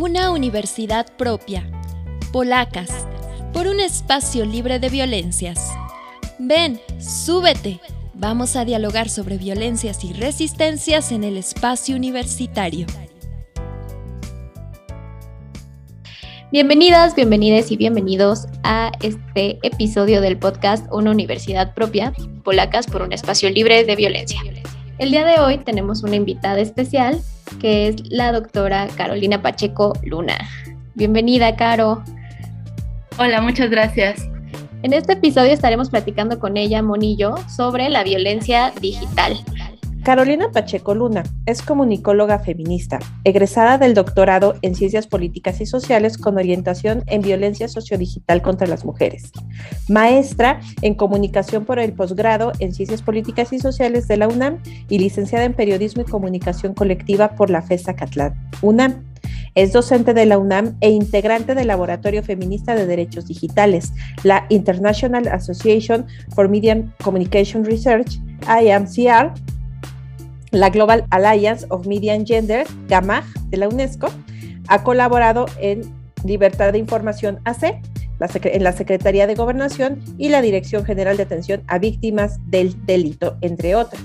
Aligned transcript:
una 0.00 0.30
universidad 0.30 1.14
propia. 1.18 1.70
Polacas, 2.32 3.06
por 3.52 3.66
un 3.66 3.80
espacio 3.80 4.46
libre 4.46 4.78
de 4.78 4.88
violencias. 4.88 5.74
Ven, 6.38 6.80
súbete. 6.98 7.80
Vamos 8.14 8.56
a 8.56 8.64
dialogar 8.64 9.10
sobre 9.10 9.36
violencias 9.36 10.02
y 10.02 10.14
resistencias 10.14 11.12
en 11.12 11.22
el 11.22 11.36
espacio 11.36 11.96
universitario. 11.96 12.86
Bienvenidas, 16.50 17.14
bienvenidas 17.14 17.70
y 17.70 17.76
bienvenidos 17.76 18.46
a 18.62 18.92
este 19.02 19.58
episodio 19.62 20.22
del 20.22 20.38
podcast 20.38 20.86
Una 20.90 21.10
Universidad 21.10 21.74
Propia, 21.74 22.14
Polacas 22.42 22.86
por 22.86 23.02
un 23.02 23.12
espacio 23.12 23.50
libre 23.50 23.84
de 23.84 23.96
violencia. 23.96 24.40
El 25.00 25.12
día 25.12 25.24
de 25.24 25.40
hoy 25.40 25.56
tenemos 25.56 26.02
una 26.02 26.16
invitada 26.16 26.60
especial 26.60 27.22
que 27.58 27.88
es 27.88 28.10
la 28.10 28.32
doctora 28.32 28.86
Carolina 28.98 29.40
Pacheco 29.40 29.94
Luna. 30.02 30.36
Bienvenida, 30.94 31.56
Caro. 31.56 32.04
Hola, 33.16 33.40
muchas 33.40 33.70
gracias. 33.70 34.28
En 34.82 34.92
este 34.92 35.14
episodio 35.14 35.52
estaremos 35.52 35.88
platicando 35.88 36.38
con 36.38 36.58
ella, 36.58 36.82
Monillo, 36.82 37.34
sobre 37.48 37.88
la 37.88 38.04
violencia 38.04 38.74
digital. 38.78 39.38
Carolina 40.02 40.50
Pacheco 40.50 40.94
Luna 40.94 41.24
es 41.44 41.60
comunicóloga 41.60 42.38
feminista, 42.38 42.98
egresada 43.24 43.76
del 43.76 43.92
doctorado 43.92 44.54
en 44.62 44.74
Ciencias 44.74 45.06
Políticas 45.06 45.60
y 45.60 45.66
Sociales 45.66 46.16
con 46.16 46.38
orientación 46.38 47.04
en 47.06 47.20
violencia 47.20 47.68
sociodigital 47.68 48.40
contra 48.40 48.66
las 48.66 48.86
mujeres, 48.86 49.30
maestra 49.88 50.60
en 50.80 50.94
comunicación 50.94 51.66
por 51.66 51.78
el 51.78 51.92
posgrado 51.92 52.52
en 52.60 52.72
Ciencias 52.72 53.02
Políticas 53.02 53.52
y 53.52 53.58
Sociales 53.58 54.08
de 54.08 54.16
la 54.16 54.28
UNAM 54.28 54.62
y 54.88 54.98
licenciada 54.98 55.44
en 55.44 55.52
Periodismo 55.52 56.00
y 56.02 56.10
Comunicación 56.10 56.72
Colectiva 56.72 57.36
por 57.36 57.50
la 57.50 57.60
FESA 57.60 57.94
Catlán, 57.94 58.34
UNAM. 58.62 59.04
Es 59.54 59.72
docente 59.72 60.14
de 60.14 60.24
la 60.24 60.38
UNAM 60.38 60.76
e 60.80 60.90
integrante 60.90 61.54
del 61.54 61.66
Laboratorio 61.66 62.22
Feminista 62.22 62.74
de 62.74 62.86
Derechos 62.86 63.26
Digitales, 63.26 63.92
la 64.22 64.46
International 64.48 65.28
Association 65.28 66.06
for 66.34 66.48
Media 66.48 66.82
Communication 67.02 67.64
Research, 67.64 68.18
IMCR, 68.46 69.34
la 70.50 70.70
Global 70.70 71.06
Alliance 71.10 71.66
of 71.70 71.86
Media 71.86 72.14
and 72.14 72.26
Gender, 72.26 72.66
GAMAG, 72.88 73.24
de 73.50 73.56
la 73.56 73.68
UNESCO, 73.68 74.08
ha 74.68 74.82
colaborado 74.82 75.46
en 75.60 75.82
Libertad 76.24 76.72
de 76.72 76.78
Información 76.78 77.40
AC, 77.44 77.80
en 78.44 78.64
la 78.64 78.72
Secretaría 78.72 79.26
de 79.26 79.34
Gobernación 79.34 80.02
y 80.18 80.28
la 80.28 80.42
Dirección 80.42 80.84
General 80.84 81.16
de 81.16 81.22
Atención 81.22 81.62
a 81.68 81.78
Víctimas 81.78 82.38
del 82.50 82.74
Delito, 82.84 83.38
entre 83.40 83.74
otras. 83.74 84.02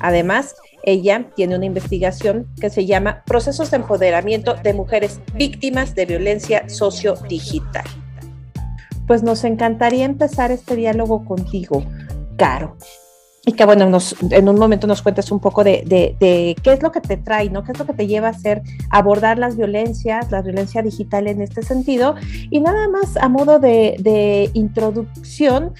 Además, 0.00 0.54
ella 0.82 1.30
tiene 1.34 1.56
una 1.56 1.64
investigación 1.64 2.46
que 2.60 2.68
se 2.68 2.84
llama 2.84 3.22
Procesos 3.24 3.70
de 3.70 3.78
Empoderamiento 3.78 4.54
de 4.54 4.74
Mujeres 4.74 5.20
Víctimas 5.34 5.94
de 5.94 6.04
Violencia 6.04 6.68
Sociodigital. 6.68 7.84
Pues 9.06 9.22
nos 9.22 9.44
encantaría 9.44 10.04
empezar 10.04 10.50
este 10.50 10.76
diálogo 10.76 11.24
contigo, 11.24 11.84
Caro 12.36 12.76
y 13.46 13.52
que 13.52 13.64
bueno, 13.64 13.88
nos, 13.88 14.16
en 14.30 14.48
un 14.48 14.58
momento 14.58 14.86
nos 14.86 15.02
cuentes 15.02 15.30
un 15.30 15.40
poco 15.40 15.64
de, 15.64 15.84
qué 16.18 16.72
es 16.72 16.82
lo 16.82 16.90
que 16.92 17.00
te 17.00 17.16
trae, 17.16 17.50
¿no? 17.50 17.62
¿Qué 17.64 17.72
es 17.72 17.78
lo 17.78 17.86
que 17.86 17.92
te 17.92 18.06
lleva 18.06 18.28
a 18.28 18.30
hacer, 18.30 18.62
abordar 18.90 19.38
las 19.38 19.56
violencias, 19.56 20.30
la 20.30 20.40
violencia 20.42 20.82
digital 20.82 21.26
en 21.26 21.42
este 21.42 21.62
sentido? 21.62 22.14
Y 22.50 22.60
nada 22.60 22.88
más 22.88 23.16
a 23.16 23.28
modo 23.28 23.58
de, 23.58 23.96
de 24.00 24.50
introducción, 24.54 25.74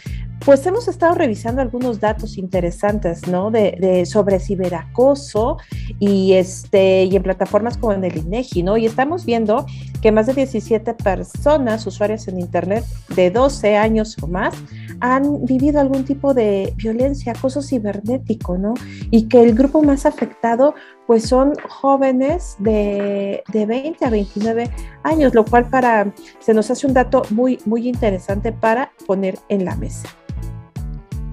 pues 0.44 0.66
hemos 0.66 0.88
estado 0.88 1.14
revisando 1.14 1.62
algunos 1.62 2.00
datos 2.00 2.36
interesantes, 2.36 3.26
¿no? 3.26 3.50
De, 3.50 4.04
sobre 4.04 4.38
ciberacoso 4.40 5.56
y 5.98 6.34
este 6.34 7.04
y 7.04 7.16
en 7.16 7.22
plataformas 7.22 7.78
como 7.78 7.94
en 7.94 8.04
el 8.04 8.16
INEGI, 8.16 8.62
¿no? 8.62 8.76
Y 8.76 8.84
estamos 8.84 9.24
viendo 9.24 9.64
que 10.02 10.12
más 10.12 10.26
de 10.26 10.34
17 10.34 10.94
personas, 10.94 11.86
usuarias 11.86 12.28
en 12.28 12.38
internet 12.38 12.84
de 13.16 13.30
12 13.30 13.76
años 13.76 14.16
o 14.20 14.26
más, 14.26 14.54
han 15.00 15.44
vivido 15.44 15.80
algún 15.80 16.04
tipo 16.04 16.34
de 16.34 16.72
violencia, 16.76 17.32
acoso 17.32 17.62
cibernético, 17.62 18.58
¿no? 18.58 18.74
Y 19.10 19.28
que 19.28 19.42
el 19.42 19.54
grupo 19.54 19.82
más 19.82 20.06
afectado, 20.06 20.74
pues 21.06 21.24
son 21.24 21.52
jóvenes 21.68 22.56
de, 22.58 23.42
de 23.52 23.66
20 23.66 24.04
a 24.04 24.10
29 24.10 24.70
años, 25.02 25.34
lo 25.34 25.44
cual 25.44 25.68
para 25.68 26.12
se 26.38 26.54
nos 26.54 26.70
hace 26.70 26.86
un 26.86 26.94
dato 26.94 27.22
muy 27.30 27.58
muy 27.64 27.88
interesante 27.88 28.52
para 28.52 28.92
poner 29.06 29.38
en 29.48 29.64
la 29.64 29.76
mesa. 29.76 30.08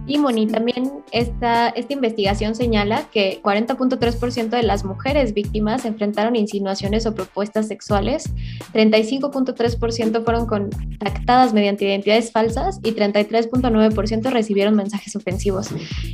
Y 0.08 0.18
Moni, 0.18 0.48
también 0.48 1.04
esta, 1.12 1.70
esta 1.70 1.94
investigación 1.94 2.56
señala 2.56 3.06
que 3.12 3.40
40.3% 3.42 4.50
de 4.50 4.64
las 4.64 4.84
mujeres 4.84 5.34
víctimas 5.34 5.86
enfrentaron 5.86 6.36
insinuaciones 6.36 7.06
o 7.06 7.14
propuestas 7.14 7.68
sexuales, 7.68 8.34
35.3% 8.74 10.24
fueron 10.24 10.48
contactadas 10.48 11.54
mediante 11.54 11.86
identidades 11.86 12.32
falsas 12.32 12.80
y 12.84 12.94
33.9% 12.94 14.32
recibieron 14.32 14.76
mensajes 14.76 15.16
ofensivos. 15.16 15.70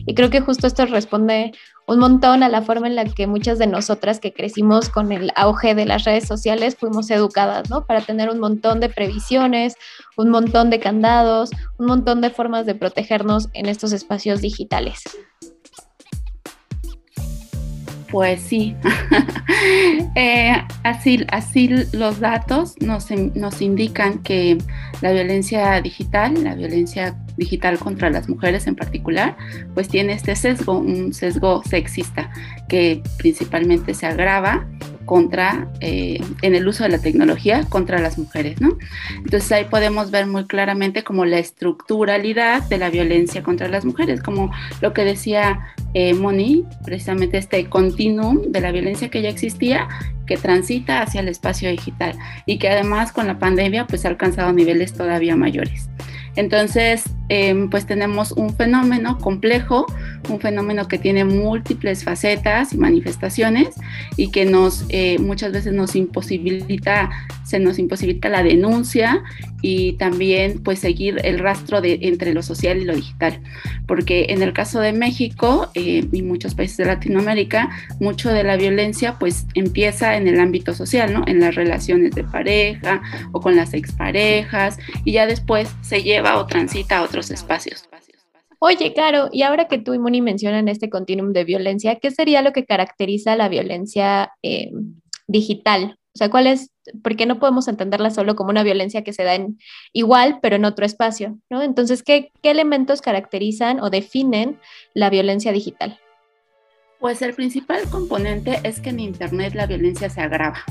Y 0.05 0.13
creo 0.13 0.29
que 0.29 0.41
justo 0.41 0.67
esto 0.67 0.85
responde 0.85 1.53
un 1.87 1.99
montón 1.99 2.43
a 2.43 2.49
la 2.49 2.61
forma 2.61 2.87
en 2.87 2.95
la 2.95 3.05
que 3.05 3.27
muchas 3.27 3.57
de 3.57 3.65
nosotras 3.65 4.19
que 4.19 4.33
crecimos 4.33 4.89
con 4.89 5.11
el 5.11 5.31
auge 5.35 5.73
de 5.73 5.85
las 5.85 6.03
redes 6.03 6.27
sociales 6.27 6.75
fuimos 6.75 7.09
educadas, 7.09 7.69
¿no? 7.69 7.85
Para 7.85 8.01
tener 8.01 8.29
un 8.29 8.39
montón 8.39 8.81
de 8.81 8.89
previsiones, 8.89 9.75
un 10.17 10.29
montón 10.29 10.69
de 10.69 10.79
candados, 10.79 11.49
un 11.77 11.87
montón 11.87 12.19
de 12.21 12.29
formas 12.29 12.65
de 12.65 12.75
protegernos 12.75 13.47
en 13.53 13.67
estos 13.67 13.93
espacios 13.93 14.41
digitales. 14.41 15.03
Pues 18.09 18.41
sí, 18.41 18.73
eh, 20.15 20.53
así, 20.83 21.25
así 21.29 21.69
los 21.91 22.19
datos 22.19 22.75
nos, 22.79 23.11
nos 23.11 23.61
indican 23.61 24.19
que 24.19 24.57
la 25.01 25.11
violencia 25.11 25.81
digital, 25.81 26.41
la 26.43 26.55
violencia 26.55 27.17
digital 27.35 27.77
contra 27.79 28.09
las 28.09 28.29
mujeres 28.29 28.65
en 28.67 28.75
particular, 28.75 29.35
pues 29.73 29.89
tiene 29.89 30.13
este 30.13 30.35
sesgo, 30.35 30.79
un 30.79 31.13
sesgo 31.13 31.61
sexista 31.63 32.31
que 32.69 33.03
principalmente 33.17 33.93
se 33.93 34.05
agrava 34.05 34.65
contra, 35.07 35.69
eh, 35.79 36.21
en 36.43 36.53
el 36.53 36.67
uso 36.67 36.83
de 36.83 36.89
la 36.89 36.99
tecnología 36.99 37.63
contra 37.69 37.99
las 37.99 38.19
mujeres, 38.19 38.61
¿no? 38.61 38.77
Entonces 39.15 39.49
ahí 39.51 39.65
podemos 39.65 40.11
ver 40.11 40.27
muy 40.27 40.45
claramente 40.45 41.03
como 41.03 41.25
la 41.25 41.39
estructuralidad 41.39 42.61
de 42.63 42.77
la 42.77 42.91
violencia 42.91 43.41
contra 43.41 43.69
las 43.69 43.85
mujeres, 43.85 44.21
como 44.21 44.51
lo 44.81 44.93
que 44.93 45.05
decía 45.05 45.73
eh, 45.95 46.13
Moni, 46.13 46.65
precisamente 46.83 47.37
este 47.37 47.67
continuum 47.69 48.51
de 48.51 48.61
la 48.61 48.71
violencia 48.71 49.09
que 49.09 49.21
ya 49.21 49.29
existía, 49.29 49.87
que 50.27 50.35
transita 50.35 51.01
hacia 51.01 51.21
el 51.21 51.29
espacio 51.29 51.69
digital 51.69 52.13
y 52.45 52.59
que 52.59 52.69
además 52.69 53.13
con 53.13 53.27
la 53.27 53.39
pandemia 53.39 53.87
pues 53.87 54.05
ha 54.05 54.09
alcanzado 54.09 54.51
niveles 54.51 54.93
todavía 54.93 55.37
mayores. 55.37 55.89
Entonces, 56.37 57.03
em, 57.29 57.67
pues 57.67 57.87
tenemos 57.87 58.31
un 58.31 58.55
fenómeno 58.55 59.17
complejo, 59.17 59.87
un 60.29 60.39
fenómeno 60.39 60.87
que 60.87 60.99
tiene 60.99 61.25
múltiples 61.25 62.03
facetas 62.03 62.73
y 62.73 62.77
manifestaciones 62.77 63.69
y 64.17 64.29
que 64.29 64.45
nos 64.45 64.85
eh, 64.89 65.17
muchas 65.19 65.51
veces 65.51 65.73
nos 65.73 65.95
imposibilita, 65.95 67.09
se 67.43 67.59
nos 67.59 67.79
imposibilita 67.79 68.29
la 68.29 68.43
denuncia 68.43 69.23
y 69.63 69.93
también 69.93 70.61
pues 70.63 70.77
seguir 70.77 71.19
el 71.23 71.39
rastro 71.39 71.81
de 71.81 71.97
entre 72.03 72.35
lo 72.35 72.43
social 72.43 72.77
y 72.77 72.85
lo 72.85 72.95
digital. 72.95 73.41
Porque 73.87 74.27
en 74.29 74.43
el 74.43 74.53
caso 74.53 74.79
de 74.79 74.93
México 74.93 75.71
eh, 75.73 76.07
y 76.11 76.21
muchos 76.21 76.53
países 76.53 76.77
de 76.77 76.85
Latinoamérica, 76.85 77.69
mucho 77.99 78.29
de 78.29 78.43
la 78.43 78.57
violencia 78.57 79.17
pues 79.17 79.47
empieza 79.55 80.17
en 80.17 80.27
el 80.27 80.39
ámbito 80.39 80.75
social, 80.75 81.11
¿no? 81.13 81.23
En 81.25 81.39
las 81.39 81.55
relaciones 81.55 82.11
de 82.11 82.23
pareja 82.23 83.01
o 83.31 83.41
con 83.41 83.55
las 83.55 83.73
exparejas 83.73 84.77
y 85.03 85.13
ya 85.13 85.25
después 85.25 85.69
se 85.81 86.03
lleva 86.03 86.26
o 86.35 86.45
transita 86.45 86.97
a 86.97 87.03
otros 87.03 87.31
espacios. 87.31 87.87
Oye, 88.59 88.93
claro, 88.93 89.29
y 89.31 89.43
ahora 89.43 89.67
que 89.67 89.77
tú 89.77 89.93
y 89.93 89.99
Moni 89.99 90.21
mencionan 90.21 90.67
este 90.67 90.89
continuum 90.89 91.31
de 91.31 91.43
violencia, 91.43 91.99
¿qué 91.99 92.09
sería 92.09 92.41
lo 92.41 92.53
que 92.53 92.65
caracteriza 92.65 93.35
la 93.35 93.49
violencia 93.49 94.33
eh, 94.41 94.71
digital? 95.27 95.99
O 96.13 96.17
sea, 96.17 96.31
¿cuál 96.31 96.47
es, 96.47 96.71
por 97.03 97.15
qué 97.15 97.27
no 97.27 97.37
podemos 97.37 97.67
entenderla 97.67 98.09
solo 98.09 98.35
como 98.35 98.49
una 98.49 98.63
violencia 98.63 99.03
que 99.03 99.13
se 99.13 99.23
da 99.23 99.35
en 99.35 99.59
igual, 99.93 100.39
pero 100.41 100.55
en 100.55 100.65
otro 100.65 100.87
espacio? 100.87 101.37
¿no? 101.51 101.61
Entonces, 101.61 102.01
¿qué, 102.01 102.31
¿qué 102.41 102.49
elementos 102.49 103.01
caracterizan 103.01 103.79
o 103.79 103.91
definen 103.91 104.59
la 104.95 105.11
violencia 105.11 105.51
digital? 105.51 105.99
Pues 106.99 107.21
el 107.21 107.35
principal 107.35 107.87
componente 107.91 108.59
es 108.63 108.79
que 108.79 108.89
en 108.89 108.99
Internet 108.99 109.53
la 109.53 109.67
violencia 109.67 110.09
se 110.09 110.21
agrava. 110.21 110.63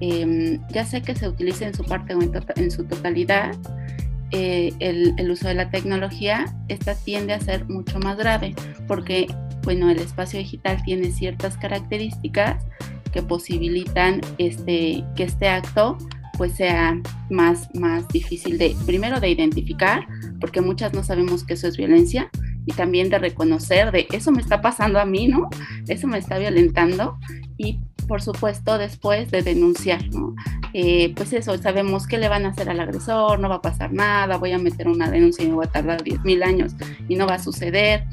Em, 0.00 0.60
ya 0.72 0.84
sé 0.84 1.02
que 1.02 1.14
se 1.14 1.28
utiliza 1.28 1.66
en 1.66 1.74
su 1.74 1.84
parte 1.84 2.14
o 2.16 2.20
en 2.20 2.70
su 2.72 2.84
totalidad, 2.84 3.54
eh, 4.32 4.72
el, 4.78 5.30
uso 5.30 5.48
de 5.48 5.54
la 5.54 5.70
tecnología, 5.70 6.46
esta 6.68 6.94
tiende 6.94 7.32
a 7.32 7.40
ser 7.40 7.68
mucho 7.68 7.98
más 7.98 8.16
grave 8.16 8.54
porque, 8.86 9.26
bueno, 9.64 9.90
el 9.90 9.98
espacio 9.98 10.38
digital 10.38 10.82
tiene 10.84 11.10
ciertas 11.10 11.56
características 11.56 12.64
que 13.12 13.22
posibilitan 13.22 14.20
este, 14.38 15.04
que 15.16 15.24
este 15.24 15.48
acto 15.48 15.98
pues 16.38 16.52
sea 16.52 16.98
más, 17.28 17.68
más 17.74 18.08
difícil 18.08 18.56
de, 18.56 18.74
primero 18.86 19.20
de 19.20 19.28
identificar, 19.28 20.06
porque 20.40 20.62
muchas 20.62 20.94
no 20.94 21.04
sabemos 21.04 21.44
que 21.44 21.52
eso 21.52 21.68
es 21.68 21.76
violencia, 21.76 22.30
y 22.66 22.72
también 22.72 23.10
de 23.10 23.18
reconocer 23.18 23.92
de 23.92 24.06
eso 24.12 24.32
me 24.32 24.40
está 24.40 24.60
pasando 24.60 25.00
a 25.00 25.04
mí, 25.04 25.28
¿no? 25.28 25.48
Eso 25.88 26.06
me 26.06 26.18
está 26.18 26.38
violentando, 26.38 27.18
y 27.56 27.78
por 28.06 28.22
supuesto 28.22 28.78
después 28.78 29.30
de 29.30 29.42
denunciar, 29.42 30.04
¿no? 30.10 30.34
eh, 30.72 31.12
pues 31.14 31.32
eso, 31.32 31.56
sabemos 31.58 32.06
qué 32.06 32.18
le 32.18 32.28
van 32.28 32.46
a 32.46 32.50
hacer 32.50 32.68
al 32.68 32.80
agresor, 32.80 33.40
no 33.40 33.48
va 33.48 33.56
a 33.56 33.62
pasar 33.62 33.92
nada, 33.92 34.36
voy 34.36 34.52
a 34.52 34.58
meter 34.58 34.88
una 34.88 35.10
denuncia 35.10 35.44
y 35.44 35.48
me 35.48 35.54
voy 35.54 35.66
a 35.66 35.70
tardar 35.70 36.02
10 36.02 36.24
mil 36.24 36.42
años 36.42 36.74
y 37.08 37.16
no 37.16 37.26
va 37.26 37.34
a 37.34 37.38
suceder. 37.38 38.04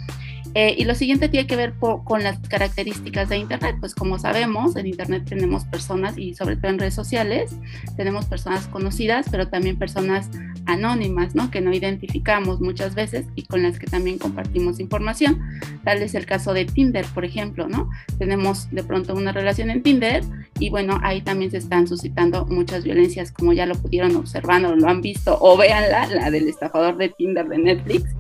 Eh, 0.60 0.74
y 0.76 0.86
lo 0.86 0.96
siguiente 0.96 1.30
tiene 1.30 1.46
que 1.46 1.56
ver 1.56 1.76
con 1.78 2.24
las 2.24 2.40
características 2.40 3.30
de 3.30 3.38
Internet. 3.38 3.76
Pues 3.80 3.94
como 3.94 4.18
sabemos, 4.18 4.76
en 4.76 4.88
Internet 4.88 5.26
tenemos 5.30 5.66
personas 5.66 6.18
y 6.18 6.34
sobre 6.34 6.56
todo 6.56 6.72
en 6.72 6.80
redes 6.80 6.96
sociales, 6.96 7.56
tenemos 7.96 8.26
personas 8.26 8.66
conocidas, 8.66 9.28
pero 9.30 9.50
también 9.50 9.78
personas 9.78 10.32
anónimas, 10.66 11.36
¿no? 11.36 11.52
Que 11.52 11.62
no 11.62 11.76
identificamos 11.76 12.60
muchas 12.60 12.96
veces 12.96 13.28
y 13.36 13.44
con 13.44 13.62
las 13.62 13.78
que 13.78 13.86
también 13.86 14.18
compartimos 14.18 14.80
información. 14.80 15.40
Tal 15.84 16.02
es 16.02 16.16
el 16.16 16.26
caso 16.26 16.56
de 16.56 16.66
Tinder, 16.66 17.06
por 17.14 17.24
ejemplo, 17.24 17.68
¿no? 17.68 17.88
Tenemos 18.18 18.68
de 18.72 18.84
pronto 18.84 19.14
una 19.14 19.34
relación 19.34 19.70
en 19.70 19.84
Tinder 19.84 20.24
y 20.60 20.70
bueno, 20.70 21.00
ahí 21.04 21.22
también 21.22 21.52
se 21.52 21.58
están 21.58 21.88
suscitando 21.88 22.46
muchas 22.46 22.84
violencias, 22.84 23.32
como 23.32 23.54
ya 23.54 23.66
lo 23.66 23.76
pudieron 23.76 24.16
observar 24.16 24.66
o 24.66 24.76
lo 24.76 24.88
han 24.88 25.02
visto, 25.02 25.38
o 25.40 25.58
véanla, 25.58 26.08
la 26.08 26.32
del 26.32 26.48
estafador 26.48 26.98
de 26.98 27.10
Tinder 27.10 27.48
de 27.48 27.58
Netflix, 27.58 28.16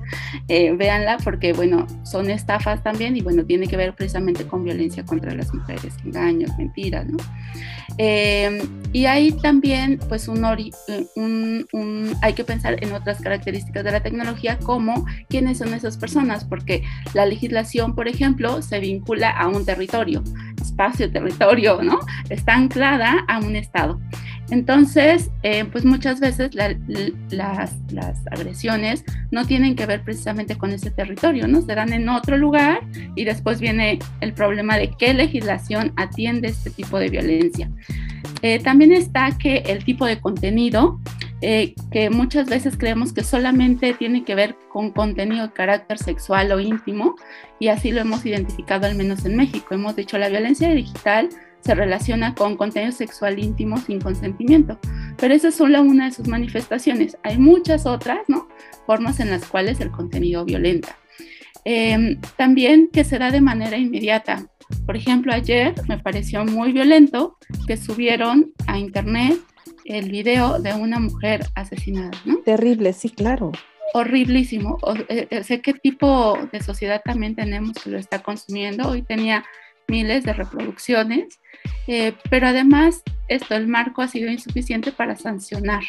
eh, 0.48 0.72
véanla 0.74 1.18
porque 1.24 1.54
bueno, 1.54 1.88
son 2.04 2.30
estafas 2.30 2.84
también 2.84 3.18
y 3.18 3.22
bueno, 3.22 3.46
tiene 3.46 3.68
que 3.68 3.78
ver 3.78 3.94
precisamente 3.94 4.46
con 4.46 4.64
violencia 4.64 5.06
contra 5.06 5.34
las 5.34 5.54
mujeres, 5.54 5.94
engaños, 6.06 6.52
mentiras, 6.58 7.08
¿no? 7.08 7.18
Eh, 7.98 8.62
y 8.94 9.06
ahí 9.06 9.32
también, 9.32 10.00
pues, 10.08 10.28
un, 10.28 10.46
un, 11.16 12.16
hay 12.22 12.34
que 12.34 12.44
pensar 12.44 12.82
en 12.84 12.94
otras 12.94 13.22
características 13.22 13.84
de 13.84 13.92
la 13.92 14.02
tecnología, 14.02 14.60
como 14.60 15.06
quiénes 15.30 15.58
son 15.58 15.74
esas 15.74 15.98
personas, 15.98 16.46
porque 16.46 16.84
la 17.14 17.26
legislación, 17.26 17.96
por 17.96 18.08
ejemplo, 18.08 18.62
se 18.62 18.80
vincula 18.80 19.32
a 19.32 19.48
un 19.48 19.66
territorio, 19.66 20.24
espacio, 20.68 21.12
territorio, 21.12 21.82
¿no? 21.82 22.00
Está 22.30 22.56
anclada 22.56 23.26
a 23.28 23.40
un 23.40 23.56
estado. 23.56 24.00
Entonces, 24.50 25.30
eh, 25.44 25.66
pues 25.66 25.84
muchas 25.84 26.20
veces 26.22 26.56
las, 26.56 26.76
las, 27.30 27.74
agresiones 28.32 29.04
no 29.30 29.46
tienen 29.46 29.76
que 29.76 29.86
ver 29.86 30.04
precisamente 30.04 30.58
con 30.58 30.72
ese 30.72 30.90
territorio, 30.90 31.48
¿no? 31.48 31.62
Se 31.62 31.76
dan 31.76 31.92
en 31.92 32.08
otro 32.08 32.38
lugar 32.38 32.80
y 33.16 33.26
después 33.26 33.60
viene 33.60 34.00
el 34.22 34.34
problema 34.34 34.78
de 34.78 34.92
qué 34.98 35.14
legislación 35.14 35.92
atiende 35.98 36.48
este 36.48 36.70
tipo 36.70 36.98
de 36.98 37.10
violencia. 37.10 37.70
Eh, 38.42 38.60
también 38.60 38.94
está 38.94 39.38
que 39.38 39.58
el 39.66 39.84
tipo 39.84 40.06
de 40.06 40.20
contenido, 40.20 41.00
eh, 41.42 41.76
que 41.92 42.10
muchas 42.10 42.48
veces 42.48 42.78
creemos 42.78 43.12
que 43.12 43.24
solamente 43.24 43.94
tiene 43.94 44.24
que 44.24 44.34
ver 44.34 44.56
con 44.70 44.92
contenido 44.92 45.48
de 45.48 45.54
carácter 45.54 45.98
sexual 45.98 46.52
o 46.54 46.60
íntimo, 46.60 47.16
y 47.60 47.68
así 47.68 47.92
lo 47.92 48.00
hemos 48.00 48.26
identificado 48.26 48.88
al 48.88 48.96
menos 48.96 49.26
en 49.26 49.36
México. 49.36 49.76
Hemos 49.76 49.96
dicho 49.96 50.18
la 50.18 50.30
violencia 50.30 50.70
digital 50.70 51.30
se 51.68 51.76
relaciona 51.76 52.34
con 52.34 52.56
contenido 52.56 52.94
sexual 52.94 53.40
íntimo 53.40 53.78
sin 53.78 54.00
consentimiento, 54.00 54.80
pero 55.18 55.34
esa 55.34 55.50
es 55.50 55.56
solo 55.56 55.82
una 55.82 56.06
de 56.06 56.14
sus 56.14 56.26
manifestaciones. 56.26 57.18
Hay 57.24 57.38
muchas 57.38 57.86
otras 57.86 58.20
¿no? 58.30 58.48
formas 58.86 59.20
en 59.20 59.30
las 59.30 59.46
cuales 59.46 59.82
el 59.82 59.92
contenido 59.92 60.46
violenta. 60.46 60.98
Em, 61.66 62.22
también 62.38 62.90
que 62.94 63.04
se 63.04 63.20
da 63.20 63.32
de 63.32 63.42
manera 63.42 63.76
inmediata. 63.76 64.48
Por 64.86 64.96
ejemplo, 64.96 65.34
ayer 65.34 65.74
me 65.90 65.98
pareció 65.98 66.46
muy 66.46 66.72
violento 66.72 67.38
que 67.68 67.76
subieron 67.76 68.54
a 68.66 68.80
internet 68.80 69.38
el 69.84 70.10
video 70.10 70.60
de 70.60 70.74
una 70.74 71.00
mujer 71.00 71.48
asesinada. 71.56 72.12
¿no? 72.24 72.38
Terrible, 72.46 72.94
sí, 72.94 73.10
claro. 73.10 73.52
Horriblísimo. 73.94 74.78
Eh, 75.10 75.28
eh, 75.30 75.44
sé 75.44 75.60
qué 75.60 75.74
tipo 75.74 76.38
de 76.54 76.64
sociedad 76.64 77.02
también 77.04 77.36
tenemos 77.36 77.74
que 77.74 77.90
lo 77.90 77.98
está 77.98 78.24
consumiendo. 78.24 78.88
Hoy 78.88 79.02
tenía 79.02 79.44
miles 79.88 80.24
de 80.24 80.34
reproducciones, 80.34 81.40
eh, 81.88 82.14
pero 82.30 82.48
además 82.48 83.04
esto, 83.28 83.56
el 83.56 83.68
marco 83.68 84.02
ha 84.02 84.08
sido 84.08 84.30
insuficiente 84.30 84.92
para 84.92 85.16
sancionar 85.16 85.84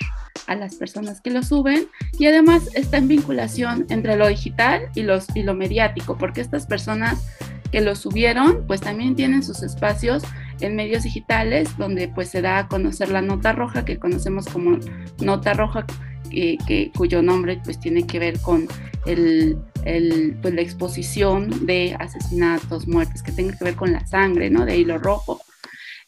a 0.47 0.55
las 0.55 0.77
personas 0.77 1.21
que 1.21 1.31
lo 1.31 1.43
suben 1.43 1.89
y 2.19 2.27
además 2.27 2.69
está 2.75 2.97
en 2.99 3.09
vinculación 3.09 3.87
entre 3.91 4.17
lo 4.17 4.27
digital 4.29 4.89
y, 4.95 5.03
los, 5.03 5.27
y 5.35 5.43
lo 5.43 5.55
mediático, 5.55 6.17
porque 6.17 6.41
estas 6.41 6.67
personas 6.67 7.27
que 7.71 7.81
lo 7.81 7.95
subieron, 7.95 8.67
pues 8.67 8.81
también 8.81 9.15
tienen 9.15 9.43
sus 9.43 9.63
espacios 9.63 10.23
en 10.61 10.75
medios 10.75 11.03
digitales 11.03 11.77
donde 11.77 12.09
pues 12.09 12.31
se 12.31 12.43
da 12.43 12.59
a 12.59 12.69
conocer 12.69 13.11
la 13.11 13.23
nota 13.23 13.53
roja 13.53 13.85
que 13.85 13.99
conocemos 13.99 14.47
como 14.47 14.79
nota 15.21 15.53
roja 15.55 15.87
que, 16.31 16.91
cuyo 16.97 17.23
nombre 17.23 17.61
pues 17.65 17.79
tiene 17.81 18.07
que 18.07 18.19
ver 18.19 18.41
con 18.41 18.67
el, 19.07 19.59
pues, 19.83 20.55
la 20.55 20.61
exposición 20.61 21.67
de 21.67 21.97
asesinatos, 21.99 22.87
muertes, 22.87 23.23
que 23.23 23.33
tenga 23.33 23.57
que 23.57 23.65
ver 23.65 23.77
con 23.77 23.93
la 23.93 24.07
sangre, 24.07 24.51
¿no? 24.51 24.65
De 24.65 24.77
hilo 24.77 24.99
rojo. 24.99 25.41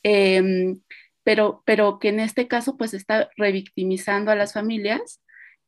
Em, 0.02 0.80
pero, 1.22 1.62
pero 1.66 1.98
que 1.98 2.08
en 2.08 2.20
este 2.20 2.48
caso 2.48 2.76
pues 2.76 2.94
está 2.94 3.30
revictimizando 3.36 4.30
a 4.30 4.34
las 4.34 4.54
familias 4.54 5.22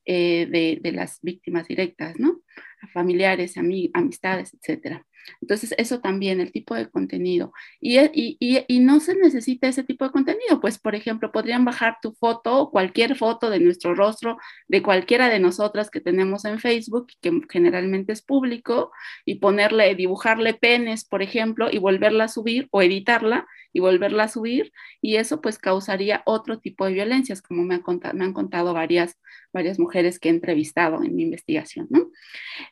eh, 0.04 0.46
de, 0.50 0.78
de, 0.82 0.92
las 0.92 1.20
víctimas 1.22 1.68
directas, 1.68 2.18
¿no? 2.18 2.40
A 2.82 2.88
familiares, 2.88 3.56
amistades, 3.56 4.54
etcétera. 4.54 5.06
Entonces, 5.40 5.74
eso 5.78 6.00
también, 6.00 6.40
el 6.40 6.52
tipo 6.52 6.74
de 6.74 6.88
contenido. 6.88 7.52
E, 7.80 8.10
y, 8.14 8.36
y, 8.40 8.64
y, 8.68 8.80
no 8.80 9.00
se 9.00 9.14
necesita 9.16 9.68
ese 9.68 9.84
tipo 9.84 10.04
de 10.04 10.10
contenido, 10.10 10.60
pues, 10.60 10.78
por 10.78 10.94
ejemplo, 10.94 11.32
podrían 11.32 11.64
bajar 11.64 11.98
tu 12.02 12.12
foto, 12.12 12.70
cualquier 12.70 13.16
foto 13.16 13.50
de 13.50 13.60
nuestro 13.60 13.94
rostro, 13.94 14.38
de 14.68 14.82
cualquiera 14.82 15.28
de 15.28 15.38
nosotras 15.38 15.90
que 15.90 16.00
tenemos 16.00 16.44
en 16.44 16.58
Facebook, 16.58 17.08
que 17.20 17.40
generalmente 17.50 18.12
es 18.12 18.22
público, 18.22 18.92
y 19.24 19.36
ponerle, 19.36 19.94
dibujarle 19.94 20.54
penes, 20.54 21.04
por 21.04 21.22
ejemplo, 21.22 21.68
y 21.70 21.78
volverla 21.78 22.24
a 22.24 22.28
subir 22.28 22.68
o 22.70 22.82
editarla 22.82 23.46
y 23.72 23.80
volverla 23.80 24.24
a 24.24 24.28
subir, 24.28 24.72
y 25.00 25.16
eso 25.16 25.40
pues 25.40 25.58
causaría 25.58 26.22
otro 26.26 26.58
tipo 26.58 26.86
de 26.86 26.92
violencias, 26.92 27.42
como 27.42 27.62
me, 27.64 27.80
me 28.14 28.24
han 28.24 28.32
contado 28.32 28.74
varias, 28.74 29.18
varias 29.52 29.78
mujeres 29.78 30.18
que 30.18 30.28
he 30.28 30.32
entrevistado 30.32 31.02
en 31.02 31.16
mi 31.16 31.22
investigación. 31.22 31.88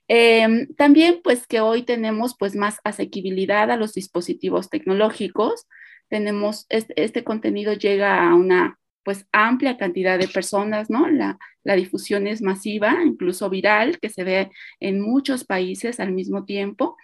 Em, 0.09 0.67
también 0.75 1.21
pues 1.23 1.47
que 1.47 1.61
hoy 1.61 1.83
tenemos 1.83 2.37
pues 2.39 2.55
más 2.57 2.79
asequibilidad 2.85 3.71
a 3.71 3.77
los 3.77 3.95
dispositivos 3.95 4.69
tecnológicos, 4.69 5.67
tenemos, 6.09 6.67
este, 6.69 6.95
este 7.03 7.25
contenido 7.25 7.73
llega 7.73 8.29
a 8.29 8.35
una 8.35 8.79
pues 9.03 9.27
amplia 9.33 9.79
cantidad 9.79 10.19
de 10.19 10.29
personas, 10.29 10.91
¿no? 10.91 11.09
La, 11.09 11.39
la, 11.65 11.75
difusión 11.75 12.27
es 12.27 12.43
masiva, 12.43 12.99
incluso 13.05 13.49
viral, 13.49 13.99
que 13.99 14.11
se 14.11 14.25
ve 14.25 14.51
en 14.79 15.01
muchos 15.01 15.45
países 15.45 16.01
al 16.01 16.13
mismo 16.13 16.45
tiempo 16.45 16.97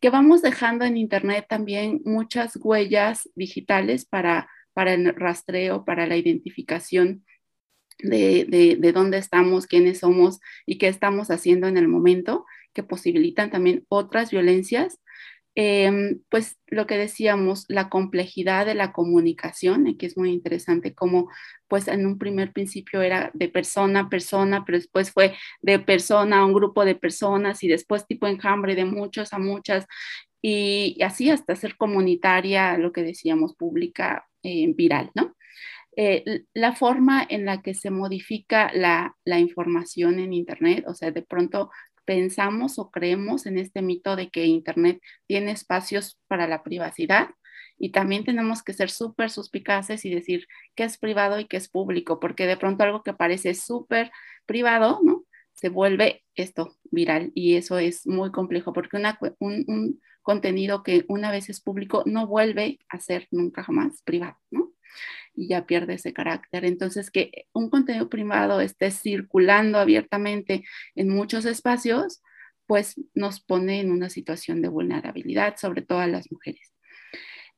que 0.00 0.10
vamos 0.10 0.42
dejando 0.42 0.84
en 0.84 0.96
Internet 0.96 1.46
también 1.48 2.00
muchas 2.04 2.56
huellas 2.56 3.28
digitales 3.34 4.04
para, 4.04 4.48
para 4.72 4.94
el 4.94 5.14
rastreo, 5.14 5.84
para 5.84 6.06
la 6.06 6.16
identificación 6.16 7.24
de, 7.98 8.76
de, 8.78 8.92
dónde 8.92 9.18
estamos, 9.18 9.66
quiénes 9.66 10.00
somos 10.00 10.40
y 10.66 10.78
qué 10.78 10.88
estamos 10.88 11.30
haciendo 11.30 11.66
en 11.66 11.78
el 11.78 11.88
momento, 11.88 12.44
que 12.74 12.82
posibilitan 12.82 13.50
también 13.50 13.86
otras 13.88 14.30
violencias 14.30 15.00
Em, 15.58 16.20
pues 16.28 16.58
lo 16.66 16.86
que 16.86 16.98
decíamos, 16.98 17.64
la 17.68 17.88
complejidad 17.88 18.66
de 18.66 18.74
la 18.74 18.92
comunicación, 18.92 19.86
aquí 19.86 20.04
es 20.04 20.18
muy 20.18 20.30
interesante 20.30 20.94
como 20.94 21.30
pues 21.66 21.88
en 21.88 22.04
un 22.06 22.18
primer 22.18 22.52
principio 22.52 23.00
era 23.00 23.30
de 23.32 23.48
persona 23.48 24.00
a 24.00 24.08
persona, 24.10 24.64
pero 24.66 24.76
después 24.76 25.10
fue 25.12 25.34
de 25.62 25.78
persona 25.78 26.40
a 26.40 26.44
un 26.44 26.52
grupo 26.52 26.84
de 26.84 26.94
personas 26.94 27.64
y 27.64 27.68
después 27.68 28.06
tipo 28.06 28.26
enjambre 28.26 28.74
de 28.74 28.84
muchos 28.84 29.32
a 29.32 29.38
muchas 29.38 29.86
y, 30.42 30.98
así 31.02 31.30
hasta 31.30 31.56
ser 31.56 31.76
comunitaria, 31.76 32.76
lo 32.78 32.92
que 32.92 33.02
decíamos, 33.02 33.56
pública, 33.56 34.26
eh, 34.42 34.72
viral, 34.74 35.10
¿no? 35.14 35.34
Eh, 35.96 36.44
la 36.54 36.74
forma 36.74 37.26
en 37.28 37.46
la 37.46 37.62
que 37.62 37.74
se 37.74 37.90
modifica 37.90 38.70
la, 38.74 39.16
la, 39.24 39.38
información 39.40 40.18
en 40.18 40.34
Internet, 40.34 40.84
o 40.86 40.94
sea, 40.94 41.10
de 41.10 41.22
pronto 41.22 41.70
pensamos 42.06 42.78
o 42.78 42.90
creemos 42.90 43.44
en 43.44 43.58
este 43.58 43.82
mito 43.82 44.16
de 44.16 44.30
que 44.30 44.46
Internet 44.46 45.00
tiene 45.26 45.50
espacios 45.50 46.18
para 46.28 46.48
la 46.48 46.62
privacidad 46.62 47.30
y 47.78 47.90
también 47.92 48.24
tenemos 48.24 48.62
que 48.62 48.72
ser 48.72 48.90
súper 48.90 49.30
suspicaces 49.30 50.04
y 50.04 50.14
decir 50.14 50.46
qué 50.74 50.84
es 50.84 50.98
privado 50.98 51.38
y 51.38 51.46
qué 51.46 51.58
es 51.58 51.68
público, 51.68 52.20
porque 52.20 52.46
de 52.46 52.56
pronto 52.56 52.84
algo 52.84 53.02
que 53.02 53.12
parece 53.12 53.54
súper 53.54 54.10
privado, 54.46 55.00
¿no? 55.02 55.24
Se 55.52 55.68
vuelve 55.68 56.24
esto 56.34 56.76
viral 56.90 57.32
y 57.34 57.56
eso 57.56 57.78
es 57.78 58.06
muy 58.06 58.30
complejo 58.30 58.72
porque 58.72 58.96
un, 59.38 59.64
un 59.66 60.00
contenido 60.22 60.82
que 60.82 61.04
una 61.08 61.30
vez 61.30 61.48
es 61.48 61.60
público 61.60 62.02
no 62.06 62.26
vuelve 62.26 62.78
a 62.88 62.98
ser 63.00 63.28
nunca 63.30 63.62
jamás 63.62 64.02
privado, 64.02 64.38
¿no? 64.50 64.72
Y 65.36 65.48
ya 65.48 65.66
pierde 65.66 65.94
ese 65.94 66.12
carácter. 66.12 66.64
Entonces, 66.64 67.10
que 67.10 67.46
un 67.52 67.70
contenido 67.70 68.08
privado 68.08 68.60
esté 68.60 68.90
circulando 68.90 69.78
abiertamente 69.78 70.64
en 70.94 71.08
muchos 71.08 71.44
espacios, 71.44 72.22
pues 72.66 73.00
nos 73.14 73.40
pone 73.40 73.80
en 73.80 73.90
una 73.90 74.10
situación 74.10 74.62
de 74.62 74.68
vulnerabilidad, 74.68 75.56
sobre 75.56 75.82
todo 75.82 76.00
a 76.00 76.06
las 76.06 76.30
mujeres. 76.32 76.72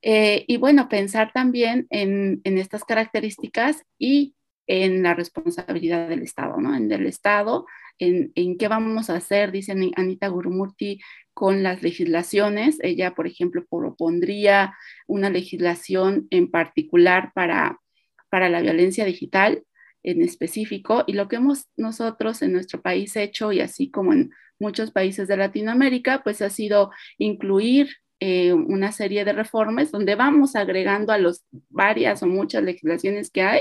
Eh, 0.02 0.44
y 0.46 0.58
bueno, 0.58 0.88
pensar 0.88 1.32
también 1.32 1.86
en, 1.90 2.40
estas 2.44 2.84
características 2.84 3.82
y 3.98 4.34
en 4.66 5.02
la 5.02 5.14
responsabilidad 5.14 6.08
del 6.08 6.22
Estado, 6.22 6.58
¿no? 6.58 6.76
En 6.76 6.92
el 6.92 7.06
Estado, 7.06 7.66
en, 7.98 8.32
en 8.34 8.58
qué 8.58 8.68
vamos 8.68 9.10
a 9.10 9.16
hacer, 9.16 9.50
dicen 9.50 9.90
Anita 9.96 10.28
Gurumurti, 10.28 11.00
con 11.38 11.62
las 11.62 11.84
legislaciones. 11.84 12.78
Ella, 12.82 13.14
por 13.14 13.28
ejemplo, 13.28 13.64
propondría 13.70 14.74
una 15.06 15.30
legislación 15.30 16.26
en 16.30 16.50
particular 16.50 17.30
para, 17.32 17.78
para 18.28 18.48
la 18.48 18.60
violencia 18.60 19.04
digital 19.04 19.62
en 20.02 20.20
específico 20.20 21.04
y 21.06 21.12
lo 21.12 21.28
que 21.28 21.36
hemos 21.36 21.68
nosotros 21.76 22.42
en 22.42 22.54
nuestro 22.54 22.82
país 22.82 23.14
hecho 23.14 23.52
y 23.52 23.60
así 23.60 23.88
como 23.88 24.12
en 24.12 24.32
muchos 24.58 24.90
países 24.90 25.28
de 25.28 25.36
Latinoamérica, 25.36 26.24
pues 26.24 26.42
ha 26.42 26.50
sido 26.50 26.90
incluir 27.18 27.88
eh, 28.18 28.52
una 28.52 28.90
serie 28.90 29.24
de 29.24 29.32
reformas 29.32 29.92
donde 29.92 30.16
vamos 30.16 30.56
agregando 30.56 31.12
a 31.12 31.18
los 31.18 31.44
varias 31.68 32.20
o 32.24 32.26
muchas 32.26 32.64
legislaciones 32.64 33.30
que 33.30 33.42
hay, 33.42 33.60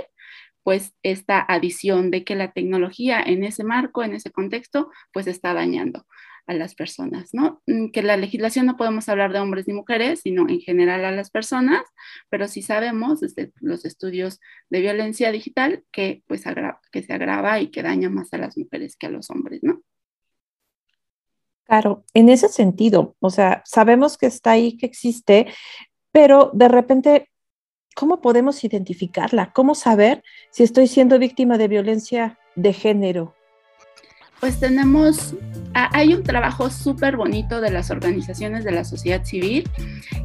pues 0.63 0.95
esta 1.03 1.45
adición 1.47 2.09
de 2.09 2.23
que 2.23 2.33
la 2.33 2.53
tecnología 2.53 3.21
en 3.21 3.43
ese 3.43 3.63
marco, 3.63 4.03
en 4.03 4.15
ese 4.15 4.31
contexto, 4.31 4.89
pues 5.13 5.27
está 5.27 5.53
dañando 5.53 6.07
a 6.47 6.53
las 6.53 6.75
personas, 6.75 7.33
¿no? 7.33 7.61
Mm, 7.67 7.89
que 7.89 8.01
la 8.01 8.17
legislación 8.17 8.65
no 8.65 8.77
podemos 8.77 9.07
hablar 9.09 9.33
de 9.33 9.39
hombres 9.39 9.67
ni 9.67 9.73
mujeres, 9.73 10.21
sino 10.21 10.49
en 10.49 10.61
general 10.61 11.05
a 11.05 11.11
las 11.11 11.29
personas, 11.29 11.81
pero 12.29 12.47
sí 12.47 12.61
sabemos 12.61 13.19
desde 13.19 13.51
los 13.59 13.85
estudios 13.85 14.39
de 14.69 14.81
violencia 14.81 15.31
digital 15.31 15.83
que 15.91 16.23
pues 16.25 16.43
que 16.91 17.03
se 17.03 17.13
agrava 17.13 17.59
y 17.59 17.67
que 17.67 17.83
daña 17.83 18.09
más 18.09 18.33
a 18.33 18.37
las 18.37 18.57
mujeres 18.57 18.95
que 18.95 19.07
a 19.07 19.09
los 19.09 19.29
hombres, 19.29 19.59
¿no? 19.61 19.81
Claro, 21.65 22.05
en 22.13 22.29
ese 22.29 22.47
sentido, 22.47 23.17
o 23.19 23.29
sea, 23.29 23.61
sabemos 23.65 24.17
que 24.17 24.27
está 24.27 24.51
ahí, 24.51 24.77
que 24.77 24.85
existe, 24.85 25.47
pero 26.13 26.49
de 26.53 26.69
repente, 26.69 27.29
¿cómo 27.93 28.21
podemos 28.21 28.63
identificarla? 28.63 29.51
¿Cómo 29.51 29.75
saber 29.75 30.23
si 30.49 30.63
estoy 30.63 30.87
siendo 30.87 31.19
víctima 31.19 31.57
de 31.57 31.67
violencia 31.67 32.39
de 32.55 32.71
género? 32.71 33.36
Pues 34.39 34.59
tenemos, 34.59 35.33
hay 35.73 36.13
un 36.13 36.21
trabajo 36.21 36.69
súper 36.69 37.17
bonito 37.17 37.59
de 37.59 37.71
las 37.71 37.89
organizaciones 37.89 38.63
de 38.63 38.71
la 38.71 38.83
sociedad 38.83 39.23
civil 39.25 39.67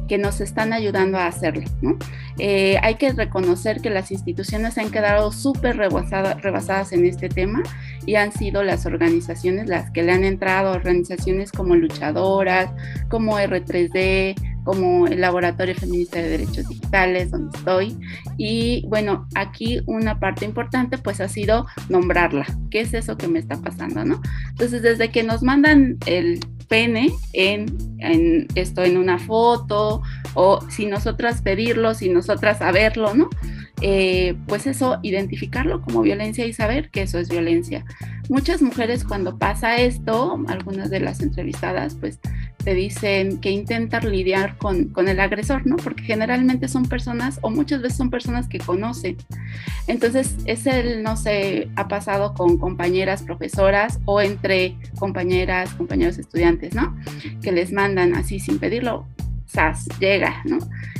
que 0.07 0.19
nos 0.19 0.39
están 0.39 0.71
ayudando 0.71 1.17
a 1.17 1.25
hacerlo. 1.25 1.63
¿no? 1.81 1.97
Eh, 2.37 2.77
hay 2.83 2.95
que 2.95 3.11
reconocer 3.11 3.81
que 3.81 3.89
las 3.89 4.11
instituciones 4.11 4.77
han 4.77 4.91
quedado 4.91 5.31
súper 5.31 5.77
rebasadas 5.77 6.93
en 6.93 7.05
este 7.05 7.27
tema 7.29 7.63
y 8.05 8.15
han 8.15 8.31
sido 8.31 8.63
las 8.63 8.85
organizaciones 8.85 9.67
las 9.67 9.89
que 9.91 10.03
le 10.03 10.11
han 10.11 10.23
entrado, 10.23 10.73
organizaciones 10.73 11.51
como 11.51 11.75
Luchadoras, 11.75 12.69
como 13.09 13.39
R3D, 13.39 14.35
como 14.63 15.07
el 15.07 15.21
Laboratorio 15.21 15.75
Feminista 15.75 16.19
de 16.19 16.29
Derechos 16.29 16.67
Digitales, 16.67 17.31
donde 17.31 17.57
estoy. 17.57 17.97
Y 18.37 18.85
bueno, 18.87 19.27
aquí 19.35 19.81
una 19.85 20.19
parte 20.19 20.45
importante 20.45 20.97
pues 20.97 21.21
ha 21.21 21.27
sido 21.27 21.67
nombrarla. 21.89 22.45
¿Qué 22.69 22.81
es 22.81 22.93
eso 22.93 23.17
que 23.17 23.27
me 23.27 23.39
está 23.39 23.57
pasando, 23.61 24.03
no? 24.05 24.21
Entonces, 24.49 24.81
desde 24.81 25.09
que 25.09 25.23
nos 25.23 25.43
mandan 25.43 25.97
el 26.05 26.39
pene 26.67 27.11
en, 27.33 27.65
en 27.99 28.47
esto 28.55 28.83
en 28.83 28.97
una 28.97 29.19
foto 29.19 30.01
o 30.33 30.61
si 30.69 30.85
nosotras 30.85 31.41
pedirlo, 31.41 31.93
si 31.93 32.09
nosotras 32.09 32.59
saberlo, 32.59 33.13
¿no? 33.13 33.29
Eh, 33.85 34.35
pues 34.47 34.65
eso, 34.65 34.99
identificarlo 35.01 35.81
como 35.81 36.03
violencia 36.03 36.45
y 36.45 36.53
saber 36.53 36.89
que 36.89 37.01
eso 37.01 37.19
es 37.19 37.27
violencia. 37.27 37.83
Muchas 38.29 38.61
mujeres 38.61 39.03
cuando 39.03 39.37
pasa 39.37 39.75
esto, 39.75 40.41
algunas 40.47 40.89
de 40.89 41.01
las 41.01 41.21
entrevistadas, 41.21 41.95
pues 41.95 42.19
te 42.63 42.73
dicen 42.73 43.39
que 43.39 43.51
intentan 43.51 44.09
lidiar 44.09 44.57
con, 44.57 44.85
con, 44.85 45.07
el 45.07 45.19
agresor, 45.19 45.65
¿no? 45.65 45.75
Porque 45.75 46.03
generalmente 46.03 46.67
son 46.67 46.85
personas, 46.85 47.39
o 47.41 47.49
muchas 47.49 47.81
veces 47.81 47.97
son 47.97 48.09
personas 48.09 48.47
que 48.47 48.59
conocen. 48.59 49.17
Entonces, 49.87 50.35
es 50.45 50.65
el, 50.65 51.03
no 51.03 51.17
sé, 51.17 51.69
ha 51.75 51.87
pasado 51.87 52.33
con 52.33 52.57
compañeras 52.57 53.23
profesoras 53.23 53.99
o 54.05 54.21
entre 54.21 54.77
compañeras, 54.97 55.73
compañeros 55.73 56.17
estudiantes, 56.17 56.73
¿no? 56.73 56.95
Que 57.41 57.51
les 57.51 57.71
mandan 57.71 58.15
así 58.15 58.39
sin 58.39 58.59
pedirlo, 58.59 59.05
¡zas! 59.47 59.87
llega, 59.99 60.41
¿no? 60.45 60.59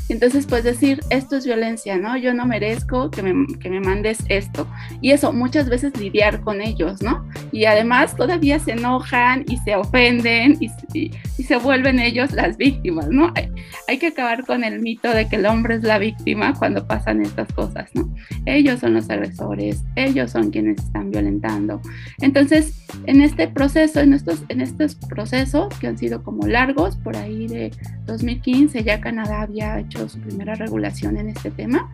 Entonces, 0.10 0.46
pues 0.46 0.64
decir, 0.64 1.00
esto 1.10 1.38
es 1.38 1.46
violencia, 1.46 1.98
¿no? 1.98 2.18
Yo 2.18 2.34
no 2.34 2.46
merezco 2.46 3.10
que 3.10 3.22
me, 3.22 3.48
que 3.58 3.70
me, 3.70 3.80
mandes 3.80 4.20
esto. 4.30 4.68
Y 5.02 5.12
eso, 5.12 5.32
muchas 5.34 5.70
veces 5.70 5.98
lidiar 5.98 6.42
con 6.42 6.62
ellos, 6.62 7.02
¿no? 7.02 7.28
Y 7.52 7.66
además 7.66 8.16
todavía 8.16 8.60
se 8.60 8.74
enojan 8.74 9.46
y 9.48 9.58
se 9.58 9.76
ofenden 9.76 10.58
y, 10.60 10.70
y, 10.94 11.12
se 11.44 11.58
vuelven 11.58 12.00
ellos 12.00 12.32
las 12.32 12.58
víctimas, 12.58 13.10
¿no? 13.10 13.32
Hay, 13.36 13.50
hay, 13.88 13.98
que 13.98 14.08
acabar 14.08 14.46
con 14.46 14.64
el 14.64 14.82
mito 14.82 15.10
de 15.10 15.28
que 15.28 15.38
el 15.38 15.46
hombre 15.46 15.76
es 15.76 15.84
la 15.84 15.98
víctima 15.98 16.54
cuando 16.54 16.86
pasan 16.86 17.22
estas 17.22 17.52
cosas, 17.54 17.90
¿no? 17.94 18.14
Ellos 18.46 18.80
son 18.80 18.94
los 18.94 19.10
agresores, 19.10 19.84
ellos 19.96 20.32
son 20.32 20.52
quienes 20.52 20.78
están 20.80 21.12
violentando. 21.12 21.82
Entonces, 22.20 22.86
en 23.06 23.22
este 23.22 23.48
proceso, 23.48 24.00
en 24.00 24.14
estos, 24.14 24.44
en 24.50 24.62
estos 24.62 24.96
procesos 24.96 25.74
que 25.80 25.88
han 25.88 25.98
sido 25.98 26.24
como 26.24 26.48
largos, 26.48 26.98
por 26.98 27.16
ahí 27.16 27.48
de 27.48 27.72
2015 28.06 28.84
ya 28.84 29.02
Canadá 29.02 29.42
había 29.42 29.80
hecho 29.80 30.08
su 30.10 30.20
primera 30.20 30.56
regulación 30.56 31.18
en 31.18 31.30
este 31.30 31.52
tema, 31.52 31.92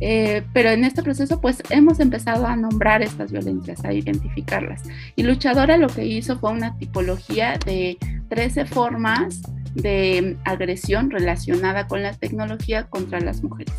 eh, 0.00 0.42
pero 0.52 0.70
en 0.70 0.84
este 0.84 1.02
proceso 1.02 1.40
pues 1.40 1.62
hemos 1.70 2.00
empezado 2.00 2.46
a 2.46 2.56
nombrar 2.56 3.02
estas 3.02 3.32
violencias, 3.32 3.84
a 3.84 3.92
identificarlas. 3.92 4.82
Y 5.16 5.22
Luchadora 5.22 5.76
lo 5.76 5.88
que 5.88 6.06
hizo 6.06 6.38
fue 6.38 6.52
una 6.52 6.76
tipología 6.78 7.58
de 7.64 7.98
13 8.28 8.66
formas 8.66 9.42
de 9.74 10.36
agresión 10.44 11.10
relacionada 11.10 11.86
con 11.86 12.02
la 12.02 12.12
tecnología 12.12 12.84
contra 12.84 13.20
las 13.20 13.42
mujeres. 13.42 13.74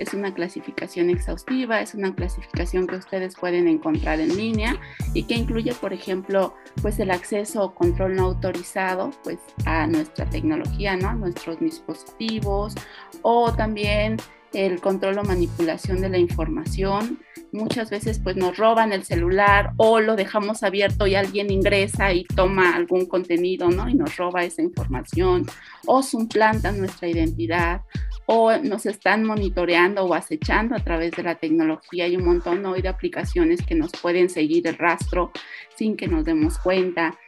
Es 0.00 0.14
una 0.14 0.32
clasificación 0.32 1.10
exhaustiva, 1.10 1.82
es 1.82 1.94
una 1.94 2.14
clasificación 2.14 2.86
que 2.86 2.96
ustedes 2.96 3.36
pueden 3.36 3.68
encontrar 3.68 4.18
en 4.18 4.34
línea 4.34 4.80
y 5.12 5.24
que 5.24 5.34
incluye, 5.34 5.74
por 5.74 5.92
ejemplo, 5.92 6.54
pues 6.80 6.98
el 7.00 7.10
acceso 7.10 7.62
o 7.62 7.74
control 7.74 8.16
no 8.16 8.24
autorizado 8.24 9.10
pues 9.22 9.38
a 9.66 9.86
nuestra 9.86 10.24
tecnología, 10.24 10.96
¿no? 10.96 11.10
A 11.10 11.14
nuestros 11.14 11.60
dispositivos 11.60 12.74
o 13.20 13.52
también 13.52 14.16
el 14.52 14.80
control 14.80 15.18
o 15.18 15.24
manipulación 15.24 16.00
de 16.00 16.08
la 16.08 16.18
información. 16.18 17.20
Muchas 17.52 17.90
veces 17.90 18.20
pues 18.22 18.36
nos 18.36 18.56
roban 18.56 18.92
el 18.92 19.04
celular 19.04 19.72
o 19.76 20.00
lo 20.00 20.16
dejamos 20.16 20.62
abierto 20.62 21.06
y 21.06 21.14
alguien 21.14 21.50
ingresa 21.50 22.12
y 22.12 22.24
toma 22.24 22.76
algún 22.76 23.06
contenido, 23.06 23.68
¿no? 23.70 23.88
Y 23.88 23.94
nos 23.94 24.16
roba 24.16 24.44
esa 24.44 24.62
información 24.62 25.46
o 25.86 26.02
suplantan 26.02 26.78
nuestra 26.78 27.08
identidad 27.08 27.82
o 28.26 28.56
nos 28.58 28.86
están 28.86 29.24
monitoreando 29.24 30.04
o 30.04 30.14
acechando 30.14 30.76
a 30.76 30.84
través 30.84 31.10
de 31.12 31.24
la 31.24 31.34
tecnología. 31.34 32.04
Hay 32.04 32.16
un 32.16 32.24
montón 32.24 32.64
hoy 32.64 32.82
de 32.82 32.88
aplicaciones 32.88 33.62
que 33.66 33.74
nos 33.74 33.90
pueden 33.90 34.30
seguir 34.30 34.68
el 34.68 34.78
rastro 34.78 35.32
sin 35.74 35.96
que 35.96 36.06
nos 36.06 36.24
demos 36.24 36.58
cuenta. 36.58 37.18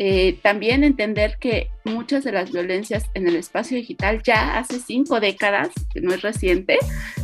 Eh, 0.00 0.38
también 0.42 0.84
entender 0.84 1.38
que 1.40 1.70
muchas 1.84 2.22
de 2.22 2.30
las 2.30 2.52
violencias 2.52 3.06
en 3.14 3.26
el 3.26 3.34
espacio 3.34 3.76
digital 3.76 4.22
ya 4.22 4.56
hace 4.56 4.78
cinco 4.78 5.18
décadas, 5.18 5.70
que 5.92 6.00
no 6.00 6.14
es 6.14 6.22
reciente, 6.22 6.78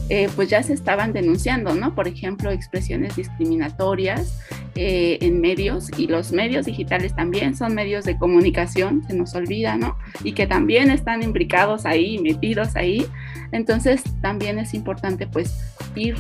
eh, 0.08 0.28
pues 0.34 0.48
ya 0.48 0.60
se 0.64 0.72
estaban 0.72 1.12
denunciando, 1.12 1.72
¿no? 1.76 1.94
Por 1.94 2.08
ejemplo, 2.08 2.50
expresiones 2.50 3.14
discriminatorias 3.14 4.40
eh, 4.74 5.18
en 5.20 5.40
medios 5.40 5.88
y 5.96 6.08
los 6.08 6.32
medios 6.32 6.66
digitales 6.66 7.14
también 7.14 7.56
son 7.56 7.76
medios 7.76 8.04
de 8.04 8.18
comunicación, 8.18 9.04
se 9.06 9.14
nos 9.14 9.36
olvida, 9.36 9.76
¿no? 9.76 9.96
Y 10.24 10.32
que 10.32 10.48
también 10.48 10.90
están 10.90 11.22
imbricados 11.22 11.86
ahí, 11.86 12.18
metidos 12.18 12.74
ahí. 12.74 13.06
Entonces, 13.52 14.02
también 14.20 14.58
es 14.58 14.74
importante 14.74 15.28
pues 15.28 15.54
ir, 15.94 16.16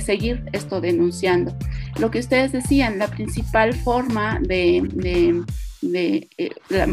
seguir 0.00 0.42
esto 0.52 0.80
denunciando. 0.80 1.54
Lo 1.98 2.10
que 2.10 2.20
ustedes 2.20 2.50
decían, 2.52 2.98
la 2.98 3.08
principal 3.08 3.74
forma 3.74 4.40
de, 4.40 4.88
eh, 5.82 6.28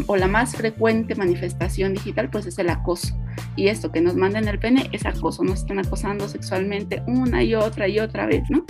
o 0.06 0.16
la 0.16 0.26
más 0.26 0.56
frecuente 0.56 1.14
manifestación 1.14 1.94
digital, 1.94 2.30
pues 2.30 2.46
es 2.46 2.58
el 2.58 2.70
acoso. 2.70 3.16
Y 3.56 3.68
esto 3.68 3.90
que 3.90 4.00
nos 4.00 4.14
manden 4.14 4.48
el 4.48 4.58
pene 4.58 4.88
es 4.92 5.06
acoso, 5.06 5.42
nos 5.42 5.60
están 5.60 5.78
acosando 5.78 6.28
sexualmente 6.28 7.02
una 7.06 7.42
y 7.42 7.54
otra 7.54 7.88
y 7.88 7.98
otra 7.98 8.26
vez, 8.26 8.42
¿no? 8.50 8.64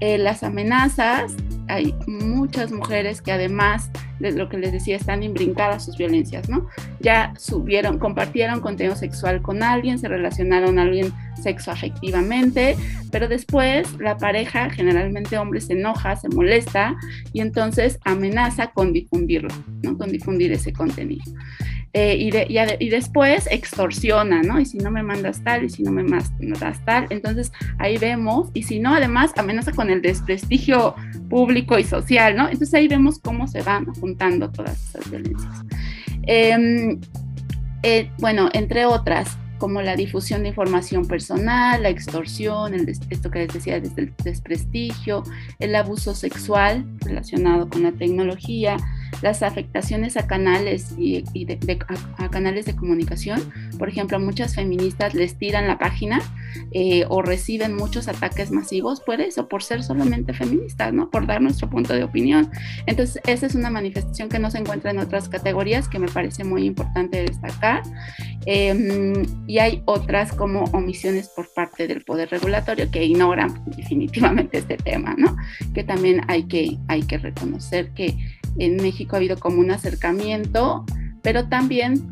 Eh, 0.00 0.18
las 0.18 0.42
amenazas, 0.42 1.34
hay 1.68 1.94
muchas 2.06 2.70
mujeres 2.70 3.22
que 3.22 3.32
además 3.32 3.90
de 4.18 4.32
lo 4.32 4.48
que 4.48 4.58
les 4.58 4.72
decía, 4.72 4.96
están 4.96 5.22
imbrincadas 5.22 5.84
sus 5.84 5.96
violencias, 5.96 6.48
¿no? 6.48 6.66
Ya 7.00 7.32
subieron, 7.38 7.98
compartieron 7.98 8.60
contenido 8.60 8.96
sexual 8.96 9.42
con 9.42 9.62
alguien, 9.62 9.98
se 9.98 10.08
relacionaron 10.08 10.78
a 10.78 10.82
alguien 10.82 11.12
sexoafectivamente, 11.42 12.76
pero 13.10 13.28
después 13.28 13.98
la 13.98 14.16
pareja, 14.16 14.70
generalmente 14.70 15.38
hombre, 15.38 15.60
se 15.60 15.74
enoja, 15.74 16.16
se 16.16 16.28
molesta 16.28 16.96
y 17.32 17.40
entonces 17.40 17.98
amenaza 18.04 18.68
con 18.68 18.92
difundirlo, 18.92 19.54
¿no? 19.82 19.96
Con 19.96 20.10
difundir 20.10 20.52
ese 20.52 20.72
contenido. 20.72 21.24
Eh, 21.98 22.14
y, 22.14 22.84
y, 22.84 22.88
después 22.90 23.48
extorsiona, 23.50 24.42
¿no? 24.42 24.60
Y 24.60 24.66
si 24.66 24.76
no 24.76 24.90
me 24.90 25.02
mandas 25.02 25.42
tal, 25.42 25.64
y 25.64 25.70
si 25.70 25.82
no 25.82 25.90
me 25.90 26.02
mandas 26.02 26.30
tal, 26.84 27.06
entonces 27.08 27.50
ahí 27.78 27.96
vemos, 27.96 28.50
y 28.52 28.64
si 28.64 28.80
no, 28.80 28.94
además 28.94 29.32
amenaza 29.38 29.72
con 29.72 29.88
el 29.88 30.02
desprestigio 30.02 30.94
público 31.30 31.78
y 31.78 31.84
social, 31.84 32.36
¿no? 32.36 32.50
Entonces 32.50 32.74
ahí 32.74 32.86
vemos 32.86 33.18
cómo 33.18 33.48
se 33.48 33.62
van 33.62 33.86
juntando 33.94 34.50
todas 34.50 34.90
esas 34.90 35.10
violencias. 35.10 35.64
Em, 36.24 37.00
eh, 37.82 38.10
bueno, 38.18 38.50
entre 38.52 38.84
otras, 38.84 39.38
como 39.56 39.80
la 39.80 39.96
difusión 39.96 40.42
de 40.42 40.50
información 40.50 41.06
personal, 41.06 41.82
la 41.82 41.88
extorsión, 41.88 42.74
el, 42.74 42.88
esto 42.88 43.30
que 43.30 43.38
les 43.38 43.54
decía, 43.54 43.80
desde 43.80 44.02
el 44.02 44.14
desprestigio, 44.22 45.22
el 45.58 45.74
abuso 45.74 46.14
sexual 46.14 46.84
relacionado 47.00 47.70
con 47.70 47.84
la 47.84 47.92
tecnología, 47.92 48.76
las 49.22 49.42
afectaciones 49.42 50.16
a 50.16 50.26
canales 50.26 50.94
y, 50.98 51.24
a, 52.18 52.28
canales 52.30 52.66
de 52.66 52.76
comunicación. 52.76 53.40
Por 53.78 53.88
ejemplo, 53.88 54.18
muchas 54.18 54.54
feministas 54.54 55.14
les 55.14 55.38
tiran 55.38 55.66
la 55.66 55.78
página 55.78 56.20
eh, 56.72 57.04
o 57.08 57.22
reciben 57.22 57.74
muchos 57.76 58.08
ataques 58.08 58.50
masivos 58.50 59.00
por 59.00 59.20
eso, 59.20 59.48
por 59.48 59.62
ser 59.62 59.82
solamente 59.82 60.32
feministas, 60.32 60.92
¿no? 60.92 61.10
Por 61.10 61.26
dar 61.26 61.40
nuestro 61.40 61.68
punto 61.68 61.94
de 61.94 62.04
opinión. 62.04 62.50
Entonces, 62.86 63.20
esa 63.26 63.46
es 63.46 63.54
una 63.54 63.70
manifestación 63.70 64.28
que 64.28 64.38
no 64.38 64.50
se 64.50 64.58
encuentra 64.58 64.90
en 64.90 64.98
otras 64.98 65.28
categorías 65.28 65.88
que 65.88 65.98
me 65.98 66.08
parece 66.08 66.44
muy 66.44 66.64
importante 66.64 67.22
destacar. 67.22 67.82
Em, 68.46 69.24
y 69.48 69.58
hay 69.58 69.82
otras 69.86 70.32
como 70.32 70.64
omisiones 70.72 71.28
por 71.28 71.52
parte 71.52 71.88
del 71.88 72.04
poder 72.04 72.30
regulatorio 72.30 72.88
que 72.90 73.04
ignoran 73.04 73.60
definitivamente 73.76 74.58
este 74.58 74.76
tema, 74.76 75.14
¿no? 75.18 75.36
Que 75.74 75.82
también 75.82 76.22
hay 76.28 76.44
que, 76.44 76.78
hay 76.86 77.02
que 77.02 77.18
reconocer 77.18 77.90
que 77.90 78.16
en 78.58 78.76
México 78.76 79.16
ha 79.16 79.18
habido 79.18 79.38
como 79.38 79.60
un 79.60 79.70
acercamiento 79.70 80.84
pero 81.26 81.48
también 81.48 82.08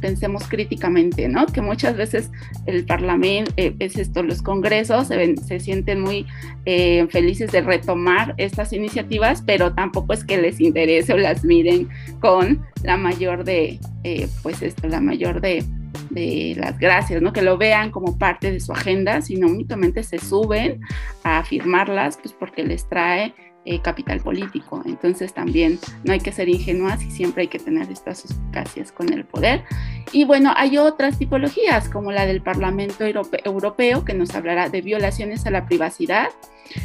pensemos 0.00 0.48
críticamente, 0.48 1.28
¿no? 1.28 1.46
Que 1.46 1.62
muchas 1.62 1.96
veces 1.96 2.32
el 2.66 2.84
Parlamento, 2.84 3.52
eh, 3.56 3.76
es 3.78 3.96
esto, 3.96 4.24
los 4.24 4.42
congresos 4.42 5.06
se, 5.06 5.36
se 5.36 5.60
sienten 5.60 6.00
muy 6.00 6.26
eh, 6.64 7.06
felices 7.08 7.52
de 7.52 7.60
retomar 7.60 8.34
estas 8.38 8.72
iniciativas, 8.72 9.44
pero 9.46 9.72
tampoco 9.72 10.14
es 10.14 10.24
que 10.24 10.38
les 10.38 10.60
interese 10.60 11.12
o 11.12 11.16
las 11.16 11.44
miren 11.44 11.88
con 12.18 12.66
la 12.82 12.96
mayor 12.96 13.44
de, 13.44 13.78
eh, 14.02 14.26
pues 14.42 14.60
esto, 14.62 14.88
la 14.88 15.00
mayor 15.00 15.40
de, 15.40 15.64
de 16.10 16.56
las 16.58 16.76
gracias, 16.76 17.22
¿no? 17.22 17.32
Que 17.32 17.42
lo 17.42 17.58
vean 17.58 17.92
como 17.92 18.18
parte 18.18 18.50
de 18.50 18.58
su 18.58 18.72
agenda, 18.72 19.22
sino 19.22 19.46
únicamente 19.46 20.02
se 20.02 20.18
suben 20.18 20.80
a 21.22 21.44
firmarlas, 21.44 22.16
pues 22.16 22.34
porque 22.34 22.64
les 22.64 22.88
trae 22.88 23.32
eh, 23.68 23.80
capital 23.80 24.20
político. 24.20 24.82
Entonces 24.86 25.34
también 25.34 25.78
no 26.04 26.12
hay 26.12 26.20
que 26.20 26.32
ser 26.32 26.48
ingenuas 26.48 27.02
y 27.02 27.10
siempre 27.10 27.42
hay 27.42 27.48
que 27.48 27.58
tener 27.58 27.90
estas 27.90 28.20
suspicacias 28.20 28.92
con 28.92 29.12
el 29.12 29.24
poder. 29.24 29.64
Y 30.12 30.24
bueno, 30.24 30.52
hay 30.56 30.78
otras 30.78 31.18
tipologías 31.18 31.88
como 31.88 32.12
la 32.12 32.26
del 32.26 32.42
Parlamento 32.42 33.04
Europeo 33.04 34.04
que 34.04 34.14
nos 34.14 34.34
hablará 34.34 34.68
de 34.68 34.82
violaciones 34.82 35.46
a 35.46 35.50
la 35.50 35.66
privacidad 35.66 36.28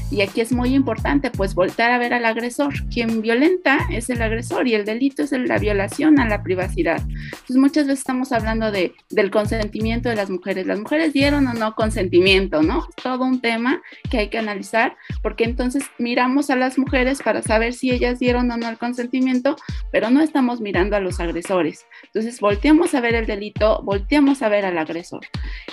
y 0.10 0.22
aquí 0.22 0.42
es 0.42 0.52
muy 0.52 0.74
importante 0.74 1.32
pues 1.32 1.56
voltar 1.56 1.92
a 1.92 1.98
ver 1.98 2.14
al 2.14 2.26
agresor. 2.26 2.74
Quien 2.92 3.22
violenta 3.22 3.80
es 3.90 4.10
el 4.10 4.22
agresor 4.22 4.68
y 4.68 4.76
el 4.76 4.86
delito 4.86 5.24
es 5.24 5.32
la 5.32 5.58
violación 5.58 6.20
a 6.20 6.28
la 6.28 6.44
privacidad. 6.44 7.02
Entonces 7.02 7.58
muchas 7.58 7.88
veces 7.88 8.00
estamos 8.00 8.32
hablando 8.32 8.72
de, 8.72 8.94
del 9.10 9.32
consentimiento 9.32 10.10
de 10.10 10.16
las 10.16 10.30
mujeres. 10.30 10.68
Las 10.68 10.80
mujeres 10.80 11.14
dieron 11.14 11.48
o 11.48 11.54
no 11.54 11.76
consentimiento, 11.76 12.62
¿no? 12.62 12.88
todo 13.02 13.26
un 13.26 13.42
tema 13.42 13.82
que 14.10 14.20
hay 14.20 14.30
que 14.30 14.38
analizar 14.38 14.96
porque 15.22 15.44
entonces 15.44 15.84
miramos 15.98 16.50
a 16.50 16.56
las 16.56 16.78
mujeres 16.78 17.22
para 17.22 17.42
saber 17.42 17.74
si 17.74 17.92
ellas 17.92 18.20
dieron 18.20 18.50
o 18.52 18.58
no 18.58 18.70
el 18.70 18.78
consentimiento, 18.78 19.56
pero 19.92 20.10
no 20.10 20.22
estamos 20.22 20.62
mirando 20.62 20.96
a 20.96 21.00
los 21.00 21.20
agresores. 21.20 21.86
Entonces 22.06 22.40
volteamos 22.40 22.94
a 22.94 23.02
ver 23.02 23.16
el 23.16 23.26
delito, 23.26 23.82
volteamos 23.84 24.42
a 24.42 24.50
ver 24.50 24.66
al 24.66 24.78
agresor. 24.78 25.22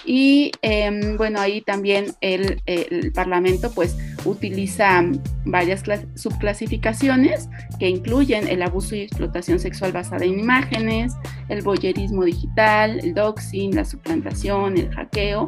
Y 0.04 0.52
em, 0.62 1.16
bueno, 1.16 1.40
ahí 1.40 1.60
también 1.60 2.14
el, 2.20 2.62
el 2.66 3.12
Parlamento 3.12 3.72
pues 3.74 3.96
utiliza 4.24 5.02
varias 5.44 5.82
subclasificaciones 6.14 7.48
que 7.78 7.88
incluyen 7.88 8.48
el 8.48 8.62
abuso 8.62 8.96
y 8.96 9.02
explotación 9.02 9.58
sexual 9.58 9.92
basada 9.92 10.24
en 10.24 10.38
imágenes, 10.38 11.14
el 11.48 11.62
boyerismo 11.62 12.24
digital, 12.24 13.00
el 13.00 13.14
doxing, 13.14 13.74
la 13.74 13.84
suplantación, 13.84 14.76
el 14.76 14.90
hackeo 14.94 15.46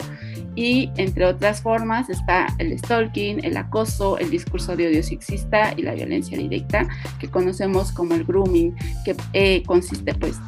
y 0.54 0.90
entre 0.96 1.26
otras 1.26 1.62
formas 1.62 2.08
está 2.08 2.46
el 2.58 2.76
stalking, 2.78 3.44
el 3.44 3.56
acoso, 3.56 4.18
el 4.18 4.30
discurso 4.30 4.76
de 4.76 4.88
odio 4.88 5.02
sexista 5.02 5.74
y 5.76 5.82
la 5.82 5.94
violencia 5.94 6.36
directa 6.36 6.88
que 7.18 7.28
conocemos 7.28 7.92
como 7.92 8.14
el 8.14 8.24
grooming, 8.24 8.74
que 9.04 9.16
eh, 9.32 9.62
consiste 9.64 10.14
pues 10.14 10.38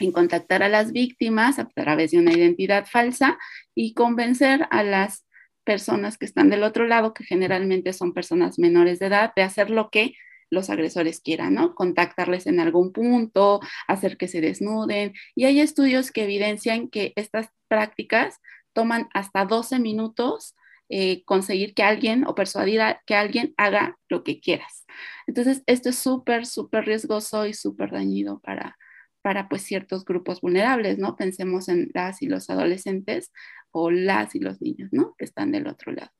en 0.00 0.12
contactar 0.12 0.62
a 0.62 0.68
las 0.68 0.92
víctimas 0.92 1.58
a 1.58 1.68
través 1.68 2.10
de 2.10 2.18
una 2.18 2.32
identidad 2.32 2.86
falsa 2.86 3.38
y 3.74 3.94
convencer 3.94 4.66
a 4.70 4.82
las 4.82 5.23
personas 5.64 6.18
que 6.18 6.26
están 6.26 6.50
del 6.50 6.62
otro 6.62 6.86
lado, 6.86 7.14
que 7.14 7.24
generalmente 7.24 7.92
son 7.92 8.12
personas 8.12 8.58
menores 8.58 8.98
de 8.98 9.06
edad, 9.06 9.32
de 9.34 9.42
hacer 9.42 9.70
lo 9.70 9.90
que 9.90 10.14
los 10.50 10.70
agresores 10.70 11.20
quieran, 11.20 11.54
¿no? 11.54 11.74
Contactarles 11.74 12.46
en 12.46 12.60
algún 12.60 12.92
punto, 12.92 13.60
hacer 13.88 14.16
que 14.16 14.28
se 14.28 14.40
desnuden. 14.40 15.14
Y 15.34 15.44
hay 15.44 15.60
estudios 15.60 16.12
que 16.12 16.24
evidencian 16.24 16.88
que 16.88 17.12
estas 17.16 17.48
prácticas 17.68 18.40
toman 18.72 19.08
hasta 19.14 19.44
12 19.44 19.78
minutos 19.78 20.54
eh, 20.90 21.24
conseguir 21.24 21.74
que 21.74 21.82
alguien 21.82 22.26
o 22.26 22.34
persuadir 22.34 22.82
a 22.82 23.02
que 23.06 23.14
alguien 23.14 23.54
haga 23.56 23.98
lo 24.08 24.22
que 24.22 24.40
quieras. 24.40 24.84
Entonces, 25.26 25.62
esto 25.66 25.88
es 25.88 25.96
súper, 25.96 26.46
súper 26.46 26.84
riesgoso 26.84 27.46
y 27.46 27.54
súper 27.54 27.90
dañido 27.90 28.40
para, 28.40 28.76
para 29.22 29.48
pues 29.48 29.62
ciertos 29.62 30.04
grupos 30.04 30.42
vulnerables, 30.42 30.98
¿no? 30.98 31.16
Pensemos 31.16 31.68
en 31.68 31.90
las 31.94 32.20
y 32.20 32.26
los 32.26 32.50
adolescentes 32.50 33.32
las 33.90 34.34
y 34.34 34.40
los 34.40 34.60
niños, 34.60 34.90
¿no? 34.92 35.14
Que 35.18 35.24
están 35.24 35.52
del 35.52 35.66
otro 35.66 35.92
lado. 35.92 36.10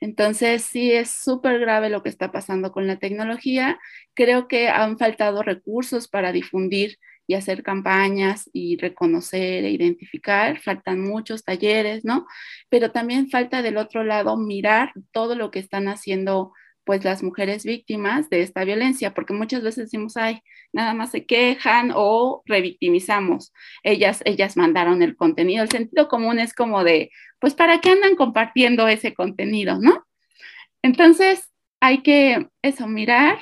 Entonces, 0.00 0.62
sí 0.62 0.92
es 0.92 1.10
súper 1.10 1.58
grave 1.58 1.90
lo 1.90 2.02
que 2.02 2.08
está 2.08 2.30
pasando 2.30 2.72
con 2.72 2.86
la 2.86 2.98
tecnología. 2.98 3.78
Creo 4.14 4.46
que 4.46 4.68
han 4.68 4.98
faltado 4.98 5.42
recursos 5.42 6.08
para 6.08 6.32
difundir 6.32 6.98
y 7.26 7.34
hacer 7.34 7.62
campañas 7.62 8.48
y 8.52 8.76
reconocer 8.78 9.64
e 9.64 9.70
identificar. 9.70 10.60
Faltan 10.60 11.00
muchos 11.00 11.44
talleres, 11.44 12.04
¿no? 12.04 12.26
Pero 12.68 12.92
también 12.92 13.28
falta 13.28 13.60
del 13.60 13.76
otro 13.76 14.04
lado 14.04 14.36
mirar 14.36 14.92
todo 15.12 15.34
lo 15.34 15.50
que 15.50 15.58
están 15.58 15.88
haciendo 15.88 16.52
pues 16.88 17.04
las 17.04 17.22
mujeres 17.22 17.66
víctimas 17.66 18.30
de 18.30 18.40
esta 18.40 18.64
violencia, 18.64 19.12
porque 19.12 19.34
muchas 19.34 19.62
veces 19.62 19.84
decimos, 19.84 20.16
ay, 20.16 20.40
nada 20.72 20.94
más 20.94 21.10
se 21.10 21.26
quejan 21.26 21.92
o 21.94 22.42
revictimizamos. 22.46 23.52
Ellas, 23.82 24.22
ellas 24.24 24.56
mandaron 24.56 25.02
el 25.02 25.14
contenido. 25.14 25.62
El 25.62 25.68
sentido 25.68 26.08
común 26.08 26.38
es 26.38 26.54
como 26.54 26.84
de, 26.84 27.10
pues, 27.40 27.52
¿para 27.52 27.82
qué 27.82 27.90
andan 27.90 28.16
compartiendo 28.16 28.88
ese 28.88 29.12
contenido, 29.12 29.78
no? 29.78 30.06
Entonces, 30.80 31.52
hay 31.78 32.02
que 32.02 32.48
eso, 32.62 32.88
mirar 32.88 33.38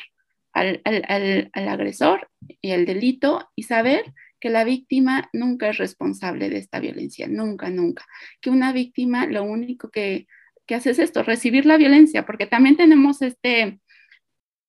al, 0.52 0.82
al, 0.85 1.48
al 1.52 1.68
agresor 1.68 2.28
y 2.61 2.72
el 2.72 2.85
delito 2.85 3.48
y 3.54 3.62
saber 3.62 4.12
que 4.40 4.50
la 4.50 4.64
víctima 4.64 5.30
nunca 5.32 5.68
es 5.68 5.78
responsable 5.78 6.50
de 6.50 6.59
esta 6.59 6.80
violencia, 6.80 7.28
nunca, 7.28 7.70
nunca. 7.70 8.04
Que 8.40 8.50
una 8.50 8.72
víctima 8.72 9.24
lo 9.26 9.44
único 9.44 9.88
que 9.88 10.26
¿qué 10.66 10.74
haces 10.74 10.98
esto? 10.98 11.22
Recibir 11.22 11.66
la 11.66 11.76
violencia, 11.76 12.26
porque 12.26 12.46
también 12.46 12.76
tenemos 12.76 13.22
este, 13.22 13.81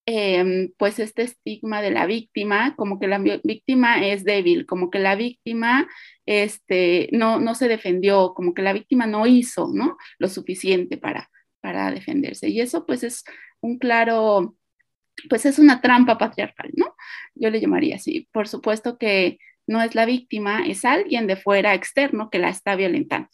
em, 0.05 0.71
pues 0.77 0.99
este 0.99 1.23
estigma 1.23 1.81
de 1.81 1.91
la 1.91 2.05
víctima, 2.05 2.75
como 2.75 2.99
que 2.99 3.07
la 3.07 3.19
víctima 3.19 4.05
es 4.05 4.23
débil, 4.23 4.65
como 4.65 4.89
que 4.89 4.99
la 4.99 5.15
víctima 5.15 5.87
este, 6.25 7.09
no, 7.11 7.39
no 7.39 7.55
se 7.55 7.67
defendió, 7.67 8.33
como 8.33 8.53
que 8.53 8.61
la 8.61 8.73
víctima 8.73 9.07
no 9.07 9.27
hizo 9.27 9.69
¿no? 9.73 9.97
lo 10.19 10.29
suficiente 10.29 10.97
para, 10.97 11.29
para 11.61 11.91
defenderse. 11.91 12.49
Y 12.49 12.61
eso 12.61 12.85
pues 12.85 13.03
es 13.03 13.23
un 13.61 13.79
claro, 13.79 14.55
pues 15.29 15.45
es 15.45 15.59
una 15.59 15.81
trampa 15.81 16.17
patriarcal, 16.17 16.71
¿no? 16.75 16.95
Yo 17.35 17.49
le 17.49 17.59
llamaría 17.59 17.95
así. 17.95 18.29
Por 18.31 18.47
supuesto 18.47 18.97
que 18.97 19.39
no 19.67 19.81
es 19.81 19.95
la 19.95 20.05
víctima, 20.05 20.65
es 20.65 20.85
alguien 20.85 21.27
de 21.27 21.35
fuera 21.35 21.73
externo 21.73 22.29
que 22.29 22.39
la 22.39 22.49
está 22.49 22.75
violentando. 22.75 23.29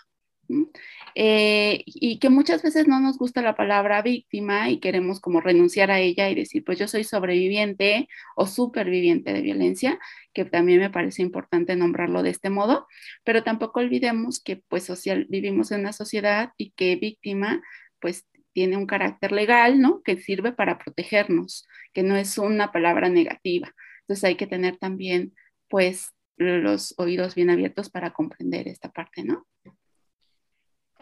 Eh, 1.15 1.83
y 1.85 2.19
que 2.19 2.29
muchas 2.29 2.63
veces 2.63 2.87
no 2.87 2.99
nos 2.99 3.17
gusta 3.17 3.41
la 3.41 3.55
palabra 3.55 4.01
víctima 4.01 4.69
y 4.69 4.79
queremos 4.79 5.19
como 5.19 5.41
renunciar 5.41 5.91
a 5.91 5.99
ella 5.99 6.29
y 6.29 6.35
decir, 6.35 6.63
pues 6.63 6.79
yo 6.79 6.87
soy 6.87 7.03
sobreviviente 7.03 8.07
o 8.35 8.47
superviviente 8.47 9.33
de 9.33 9.41
violencia, 9.41 9.99
que 10.33 10.45
también 10.45 10.79
me 10.79 10.89
parece 10.89 11.21
importante 11.21 11.75
nombrarlo 11.75 12.23
de 12.23 12.31
este 12.31 12.49
modo, 12.49 12.87
pero 13.23 13.43
tampoco 13.43 13.79
olvidemos 13.79 14.41
que 14.41 14.57
pues 14.67 14.83
social, 14.85 15.27
vivimos 15.29 15.71
en 15.71 15.81
una 15.81 15.93
sociedad 15.93 16.51
y 16.57 16.71
que 16.71 16.95
víctima 16.95 17.61
pues 17.99 18.25
tiene 18.53 18.77
un 18.77 18.85
carácter 18.85 19.31
legal, 19.31 19.81
¿no? 19.81 20.01
Que 20.03 20.17
sirve 20.17 20.51
para 20.51 20.77
protegernos, 20.77 21.67
que 21.93 22.03
no 22.03 22.15
es 22.15 22.37
una 22.37 22.71
palabra 22.71 23.09
negativa. 23.09 23.73
Entonces 24.01 24.23
hay 24.23 24.35
que 24.35 24.47
tener 24.47 24.77
también 24.77 25.33
pues 25.69 26.11
los 26.37 26.93
oídos 26.97 27.35
bien 27.35 27.49
abiertos 27.49 27.89
para 27.89 28.11
comprender 28.13 28.67
esta 28.67 28.91
parte, 28.91 29.23
¿no? 29.23 29.47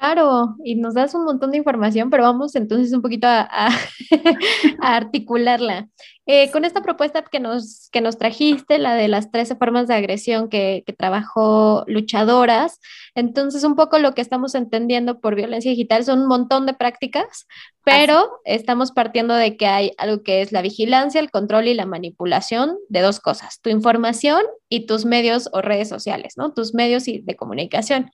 Claro, 0.01 0.55
y 0.63 0.73
nos 0.77 0.95
das 0.95 1.13
un 1.13 1.25
montón 1.25 1.51
de 1.51 1.57
información, 1.57 2.09
pero 2.09 2.23
vamos 2.23 2.55
entonces 2.55 2.91
un 2.91 3.03
poquito 3.03 3.27
a, 3.27 3.69
articularla. 4.81 5.89
Eh, 6.25 6.49
con 6.49 6.65
esta 6.65 6.81
propuesta 6.81 7.21
que 7.21 7.39
nos, 7.39 7.87
que 7.91 8.01
nos 8.01 8.17
trajiste, 8.17 8.79
la 8.79 8.95
de 8.95 9.07
las 9.07 9.29
13 9.29 9.57
formas 9.57 9.87
de 9.87 9.93
agresión 9.93 10.49
que, 10.49 10.81
que, 10.87 10.93
trabajó 10.93 11.83
luchadoras, 11.85 12.79
entonces 13.13 13.63
un 13.63 13.75
poco 13.75 13.99
lo 13.99 14.15
que 14.15 14.21
estamos 14.21 14.55
entendiendo 14.55 15.19
por 15.19 15.35
violencia 15.35 15.69
digital 15.69 16.03
son 16.03 16.21
un 16.21 16.27
montón 16.27 16.65
de 16.65 16.73
prácticas, 16.73 17.45
pero 17.83 18.39
estamos 18.43 18.91
partiendo 18.91 19.35
de 19.35 19.55
que 19.55 19.67
hay 19.67 19.91
algo 19.99 20.23
que 20.23 20.41
es 20.41 20.51
la 20.51 20.63
vigilancia, 20.63 21.21
el 21.21 21.29
control 21.29 21.67
y 21.67 21.75
la 21.75 21.85
manipulación 21.85 22.75
de 22.89 23.01
dos 23.01 23.19
cosas, 23.19 23.61
tu 23.61 23.69
información 23.69 24.41
y 24.67 24.87
tus 24.87 25.05
medios 25.05 25.47
o 25.53 25.61
redes 25.61 25.89
sociales, 25.89 26.33
¿no? 26.37 26.53
Tus 26.53 26.73
medios 26.73 27.05
de 27.05 27.35
comunicación. 27.35 28.09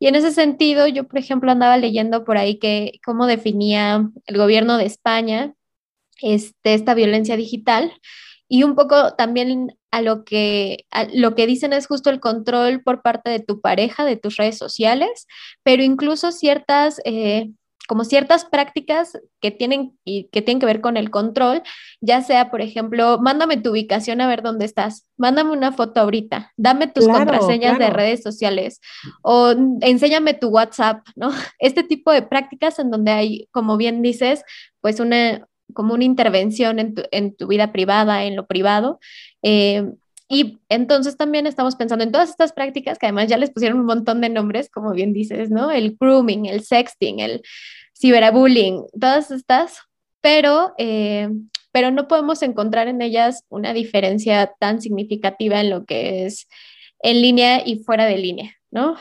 Y 0.00 0.06
en 0.06 0.14
ese 0.16 0.32
sentido, 0.32 0.88
yo, 0.88 1.06
por 1.06 1.18
ejemplo, 1.18 1.52
andaba 1.52 1.76
leyendo 1.76 2.24
por 2.24 2.38
ahí 2.38 2.58
que 2.58 3.00
cómo 3.04 3.26
definía 3.26 4.10
el 4.26 4.36
gobierno 4.38 4.78
de 4.78 4.86
España 4.86 5.54
este, 6.22 6.74
esta 6.74 6.94
violencia 6.94 7.36
digital. 7.36 7.92
Y 8.48 8.64
un 8.64 8.74
poco 8.74 9.12
también 9.14 9.78
a 9.90 10.00
lo 10.00 10.24
que, 10.24 10.86
lo 11.12 11.34
que 11.34 11.46
dicen 11.46 11.74
es 11.74 11.86
justo 11.86 12.10
el 12.10 12.18
control 12.18 12.82
por 12.82 13.02
parte 13.02 13.30
de 13.30 13.40
tu 13.40 13.60
pareja, 13.60 14.04
de 14.04 14.16
tus 14.16 14.36
redes 14.36 14.58
sociales, 14.58 15.26
pero 15.62 15.82
incluso 15.82 16.32
ciertas... 16.32 17.00
Eh, 17.04 17.50
como 17.90 18.04
ciertas 18.04 18.44
prácticas 18.44 19.18
que 19.40 19.50
tienen, 19.50 19.98
y 20.04 20.28
que 20.28 20.42
tienen 20.42 20.60
que 20.60 20.66
ver 20.66 20.80
con 20.80 20.96
el 20.96 21.10
control, 21.10 21.60
ya 22.00 22.22
sea, 22.22 22.48
por 22.48 22.60
ejemplo, 22.60 23.18
mándame 23.18 23.56
tu 23.56 23.72
ubicación 23.72 24.20
a 24.20 24.28
ver 24.28 24.42
dónde 24.42 24.64
estás, 24.64 25.08
mándame 25.16 25.50
una 25.50 25.72
foto 25.72 25.98
ahorita, 25.98 26.52
dame 26.56 26.86
tus 26.86 27.08
contraseñas 27.08 27.80
de 27.80 27.90
redes 27.90 28.22
sociales 28.22 28.80
o 29.22 29.56
enséñame 29.80 30.34
tu 30.34 30.50
WhatsApp, 30.50 31.04
¿no? 31.16 31.30
Este 31.58 31.82
tipo 31.82 32.12
de 32.12 32.22
prácticas 32.22 32.78
en 32.78 32.92
donde 32.92 33.10
hay, 33.10 33.48
como 33.50 33.76
bien 33.76 34.02
dices, 34.02 34.44
pues 34.80 35.00
una, 35.00 35.48
como 35.74 35.94
una 35.94 36.04
intervención 36.04 36.78
en 36.78 36.94
tu, 36.94 37.02
en 37.10 37.34
tu 37.34 37.48
vida 37.48 37.72
privada, 37.72 38.22
en 38.22 38.36
lo 38.36 38.46
privado. 38.46 39.00
Eh, 39.42 39.84
y 40.32 40.60
entonces 40.68 41.16
también 41.16 41.48
estamos 41.48 41.74
pensando 41.74 42.04
en 42.04 42.12
todas 42.12 42.30
estas 42.30 42.52
prácticas 42.52 43.00
que 43.00 43.06
además 43.06 43.26
ya 43.26 43.36
les 43.36 43.50
pusieron 43.50 43.80
un 43.80 43.86
montón 43.86 44.20
de 44.20 44.28
nombres, 44.28 44.70
como 44.70 44.92
bien 44.92 45.12
dices, 45.12 45.50
¿no? 45.50 45.72
El 45.72 45.96
grooming, 45.98 46.46
el 46.46 46.62
sexting, 46.62 47.18
el 47.18 47.42
ciberbullying, 47.98 48.84
todas 48.92 49.32
estas, 49.32 49.80
pero, 50.20 50.72
eh, 50.78 51.28
pero 51.72 51.90
no 51.90 52.06
podemos 52.06 52.42
encontrar 52.42 52.86
en 52.86 53.02
ellas 53.02 53.42
una 53.48 53.72
diferencia 53.72 54.52
tan 54.60 54.80
significativa 54.80 55.60
en 55.60 55.68
lo 55.68 55.84
que 55.84 56.26
es 56.26 56.46
en 57.02 57.22
línea 57.22 57.66
y 57.66 57.82
fuera 57.82 58.06
de 58.06 58.18
línea, 58.18 58.54
¿no? 58.70 58.94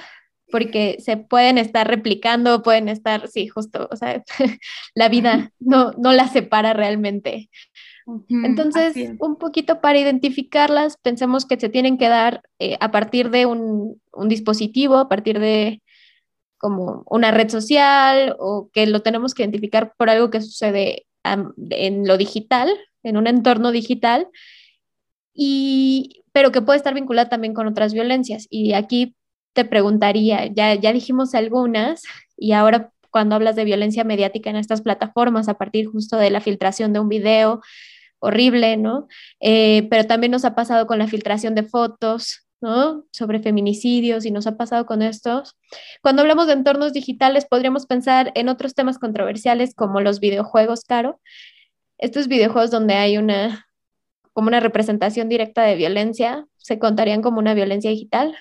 Porque 0.52 0.98
se 0.98 1.18
pueden 1.18 1.60
estar 1.60 1.88
replicando, 1.88 2.64
pueden 2.64 2.90
estar, 2.90 3.28
sí, 3.28 3.48
justo, 3.48 3.88
o 3.92 3.96
sea, 3.96 4.24
la 4.96 5.10
vida 5.10 5.52
no, 5.60 5.92
no 5.92 6.12
la 6.12 6.28
separa 6.28 6.74
realmente. 6.74 7.52
Entonces, 8.30 8.96
un 9.20 9.36
poquito 9.38 9.82
para 9.82 10.00
identificarlas, 10.00 10.98
pensemos 10.98 11.46
que 11.46 11.60
se 11.60 11.70
tienen 11.70 11.98
que 11.98 12.08
dar 12.08 12.44
eh, 12.60 12.78
a 12.80 12.92
partir 12.92 13.30
de 13.30 13.46
un, 13.46 14.02
un, 14.14 14.30
dispositivo, 14.30 14.98
a 14.98 15.10
partir 15.10 15.40
de 15.40 15.82
como 16.58 17.04
una 17.10 17.32
red 17.32 17.50
social 17.50 18.36
o 18.40 18.70
que 18.74 18.86
lo 18.86 19.02
tenemos 19.02 19.34
que 19.34 19.44
identificar 19.44 19.94
por 19.98 20.10
algo 20.10 20.30
que 20.30 20.42
sucede 20.42 21.06
en 21.24 22.08
lo 22.08 22.18
digital, 22.18 22.70
en 23.04 23.18
un 23.18 23.28
entorno 23.28 23.72
digital, 23.72 24.28
y, 25.34 26.24
pero 26.32 26.52
que 26.52 26.62
puede 26.62 26.78
estar 26.78 26.94
vinculada 26.94 27.30
también 27.30 27.54
con 27.54 27.68
otras 27.68 27.94
violencias. 27.94 28.48
Y 28.50 28.74
aquí 28.74 29.16
te 29.54 29.66
preguntaría, 29.66 30.48
ya, 30.48 30.76
ya 30.76 30.94
dijimos 30.94 31.34
algunas, 31.34 32.04
y 32.38 32.52
ahora 32.52 32.92
cuando 33.10 33.36
hablas 33.36 33.56
de 33.56 33.66
violencia 33.66 34.04
mediática 34.04 34.50
en 34.50 34.56
estas 34.56 34.82
plataformas, 34.82 35.50
a 35.50 35.58
partir 35.58 35.88
justo 35.88 36.18
de 36.18 36.30
la 36.30 36.42
filtración 36.42 36.94
de 36.94 37.00
un 37.00 37.10
video 37.10 37.62
horrible, 38.20 38.78
¿no? 38.78 39.08
Eh, 39.40 39.88
pero 39.90 40.06
también 40.06 40.32
nos 40.32 40.46
ha 40.46 40.56
pasado 40.56 40.88
con 40.88 41.00
la 41.00 41.08
filtración 41.08 41.56
de 41.56 41.64
fotos, 41.64 42.48
¿no? 42.62 43.06
Sobre 43.12 43.40
feminicidios 43.40 44.26
y 44.26 44.32
nos 44.32 44.48
ha 44.48 44.58
pasado 44.58 44.86
con 44.86 45.02
estos. 45.02 45.58
Cuando 46.02 46.22
hablamos 46.22 46.48
de 46.48 46.54
entornos 46.54 46.94
digitales, 46.94 47.46
podríamos 47.46 47.86
pensar 47.86 48.32
en 48.36 48.50
otros 48.50 48.76
temas 48.76 49.00
controversiales 49.00 49.74
como 49.76 50.02
los 50.02 50.20
videojuegos, 50.20 50.84
Caro. 50.86 51.20
Estos 51.98 52.28
videojuegos 52.28 52.72
donde 52.72 52.96
hay 52.96 53.18
una, 53.18 53.68
como 54.34 54.48
una 54.48 54.60
representación 54.60 55.30
directa 55.30 55.64
de 55.64 55.76
violencia, 55.76 56.46
¿se 56.58 56.80
contarían 56.80 57.22
como 57.22 57.40
una 57.40 57.54
violencia 57.54 57.90
digital? 57.90 58.36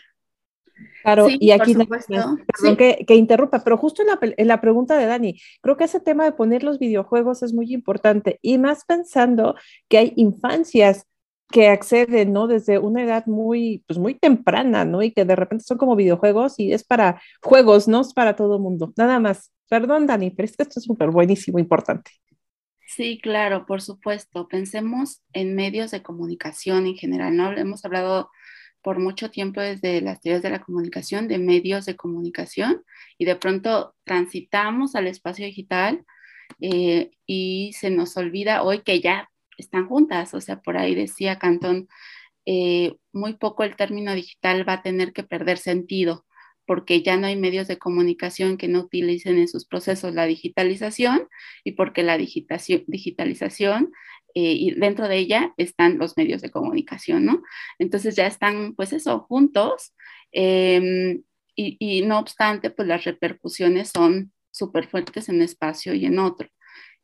Claro, 1.02 1.28
y 1.28 1.50
aquí, 1.52 1.74
perdón 1.74 2.76
que, 2.76 3.04
que, 3.06 3.14
interrumpa, 3.14 3.62
pero 3.64 3.78
justo 3.78 4.02
en 4.02 4.08
la, 4.08 4.18
en 4.20 4.48
la, 4.48 4.60
pregunta 4.60 4.96
de 4.96 5.06
Dani, 5.06 5.40
creo 5.62 5.76
que 5.76 5.84
ese 5.84 6.00
tema 6.00 6.24
de 6.24 6.32
poner 6.32 6.62
los 6.62 6.78
videojuegos 6.78 7.42
es 7.42 7.54
muy 7.54 7.72
importante 7.72 8.38
y 8.42 8.58
más 8.58 8.84
pensando 8.84 9.54
que 9.88 9.98
hay 9.98 10.12
infancias 10.16 11.06
que 11.50 11.68
acceden, 11.68 12.32
¿no? 12.32 12.46
Desde 12.46 12.78
una 12.78 13.02
edad 13.02 13.26
muy, 13.26 13.82
pues 13.86 13.98
muy 13.98 14.14
temprana, 14.14 14.84
¿no? 14.84 15.02
Y 15.02 15.12
que 15.12 15.24
de 15.24 15.36
repente 15.36 15.64
son 15.64 15.78
como 15.78 15.96
videojuegos 15.96 16.58
y 16.58 16.72
es 16.72 16.84
para 16.84 17.22
juegos, 17.42 17.88
no 17.88 18.02
es 18.02 18.12
para 18.12 18.36
todo 18.36 18.58
mundo. 18.58 18.92
Nada 18.96 19.18
más. 19.18 19.52
Perdón, 19.70 20.06
Dani, 20.06 20.30
pero 20.30 20.46
es 20.46 20.56
que 20.56 20.62
esto 20.62 20.80
es 20.80 20.84
súper 20.84 21.10
buenísimo, 21.10 21.58
importante. 21.58 22.10
Sí, 22.86 23.20
claro, 23.22 23.66
por 23.66 23.82
supuesto. 23.82 24.48
Pensemos 24.48 25.22
en 25.34 25.54
medios 25.54 25.90
de 25.90 26.02
comunicación 26.02 26.86
en 26.86 26.94
general, 26.96 27.36
¿no? 27.36 27.52
Hemos 27.52 27.84
hablado 27.84 28.30
por 28.88 29.00
mucho 29.00 29.30
tiempo 29.30 29.60
desde 29.60 30.00
las 30.00 30.18
teorías 30.18 30.42
de 30.42 30.48
la 30.48 30.62
comunicación, 30.62 31.28
de 31.28 31.36
medios 31.36 31.84
de 31.84 31.94
comunicación, 31.94 32.84
y 33.18 33.26
de 33.26 33.36
pronto 33.36 33.94
transitamos 34.04 34.94
al 34.94 35.08
espacio 35.08 35.44
digital 35.44 36.06
eh, 36.62 37.10
y 37.26 37.74
se 37.74 37.90
nos 37.90 38.16
olvida 38.16 38.62
hoy 38.62 38.80
que 38.80 39.02
ya 39.02 39.28
están 39.58 39.86
juntas, 39.88 40.32
o 40.32 40.40
sea, 40.40 40.62
por 40.62 40.78
ahí 40.78 40.94
decía 40.94 41.38
Cantón, 41.38 41.86
eh, 42.46 42.94
muy 43.12 43.34
poco 43.34 43.62
el 43.62 43.76
término 43.76 44.14
digital 44.14 44.66
va 44.66 44.72
a 44.72 44.82
tener 44.82 45.12
que 45.12 45.22
perder 45.22 45.58
sentido 45.58 46.24
porque 46.66 47.02
ya 47.02 47.18
no 47.18 47.26
hay 47.26 47.36
medios 47.36 47.68
de 47.68 47.76
comunicación 47.76 48.56
que 48.56 48.68
no 48.68 48.80
utilicen 48.80 49.36
en 49.36 49.48
sus 49.48 49.66
procesos 49.66 50.14
la 50.14 50.24
digitalización 50.24 51.28
y 51.62 51.72
porque 51.72 52.02
la 52.02 52.16
digitalización 52.16 53.92
eh, 54.38 54.52
y 54.52 54.70
dentro 54.72 55.08
de 55.08 55.18
ella 55.18 55.52
están 55.56 55.98
los 55.98 56.16
medios 56.16 56.42
de 56.42 56.50
comunicación, 56.50 57.24
¿no? 57.24 57.42
Entonces 57.80 58.14
ya 58.14 58.26
están, 58.26 58.74
pues 58.76 58.92
eso, 58.92 59.20
juntos 59.28 59.94
em, 60.32 61.22
y, 61.56 61.76
y, 61.80 62.02
no 62.02 62.18
obstante, 62.20 62.70
pues 62.70 62.86
las 62.86 63.04
repercusiones 63.04 63.90
son 63.90 64.32
súper 64.52 64.86
fuertes 64.88 65.28
en 65.28 65.36
un 65.36 65.42
espacio 65.42 65.92
y 65.94 66.06
en 66.06 66.20
otro. 66.20 66.48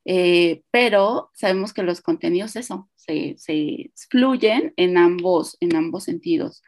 Eh, 0.04 0.62
pero 0.70 1.30
sabemos 1.34 1.72
que 1.72 1.82
los 1.82 2.00
contenidos, 2.02 2.54
eso, 2.54 2.88
se, 2.94 3.34
se 3.38 3.90
fluyen 4.10 4.72
en 4.76 4.96
ambos, 4.96 5.56
en 5.60 5.74
ambos 5.74 6.04
sentidos. 6.04 6.62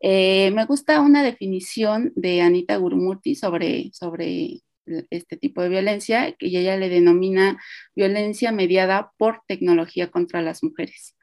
Eh, 0.00 0.50
me 0.52 0.66
gusta 0.66 1.00
una 1.00 1.22
definición 1.22 2.12
de 2.16 2.40
Anita 2.40 2.76
Gurumurti 2.76 3.36
sobre, 3.36 3.90
sobre 3.92 4.62
este 5.10 5.36
tipo 5.36 5.62
de 5.62 5.68
violencia, 5.68 6.32
que 6.32 6.46
ella 6.46 6.76
le 6.76 6.88
denomina 6.88 7.58
violencia 7.94 8.52
mediada 8.52 9.12
por 9.16 9.42
tecnología 9.46 10.10
contra 10.10 10.42
las 10.42 10.62
mujeres. 10.62 11.16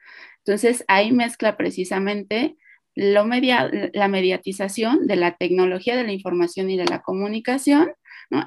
Entonces, 0.44 0.84
ahí 0.88 1.12
mezcla 1.12 1.56
precisamente 1.56 2.56
lo 2.94 3.24
media, 3.24 3.70
la 3.92 4.08
mediatización 4.08 5.06
de 5.06 5.16
la 5.16 5.36
tecnología 5.36 5.96
de 5.96 6.04
la 6.04 6.12
información 6.12 6.70
y 6.70 6.76
de 6.76 6.86
la 6.86 7.02
comunicación 7.02 7.92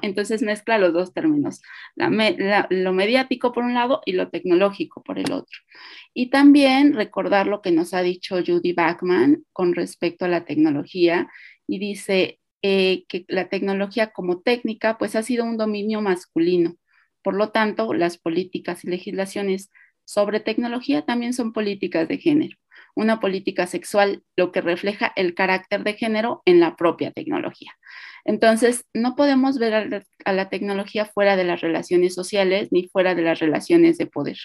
entonces 0.02 0.42
mezcla 0.42 0.78
los 0.78 0.92
dos 0.92 1.12
términos, 1.12 1.60
lo 1.96 2.92
mediático 2.92 3.52
por 3.52 3.64
un 3.64 3.74
lado 3.74 4.00
y 4.06 4.12
lo 4.12 4.30
tecnológico 4.30 5.02
por 5.02 5.18
el 5.18 5.30
otro. 5.32 5.58
Y 6.14 6.30
también 6.30 6.94
recordar 6.94 7.46
lo 7.46 7.60
que 7.60 7.70
nos 7.70 7.92
ha 7.92 8.02
dicho 8.02 8.36
Judy 8.44 8.72
Bachman 8.72 9.44
con 9.52 9.74
respecto 9.74 10.24
a 10.24 10.28
la 10.28 10.44
tecnología 10.44 11.28
y 11.66 11.78
dice 11.78 12.38
eh, 12.66 13.04
que 13.08 13.26
la 13.28 13.50
tecnología 13.50 14.12
como 14.12 14.40
técnica 14.40 14.96
pues 14.96 15.16
ha 15.16 15.22
sido 15.22 15.44
un 15.44 15.58
dominio 15.58 16.00
masculino. 16.00 16.76
Por 17.22 17.34
lo 17.34 17.50
tanto, 17.50 17.92
las 17.92 18.16
políticas 18.16 18.84
y 18.84 18.88
legislaciones 18.88 19.70
sobre 20.06 20.40
tecnología 20.40 21.04
también 21.04 21.34
son 21.34 21.52
políticas 21.52 22.08
de 22.08 22.16
género 22.16 22.56
una 22.94 23.20
política 23.20 23.66
sexual, 23.66 24.22
lo 24.36 24.52
que 24.52 24.60
refleja 24.60 25.12
el 25.16 25.34
carácter 25.34 25.82
de 25.84 25.94
género 25.94 26.42
en 26.44 26.60
la 26.60 26.76
propia 26.76 27.10
tecnología. 27.10 27.72
Entonces, 28.24 28.86
no 28.94 29.16
podemos 29.16 29.58
ver 29.58 30.02
a 30.24 30.32
la, 30.32 30.48
tecnología 30.48 31.04
fuera 31.04 31.36
de 31.36 31.44
las 31.44 31.60
relaciones 31.60 32.14
sociales 32.14 32.68
ni 32.70 32.88
fuera 32.88 33.14
de 33.14 33.22
las 33.22 33.40
relaciones 33.40 33.98
de 33.98 34.06
poder. 34.06 34.38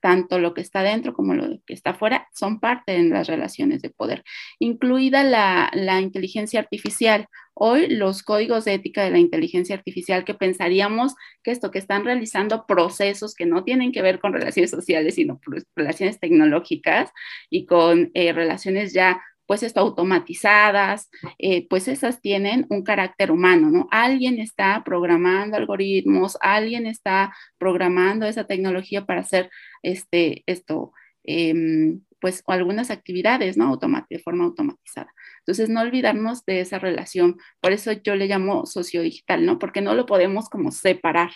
Tanto 0.00 0.38
lo 0.38 0.54
que 0.54 0.60
está 0.60 0.82
dentro 0.82 1.14
como 1.14 1.34
lo 1.34 1.58
que 1.66 1.74
está 1.74 1.94
fuera 1.94 2.28
son 2.32 2.60
parte 2.60 2.92
de 2.92 3.04
las 3.04 3.26
relaciones 3.26 3.82
de 3.82 3.90
poder, 3.90 4.24
incluida 4.58 5.24
la, 5.24 5.70
la 5.72 6.00
inteligencia 6.00 6.60
artificial. 6.60 7.26
Hoy 7.54 7.88
los 7.88 8.22
códigos 8.22 8.66
de 8.66 8.74
ética 8.74 9.02
de 9.02 9.10
la 9.10 9.18
inteligencia 9.18 9.74
artificial 9.74 10.24
que 10.24 10.34
pensaríamos 10.34 11.14
que 11.42 11.50
esto 11.50 11.70
que 11.70 11.78
están 11.78 12.04
realizando 12.04 12.66
procesos 12.66 13.34
que 13.34 13.46
no 13.46 13.64
tienen 13.64 13.92
que 13.92 14.02
ver 14.02 14.20
con 14.20 14.34
relaciones 14.34 14.70
sociales, 14.70 15.14
sino 15.14 15.40
relaciones 15.74 16.20
tecnológicas 16.20 17.10
y 17.48 17.64
con 17.64 18.10
eh, 18.14 18.32
relaciones 18.32 18.92
ya 18.92 19.22
pues 19.46 19.62
esto 19.62 19.80
automatizadas, 19.80 21.08
eh, 21.38 21.66
pues 21.68 21.88
esas 21.88 22.20
tienen 22.20 22.66
un 22.68 22.82
carácter 22.82 23.30
humano, 23.30 23.70
¿no? 23.70 23.88
Alguien 23.90 24.38
está 24.38 24.82
programando 24.84 25.56
algoritmos, 25.56 26.36
alguien 26.40 26.86
está 26.86 27.34
programando 27.58 28.26
esa 28.26 28.44
tecnología 28.44 29.06
para 29.06 29.20
hacer 29.20 29.50
este, 29.82 30.42
esto, 30.46 30.92
em, 31.24 32.00
pues 32.20 32.42
algunas 32.46 32.90
actividades, 32.90 33.56
¿no? 33.56 33.78
de 34.10 34.18
forma 34.18 34.44
automatizada. 34.44 35.12
Entonces, 35.40 35.68
no 35.68 35.80
olvidarnos 35.80 36.44
de 36.44 36.60
esa 36.60 36.78
relación. 36.78 37.36
Por 37.60 37.72
eso 37.72 37.92
yo 37.92 38.16
le 38.16 38.26
llamo 38.26 38.66
sociodigital, 38.66 39.44
¿no? 39.46 39.58
Porque 39.58 39.80
no 39.80 39.94
lo 39.94 40.06
podemos 40.06 40.48
como 40.48 40.72
separar 40.72 41.30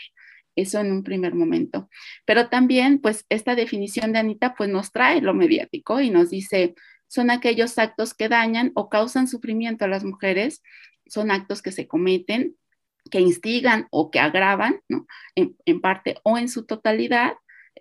eso 0.57 0.81
en 0.81 0.93
un 0.93 1.05
primer 1.05 1.35
momento. 1.35 1.89
Pero 2.25 2.49
también, 2.49 3.01
pues, 3.01 3.25
esta 3.29 3.55
definición 3.55 4.13
de 4.13 4.19
Anita, 4.19 4.55
pues, 4.57 4.71
nos 4.71 4.91
trae 4.93 5.21
lo 5.21 5.35
mediático 5.35 6.01
y 6.01 6.11
nos 6.11 6.31
dice, 6.31 6.75
son 7.11 7.31
aquellos 7.31 7.77
actos 7.77 8.15
que 8.15 8.29
dañan 8.29 8.71
o 8.77 8.89
causan 8.89 9.27
sufrimiento 9.27 9.85
a 9.85 9.89
las 9.89 10.05
mujeres, 10.05 10.63
son 11.07 11.33
actos 11.33 11.61
que 11.61 11.73
se 11.73 11.89
cometen, 11.89 12.55
que 13.11 13.19
instigan 13.19 13.89
o 13.91 14.13
que 14.13 14.21
agravan, 14.21 14.81
¿no? 14.89 15.07
en, 15.35 15.81
parte 15.81 16.19
o 16.23 16.39
en 16.39 16.49
su 16.49 16.67
totalidad, 16.67 17.33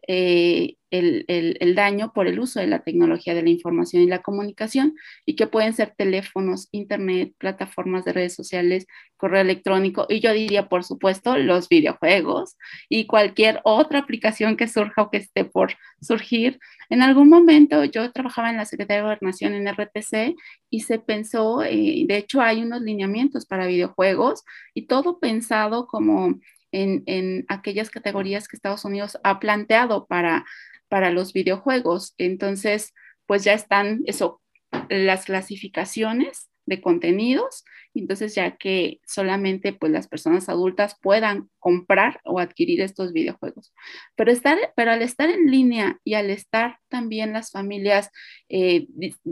eh, 0.07 0.75
el, 0.91 1.75
daño 1.75 2.13
por 2.13 2.27
el 2.27 2.39
uso 2.39 2.59
de 2.59 2.67
la 2.67 2.79
tecnología 2.79 3.35
de 3.35 3.43
la 3.43 3.49
información 3.49 4.01
y 4.01 4.07
la 4.07 4.23
comunicación 4.23 4.95
y 5.25 5.35
que 5.35 5.45
pueden 5.45 5.73
ser 5.73 5.93
teléfonos, 5.95 6.67
internet, 6.71 7.33
plataformas 7.37 8.05
de 8.05 8.13
redes 8.13 8.33
sociales, 8.33 8.87
correo 9.17 9.41
electrónico 9.41 10.07
y 10.09 10.19
yo 10.19 10.33
diría, 10.33 10.67
por 10.67 10.83
supuesto, 10.83 11.37
los 11.37 11.69
videojuegos 11.69 12.57
y 12.89 13.05
cualquier 13.05 13.61
otra 13.63 13.99
aplicación 13.99 14.57
que 14.57 14.67
surja 14.67 15.03
o 15.03 15.11
que 15.11 15.17
esté 15.17 15.45
por 15.45 15.75
surgir. 16.01 16.59
En 16.89 17.03
algún 17.03 17.29
momento 17.29 17.83
yo 17.85 18.11
trabajaba 18.11 18.49
en 18.49 18.57
la 18.57 18.65
Secretaría 18.65 19.03
de 19.03 19.09
Gobernación 19.09 19.53
en 19.53 19.67
RTC 19.67 20.35
y 20.71 20.79
se 20.81 20.97
pensó, 20.99 21.63
eh, 21.63 22.05
de 22.07 22.17
hecho 22.17 22.41
hay 22.41 22.63
unos 22.63 22.81
lineamientos 22.81 23.45
para 23.45 23.67
videojuegos 23.67 24.43
y 24.73 24.87
todo 24.87 25.19
pensado 25.19 25.85
como 25.85 26.39
en, 26.71 27.45
aquellas 27.47 27.89
categorías 27.89 28.47
que 28.47 28.55
Estados 28.55 28.85
Unidos 28.85 29.17
ha 29.23 29.39
planteado 29.39 30.07
para, 30.07 30.45
para 30.87 31.11
los 31.11 31.33
videojuegos. 31.33 32.13
Entonces, 32.17 32.93
pues 33.25 33.43
ya 33.43 33.53
están 33.53 34.01
eso, 34.05 34.41
las 34.89 35.25
clasificaciones 35.25 36.48
de 36.69 36.81
contenidos, 36.81 37.65
entonces 37.93 38.35
ya 38.35 38.55
que 38.55 39.01
solamente 39.05 39.73
pues 39.73 39.91
las 39.91 40.07
personas 40.07 40.47
adultas 40.47 40.95
puedan 41.01 41.49
comprar 41.57 42.21
o 42.23 42.39
adquirir 42.39 42.81
estos 42.81 43.11
videojuegos. 43.11 43.73
Pero, 44.15 44.31
estar, 44.31 44.57
pero 44.75 44.91
al 44.91 45.01
estar 45.01 45.29
en 45.29 45.51
línea 45.51 45.99
y 46.03 46.13
al 46.13 46.29
estar 46.29 46.77
también 46.87 47.33
las 47.33 47.51
familias 47.51 48.09
eh, 48.47 48.87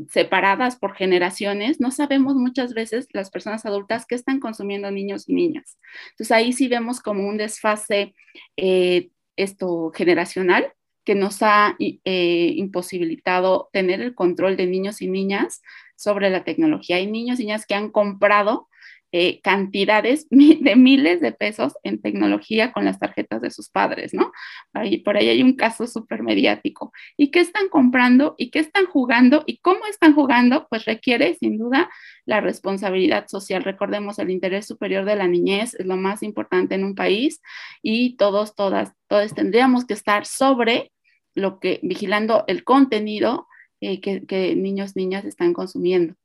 separadas 0.10 0.76
por 0.76 0.95
generaciones, 0.95 1.80
no 1.80 1.91
sabemos 1.91 2.36
muchas 2.36 2.73
veces 2.73 3.08
las 3.13 3.30
personas 3.30 3.65
adultas 3.65 4.06
qué 4.08 4.15
están 4.15 4.39
consumiendo 4.39 4.91
niños 4.91 5.30
y 5.30 5.34
niñas. 5.34 5.78
Entonces 6.12 6.32
ahí 6.32 6.52
sí 6.52 6.67
vemos 6.67 7.00
como 7.00 7.28
un 7.28 7.38
desfase 7.38 8.15
eh, 8.58 9.10
esto 9.36 9.91
generacional 9.95 10.73
que 11.08 11.15
nos 11.15 11.41
ha 11.41 11.78
eh, 11.80 12.54
imposibilitado 12.58 13.69
tener 13.71 14.02
el 14.02 14.13
control 14.13 14.58
de 14.58 14.65
niños 14.65 15.02
y 15.02 15.08
niñas 15.08 15.62
sobre 15.97 16.29
la 16.29 16.45
tecnología. 16.45 16.95
Hay 16.95 17.07
niños 17.07 17.39
y 17.39 17.43
niñas 17.43 17.65
que 17.65 17.75
han 17.75 17.89
comprado 17.91 18.69
eh, 19.13 19.39
cantidades 19.41 20.27
de 20.29 20.75
miles 20.75 21.21
de 21.21 21.31
pesos 21.31 21.73
en 21.83 22.01
tecnología 22.01 22.73
con 22.73 22.83
las 22.83 22.99
tarjetas 22.99 23.41
de 23.41 23.51
sus 23.51 23.69
padres, 23.69 24.13
¿no? 24.13 24.33
Ahí, 24.73 24.97
por 24.97 25.15
ahí 25.15 25.29
hay 25.29 25.41
un 25.41 25.55
caso 25.55 25.88
súper 25.88 26.23
mediático. 26.23 26.91
¿Y 27.15 27.31
qué 27.31 27.39
están 27.39 27.69
comprando? 27.69 28.36
¿Y 28.38 28.51
qué 28.51 28.60
están 28.60 28.86
jugando? 28.86 29.43
¿Y 29.47 29.60
cómo 29.60 29.86
están 29.89 30.13
jugando? 30.13 30.67
Pues 30.69 30.83
requiere 30.83 31.36
sin 31.36 31.57
duda 31.57 31.89
la 32.25 32.41
responsabilidad 32.41 33.27
social. 33.27 33.63
Recordemos, 33.63 34.19
el 34.19 34.29
interés 34.29 34.67
superior 34.67 35.05
de 35.05 35.15
la 35.15 35.27
niñez 35.27 35.73
es 35.75 35.86
lo 35.86 35.95
más 35.95 36.21
importante 36.21 36.75
en 36.75 36.83
un 36.83 36.93
país 36.93 37.41
y 37.81 38.17
todos, 38.17 38.55
todas, 38.55 38.91
todos 39.07 39.33
tendríamos 39.33 39.86
que 39.86 39.93
estar 39.93 40.25
sobre 40.25 40.91
lo 41.33 41.60
que, 41.60 41.79
vigilando 41.81 42.43
el 42.47 42.65
contenido 42.65 43.47
eh, 43.81 44.01
que, 44.01 44.55
niños, 44.55 44.95
niñas 44.95 45.25
están 45.25 45.53
consumiendo. 45.53 46.15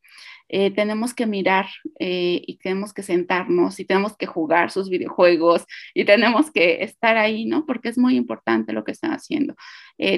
Eh, 0.48 0.70
tenemos 0.70 1.14
que 1.14 1.26
mirar 1.26 1.66
eh, 1.98 2.42
y 2.46 2.58
tenemos 2.58 2.92
que 2.92 3.02
sentarnos 3.02 3.80
y 3.80 3.84
tenemos 3.86 4.16
que 4.16 4.26
jugar 4.26 4.70
sus 4.70 4.90
videojuegos 4.90 5.64
y 5.94 6.04
tenemos 6.04 6.50
que 6.50 6.82
estar 6.82 7.16
ahí, 7.16 7.46
¿no? 7.46 7.64
Porque 7.64 7.88
es 7.88 7.98
muy 7.98 8.16
importante 8.16 8.72
lo 8.72 8.84
que 8.84 8.92
están 8.92 9.12
haciendo. 9.12 9.54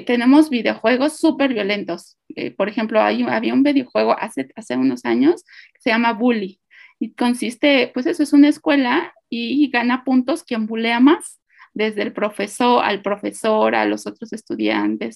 tenemos 0.05 0.49
videojuegos 0.49 1.19
súper 1.19 1.53
violentos. 1.53 2.17
por 2.57 2.69
ejemplo, 2.69 3.01
hay, 3.01 3.23
había 3.23 3.53
un 3.53 3.63
videojuego 3.63 4.17
hace, 4.19 4.49
hace 4.55 4.75
unos 4.77 5.05
años 5.05 5.43
que 5.73 5.81
se 5.81 5.89
llama 5.91 6.13
Bully 6.13 6.59
y 6.99 7.13
consiste, 7.13 7.91
pues 7.93 8.05
eso 8.05 8.23
es 8.23 8.33
una 8.33 8.49
escuela 8.49 9.13
y, 9.29 9.63
y 9.63 9.69
gana 9.69 10.03
puntos 10.03 10.43
quien 10.43 10.65
bulea 10.65 10.99
más 10.99 11.39
desde 11.75 12.01
el 12.01 12.13
profesor 12.13 12.83
al 12.83 13.01
profesor, 13.03 13.75
a 13.75 13.85
los 13.85 14.07
otros 14.07 14.33
estudiantes. 14.33 15.15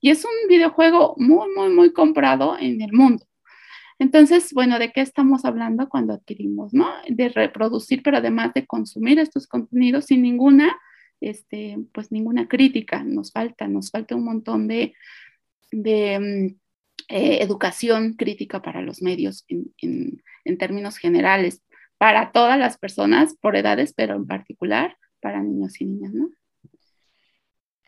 y 0.00 0.10
es 0.10 0.24
un 0.24 0.48
videojuego 0.48 1.14
muy, 1.16 1.48
muy, 1.56 1.70
muy 1.70 1.92
comprado 1.92 2.58
en 2.58 2.82
el 2.82 2.92
mundo. 2.92 3.24
Entonces, 3.98 4.52
bueno, 4.52 4.78
¿de 4.78 4.92
qué 4.92 5.02
estamos 5.02 5.44
hablando 5.44 5.88
cuando 5.88 6.14
adquirimos, 6.14 6.74
no? 6.74 6.90
De 7.08 7.28
reproducir, 7.28 8.02
pero 8.02 8.16
además 8.16 8.52
de 8.54 8.66
consumir 8.66 9.18
estos 9.18 9.46
contenidos 9.46 10.06
sin 10.06 10.22
ninguna, 10.22 10.76
este, 11.20 11.78
pues 11.92 12.10
ninguna 12.10 12.48
crítica. 12.48 13.04
Nos 13.04 13.30
falta, 13.30 13.68
nos 13.68 13.90
falta 13.90 14.16
un 14.16 14.24
montón 14.24 14.68
de, 14.68 14.94
de 15.70 16.18
mm, 16.18 16.46
eh, 17.08 17.42
educación 17.42 18.14
crítica 18.14 18.62
para 18.62 18.82
los 18.82 19.02
medios 19.02 19.44
en, 19.48 19.72
en, 19.78 20.22
en 20.44 20.58
términos 20.58 20.96
generales, 20.96 21.62
para 21.98 22.32
todas 22.32 22.58
las 22.58 22.78
personas 22.78 23.36
por 23.40 23.54
edades, 23.54 23.92
pero 23.94 24.16
en 24.16 24.26
particular 24.26 24.96
para 25.20 25.42
niños 25.42 25.80
y 25.80 25.86
niñas, 25.86 26.12
¿no? 26.12 26.30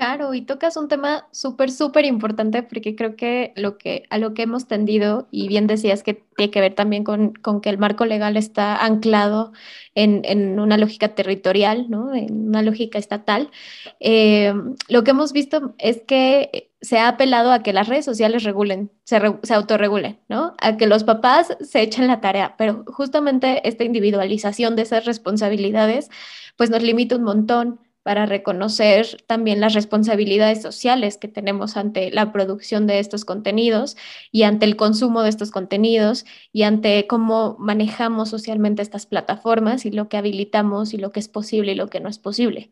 Claro, 0.02 0.34
y 0.34 0.42
tocas 0.42 0.76
un 0.76 0.88
tema 0.88 1.28
súper, 1.30 1.70
súper 1.70 2.04
importante 2.06 2.64
porque 2.64 2.96
creo 2.96 3.14
que, 3.14 3.52
lo 3.54 3.78
que 3.78 4.02
a 4.10 4.18
lo 4.18 4.34
que 4.34 4.42
hemos 4.42 4.66
tendido, 4.66 5.28
y 5.30 5.46
bien 5.46 5.68
decías 5.68 6.02
que 6.02 6.14
tiene 6.36 6.50
que 6.50 6.60
ver 6.60 6.74
también 6.74 7.04
con, 7.04 7.34
con 7.34 7.60
que 7.60 7.70
el 7.70 7.78
marco 7.78 8.04
legal 8.04 8.36
está 8.36 8.84
anclado 8.84 9.52
en, 9.94 10.22
en, 10.24 10.58
una 10.58 10.76
lógica 10.76 11.14
territorial, 11.14 11.88
¿no? 11.88 12.12
en 12.14 12.48
una 12.48 12.62
lógica 12.62 12.98
estatal, 12.98 13.52
eh, 14.00 14.52
lo 14.88 15.04
que 15.04 15.12
hemos 15.12 15.32
visto 15.32 15.74
es 15.78 16.02
que 16.02 16.71
se 16.82 16.98
ha 16.98 17.08
apelado 17.08 17.52
a 17.52 17.62
que 17.62 17.72
las 17.72 17.88
redes 17.88 18.04
sociales 18.04 18.42
regulen, 18.42 18.90
se, 19.04 19.20
se 19.42 19.54
autorregulen, 19.54 20.18
¿no? 20.28 20.54
A 20.60 20.76
que 20.76 20.88
los 20.88 21.04
papás 21.04 21.56
se 21.60 21.80
echen 21.80 22.08
la 22.08 22.20
tarea, 22.20 22.56
pero 22.58 22.84
justamente 22.88 23.66
esta 23.66 23.84
individualización 23.84 24.76
de 24.76 24.82
esas 24.82 25.04
responsabilidades, 25.04 26.10
pues 26.56 26.70
nos 26.70 26.82
limita 26.82 27.16
un 27.16 27.22
montón 27.22 27.80
para 28.02 28.26
reconocer 28.26 29.22
también 29.26 29.60
las 29.60 29.74
responsabilidades 29.74 30.60
sociales 30.60 31.16
que 31.16 31.28
tenemos 31.28 31.76
ante 31.76 32.10
la 32.10 32.32
producción 32.32 32.88
de 32.88 32.98
estos 32.98 33.24
contenidos 33.24 33.96
y 34.32 34.42
ante 34.42 34.66
el 34.66 34.76
consumo 34.76 35.22
de 35.22 35.28
estos 35.28 35.52
contenidos 35.52 36.24
y 36.52 36.64
ante 36.64 37.06
cómo 37.06 37.56
manejamos 37.60 38.30
socialmente 38.30 38.82
estas 38.82 39.06
plataformas 39.06 39.86
y 39.86 39.92
lo 39.92 40.08
que 40.08 40.16
habilitamos 40.16 40.94
y 40.94 40.98
lo 40.98 41.12
que 41.12 41.20
es 41.20 41.28
posible 41.28 41.72
y 41.72 41.76
lo 41.76 41.88
que 41.88 42.00
no 42.00 42.08
es 42.08 42.18
posible. 42.18 42.70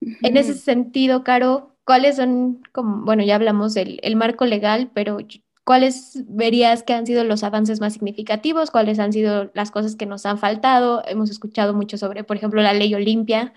En 0.00 0.36
ese 0.36 0.54
sentido, 0.54 1.22
Caro, 1.24 1.71
¿cuáles 1.84 2.16
son, 2.16 2.62
como, 2.72 3.04
bueno, 3.04 3.22
ya 3.22 3.34
hablamos 3.36 3.74
del 3.74 4.16
marco 4.16 4.46
legal, 4.46 4.90
pero 4.94 5.18
¿cuáles 5.64 6.24
verías 6.28 6.82
que 6.82 6.92
han 6.94 7.06
sido 7.06 7.24
los 7.24 7.42
avances 7.44 7.80
más 7.80 7.94
significativos? 7.94 8.70
¿Cuáles 8.70 8.98
han 8.98 9.12
sido 9.12 9.50
las 9.54 9.70
cosas 9.70 9.96
que 9.96 10.06
nos 10.06 10.26
han 10.26 10.38
faltado? 10.38 11.02
Hemos 11.06 11.30
escuchado 11.30 11.74
mucho 11.74 11.98
sobre, 11.98 12.24
por 12.24 12.36
ejemplo, 12.36 12.62
la 12.62 12.72
ley 12.72 12.94
Olimpia. 12.94 13.52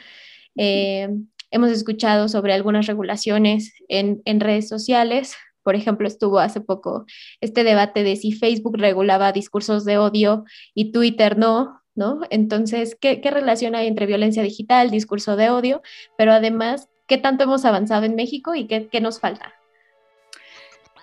Eh, 0.55 1.09
hemos 1.51 1.71
escuchado 1.71 2.27
sobre 2.27 2.53
algunas 2.53 2.87
regulaciones 2.87 3.73
en, 3.87 4.21
en 4.25 4.39
redes 4.39 4.67
sociales. 4.67 5.35
Por 5.63 5.75
ejemplo, 5.75 6.07
estuvo 6.07 6.39
hace 6.39 6.61
poco 6.61 7.05
este 7.41 7.63
debate 7.63 8.03
de 8.03 8.15
si 8.15 8.31
Facebook 8.33 8.77
regulaba 8.77 9.31
discursos 9.31 9.83
de 9.85 9.97
odio 9.97 10.45
y 10.75 10.91
Twitter 10.91 11.37
no, 11.37 11.81
¿no? 11.95 12.21
Entonces, 12.29 12.95
¿qué, 12.99 13.19
¿qué, 13.21 13.31
relación 13.31 13.73
hay 13.73 13.87
entre 13.87 14.05
violencia 14.05 14.43
digital, 14.43 14.91
discurso 14.91 15.35
de 15.35 15.49
odio, 15.49 15.81
pero 16.17 16.33
además 16.33 16.89
qué 17.07 17.17
tanto 17.17 17.43
hemos 17.43 17.65
avanzado 17.65 18.05
en 18.05 18.15
México 18.15 18.55
y 18.55 18.67
qué, 18.67 19.01
nos 19.01 19.19
falta. 19.19 19.53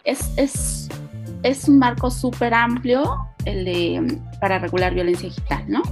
Es, 0.05 0.33
es, 0.37 1.69
un 1.69 1.79
marco 1.79 2.11
súper 2.11 2.55
amplio 2.55 3.29
el 3.45 3.65
de, 3.65 4.19
para 4.41 4.59
regular 4.59 4.95
violencia 4.95 5.29
digital, 5.29 5.65
¿no? 5.69 5.83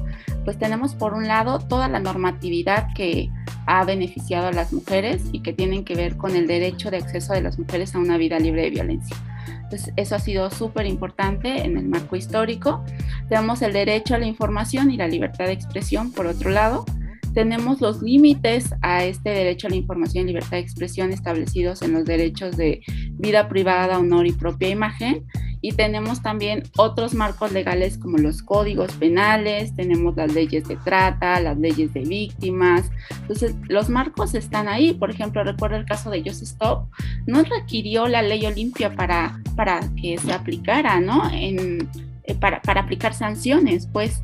Pues 0.45 0.59
tenemos 0.59 0.95
por 0.95 1.15
un 1.15 1.29
lado 1.29 1.59
toda 1.59 1.89
la 1.89 2.01
normatividad 2.01 2.89
que 2.95 3.31
ha 3.67 3.85
beneficiado 3.85 4.49
a 4.49 4.53
las 4.53 4.73
mujeres 4.73 5.23
y 5.33 5.43
que 5.43 5.53
tienen 5.53 5.85
que 5.85 5.95
ver 5.95 6.17
con 6.17 6.35
el 6.35 6.47
derecho 6.47 6.91
de 6.91 6.97
acceso 6.97 7.33
de 7.33 7.43
las 7.43 7.59
mujeres 7.59 7.95
a 7.95 7.99
una 7.99 8.17
vida 8.17 8.39
libre 8.39 8.63
de 8.63 8.71
violencia. 8.71 9.17
Entonces, 9.63 9.93
eso 9.97 10.17
ha 10.17 10.19
sido 10.19 10.51
súper 10.51 10.87
importante 10.87 11.65
en 11.65 11.77
el 11.77 11.87
marco 11.87 12.17
histórico. 12.17 12.85
Tenemos 13.29 13.63
el 13.63 13.73
derecho 13.73 14.17
a 14.17 14.19
la 14.19 14.27
información 14.27 14.91
y 14.91 14.97
la 14.97 15.07
libertad 15.07 15.47
de 15.47 15.53
expresión, 15.53 16.11
por 16.11 16.27
otro 16.27 16.51
lado, 16.51 16.85
tenemos 17.33 17.81
los 17.81 18.03
límites 18.03 18.75
a 18.83 19.05
este 19.05 19.31
derecho 19.31 19.67
a 19.67 19.71
la 19.71 19.77
información 19.77 20.25
y 20.25 20.29
libertad 20.29 20.53
de 20.53 20.59
expresión 20.59 21.13
establecidos 21.13 21.83
en 21.83 21.93
los 21.93 22.05
derechos 22.05 22.57
de 22.57 22.83
vida 23.13 23.49
privada, 23.49 23.99
honor 23.99 24.27
y 24.27 24.33
propia 24.33 24.69
imagen. 24.69 25.27
Y 25.63 25.73
tenemos 25.73 26.23
también 26.23 26.63
otros 26.79 27.13
marcos 27.13 27.53
legales 27.53 27.99
como 27.99 28.17
los 28.17 28.43
códigos 28.43 28.93
penales, 28.93 29.77
tenemos 29.77 30.17
las 30.17 30.33
leyes 30.33 30.67
de 30.67 30.77
trata, 30.77 31.39
las 31.39 31.59
leyes 31.59 31.93
de 31.93 32.01
víctimas. 32.01 32.91
Entonces, 33.21 33.55
los 33.69 33.91
marcos 33.91 34.35
están 34.35 34.69
ahí. 34.69 34.95
Por 34.95 35.11
ejemplo, 35.11 35.45
recuerdo 35.45 35.77
el 35.77 35.85
caso 35.85 36.09
de 36.11 36.23
Just 36.23 36.43
Stop, 36.43 36.89
no 37.27 37.43
requirió 37.43 38.09
la 38.09 38.23
ley 38.23 38.47
Olimpia 38.47 38.95
para, 38.97 39.39
para 39.55 39.81
que 40.01 40.17
se 40.17 40.33
aplicara, 40.33 40.99
¿no? 40.99 41.31
En, 41.31 41.91
eh, 42.31 42.35
para, 42.35 42.61
aplicar 42.81 43.15
sanciones, 43.15 43.89
pues 43.93 44.23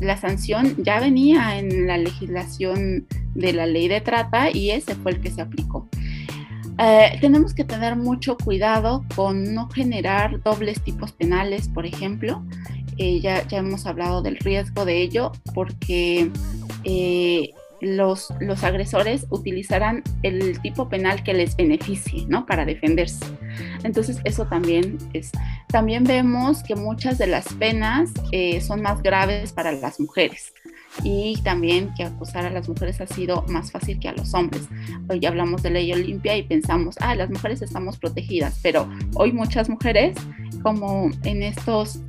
la 0.00 0.16
sanción 0.16 0.76
ya 0.82 1.00
venía 1.00 1.58
en 1.58 1.86
la 1.86 1.98
legislación 1.98 3.06
de 3.34 3.52
la 3.52 3.66
ley 3.66 3.88
de 3.88 4.00
trata 4.00 4.50
y 4.50 4.70
ese 4.70 4.94
fue 4.94 5.12
el 5.12 5.20
que 5.20 5.30
se 5.30 5.42
aplicó. 5.42 5.88
Eh, 6.78 7.18
tenemos 7.20 7.54
que 7.54 7.64
tener 7.64 7.96
mucho 7.96 8.36
cuidado 8.36 9.04
con 9.14 9.54
no 9.54 9.68
generar 9.68 10.42
dobles 10.42 10.80
tipos 10.82 11.12
penales, 11.12 11.68
por 11.68 11.86
ejemplo. 11.86 12.42
Eh, 12.98 13.20
ya, 13.20 13.46
ya 13.46 13.58
hemos 13.58 13.86
hablado 13.86 14.22
del 14.22 14.36
riesgo 14.36 14.84
de 14.84 15.02
ello 15.02 15.32
porque 15.54 16.30
los, 17.82 18.32
los 18.40 18.62
agresores 18.62 19.26
utilizarán 19.28 20.04
el 20.22 20.60
tipo 20.60 20.88
penal 20.88 21.24
que 21.24 21.34
les 21.34 21.56
beneficie, 21.56 22.24
¿no? 22.28 22.46
Para 22.46 22.64
defenderse. 22.64 23.26
Entonces, 23.82 24.20
eso 24.24 24.46
también 24.46 24.98
es. 25.12 25.32
También 25.66 26.04
vemos 26.04 26.62
que 26.62 26.76
muchas 26.76 27.18
de 27.18 27.26
las 27.26 27.52
penas 27.54 28.10
eh, 28.30 28.60
son 28.60 28.82
más 28.82 29.02
graves 29.02 29.52
para 29.52 29.72
las 29.72 29.98
mujeres 29.98 30.54
y 31.02 31.40
también 31.42 31.92
que 31.96 32.04
acusar 32.04 32.44
a 32.44 32.50
las 32.50 32.68
mujeres 32.68 33.00
ha 33.00 33.06
sido 33.06 33.44
más 33.48 33.72
fácil 33.72 33.98
que 33.98 34.08
a 34.08 34.12
los 34.12 34.32
hombres. 34.32 34.68
Hoy 35.08 35.24
hablamos 35.26 35.62
de 35.62 35.70
ley 35.70 35.92
Olimpia 35.92 36.36
y 36.36 36.44
pensamos, 36.44 36.94
ah, 37.00 37.16
las 37.16 37.30
mujeres 37.30 37.62
estamos 37.62 37.98
protegidas, 37.98 38.60
pero 38.62 38.88
hoy 39.14 39.32
muchas 39.32 39.68
mujeres, 39.68 40.16
como 40.62 41.10
en 41.24 41.42
estos 41.42 42.00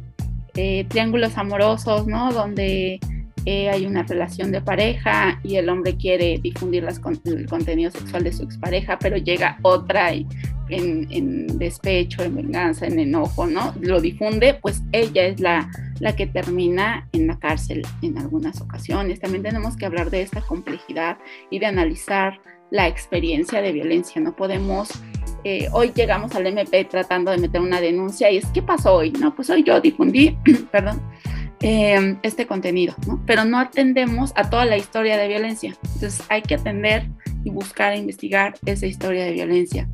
eh, 0.56 0.86
triángulos 0.88 1.38
amorosos, 1.38 2.06
¿no? 2.06 2.32
Donde 2.32 3.00
eh, 3.46 3.70
hay 3.70 3.86
una 3.86 4.04
relación 4.04 4.52
de 4.52 4.62
pareja 4.62 5.40
y 5.44 5.58
el 5.58 5.68
hombre 5.70 5.98
quiere 5.98 6.40
difundir 6.42 6.86
el 6.86 7.48
contenido 7.48 7.92
sexual 7.92 8.24
de 8.24 8.32
su 8.32 8.44
expareja, 8.44 8.98
pero 9.00 9.18
llega 9.18 9.58
otra 9.64 10.14
y 10.14 10.26
en, 10.70 11.60
despecho, 11.60 12.24
en 12.24 12.36
venganza, 12.36 12.88
en 12.88 13.00
enojo, 13.00 13.46
¿no? 13.46 13.74
Lo 13.82 14.00
difunde, 14.00 14.54
pues 14.56 14.82
ella 14.92 15.26
es 15.26 15.40
la, 15.40 15.70
la 16.00 16.16
que 16.16 16.26
termina 16.26 17.08
en 17.12 17.28
la 17.28 17.38
cárcel 17.38 17.86
en 18.02 18.18
algunas 18.18 18.62
ocasiones. 18.62 19.20
También 19.20 19.44
tenemos 19.44 19.76
que 19.76 19.86
hablar 19.86 20.10
de 20.10 20.22
esta 20.22 20.42
complejidad 20.42 21.18
y 21.50 21.60
de 21.60 21.66
analizar 21.66 22.40
la 22.72 22.88
experiencia 22.88 23.62
de 23.62 23.72
violencia. 23.72 24.22
No 24.22 24.36
podemos, 24.36 24.90
eh, 25.44 25.68
hoy 25.74 25.92
llegamos 25.94 26.34
al 26.36 26.48
MP 26.48 26.86
tratando 26.86 27.32
de 27.32 27.38
meter 27.38 27.62
una 27.62 27.82
denuncia 27.82 28.32
y 28.32 28.38
es, 28.38 28.46
¿qué 28.48 28.62
pasó 28.62 28.96
hoy? 28.96 29.12
No, 29.12 29.36
pues 29.36 29.50
hoy 29.50 29.64
yo 29.64 29.80
difundí, 29.80 30.38
perdón, 30.72 31.02
eh, 31.66 32.18
este 32.24 32.46
contenido, 32.46 32.94
¿no? 33.08 33.24
Pero 33.26 33.46
no 33.46 33.58
atendemos 33.58 34.34
a 34.36 34.50
toda 34.50 34.66
la 34.66 34.76
historia 34.76 35.18
de 35.18 35.30
violencia. 35.30 35.78
Entonces 35.96 36.22
hay 36.28 36.42
que 36.42 36.56
atender 36.56 37.08
y 37.46 37.52
buscar 37.52 37.94
e 37.94 38.00
investigar 38.00 38.56
esa 38.66 38.86
historia 38.86 39.24
de 39.24 39.32
violencia. 39.32 39.88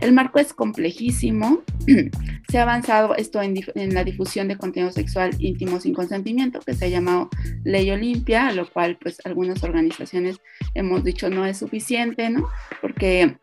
El 0.00 0.12
marco 0.12 0.40
es 0.40 0.52
complejísimo. 0.52 1.62
se 2.48 2.58
ha 2.58 2.62
avanzado 2.62 3.14
esto 3.14 3.40
en, 3.40 3.54
la 3.94 4.02
difusión 4.02 4.48
de 4.48 4.56
contenido 4.56 4.90
sexual 4.90 5.30
íntimo 5.38 5.78
sin 5.78 5.94
consentimiento, 5.94 6.58
que 6.58 6.74
se 6.74 6.86
ha 6.86 6.88
llamado 6.88 7.30
Ley 7.62 7.88
Olimpia, 7.92 8.50
lo 8.50 8.68
cual 8.68 8.98
pues 9.00 9.18
algunas 9.24 9.62
organizaciones 9.62 10.40
hemos 10.74 11.04
dicho 11.04 11.30
no 11.30 11.46
es 11.46 11.56
suficiente, 11.56 12.30
¿no? 12.30 12.48
Porque 12.80 13.36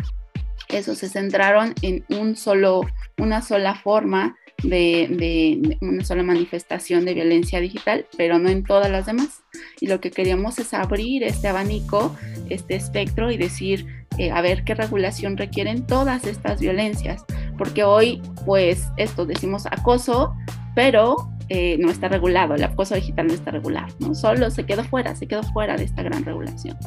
eso 0.68 0.96
se 0.96 1.08
centraron 1.08 1.74
en 1.82 2.04
un 2.10 2.36
solo, 2.36 2.82
una 3.18 3.42
sola 3.42 3.74
forma 3.76 4.36
de, 4.64 5.78
una 5.82 6.04
sola 6.04 6.24
manifestación 6.24 7.06
de 7.06 7.14
violencia 7.14 7.60
digital, 7.60 8.06
pero 8.18 8.40
no 8.40 8.50
en 8.50 8.64
todas 8.64 8.90
las 8.90 9.06
demás. 9.06 9.42
Y 9.80 9.88
lo 9.88 10.00
que 10.00 10.12
queríamos 10.12 10.60
es 10.60 10.74
abrir 10.74 11.24
este 11.24 11.48
abanico, 11.48 12.16
este 12.50 12.76
espectro 12.76 13.32
y 13.32 13.38
decir, 13.38 13.86
eh, 14.18 14.32
a 14.32 14.42
ver 14.42 14.64
qué 14.64 14.76
regulación 14.76 15.38
requieren 15.38 15.86
todas 15.86 16.26
estas 16.26 16.60
violencias, 16.60 17.26
porque 17.58 17.84
hoy, 17.84 18.22
pues, 18.46 18.88
esto 18.98 19.26
decimos 19.26 19.66
acoso, 19.66 20.36
pero 20.76 21.30
eh, 21.50 21.78
no 21.80 21.90
está 21.90 22.08
regulado, 22.08 22.56
el 22.56 22.64
acoso 22.64 22.96
digital 22.96 23.28
no 23.28 23.34
está 23.34 23.52
regulado, 23.52 23.94
¿no? 24.00 24.14
Solo 24.14 24.52
se 24.52 24.66
quedó 24.66 24.84
fuera, 24.84 25.16
se 25.16 25.28
quedó 25.28 25.42
fuera 25.44 25.76
de 25.78 25.86
esta 25.86 26.04
gran 26.04 26.24
regulación. 26.24 26.78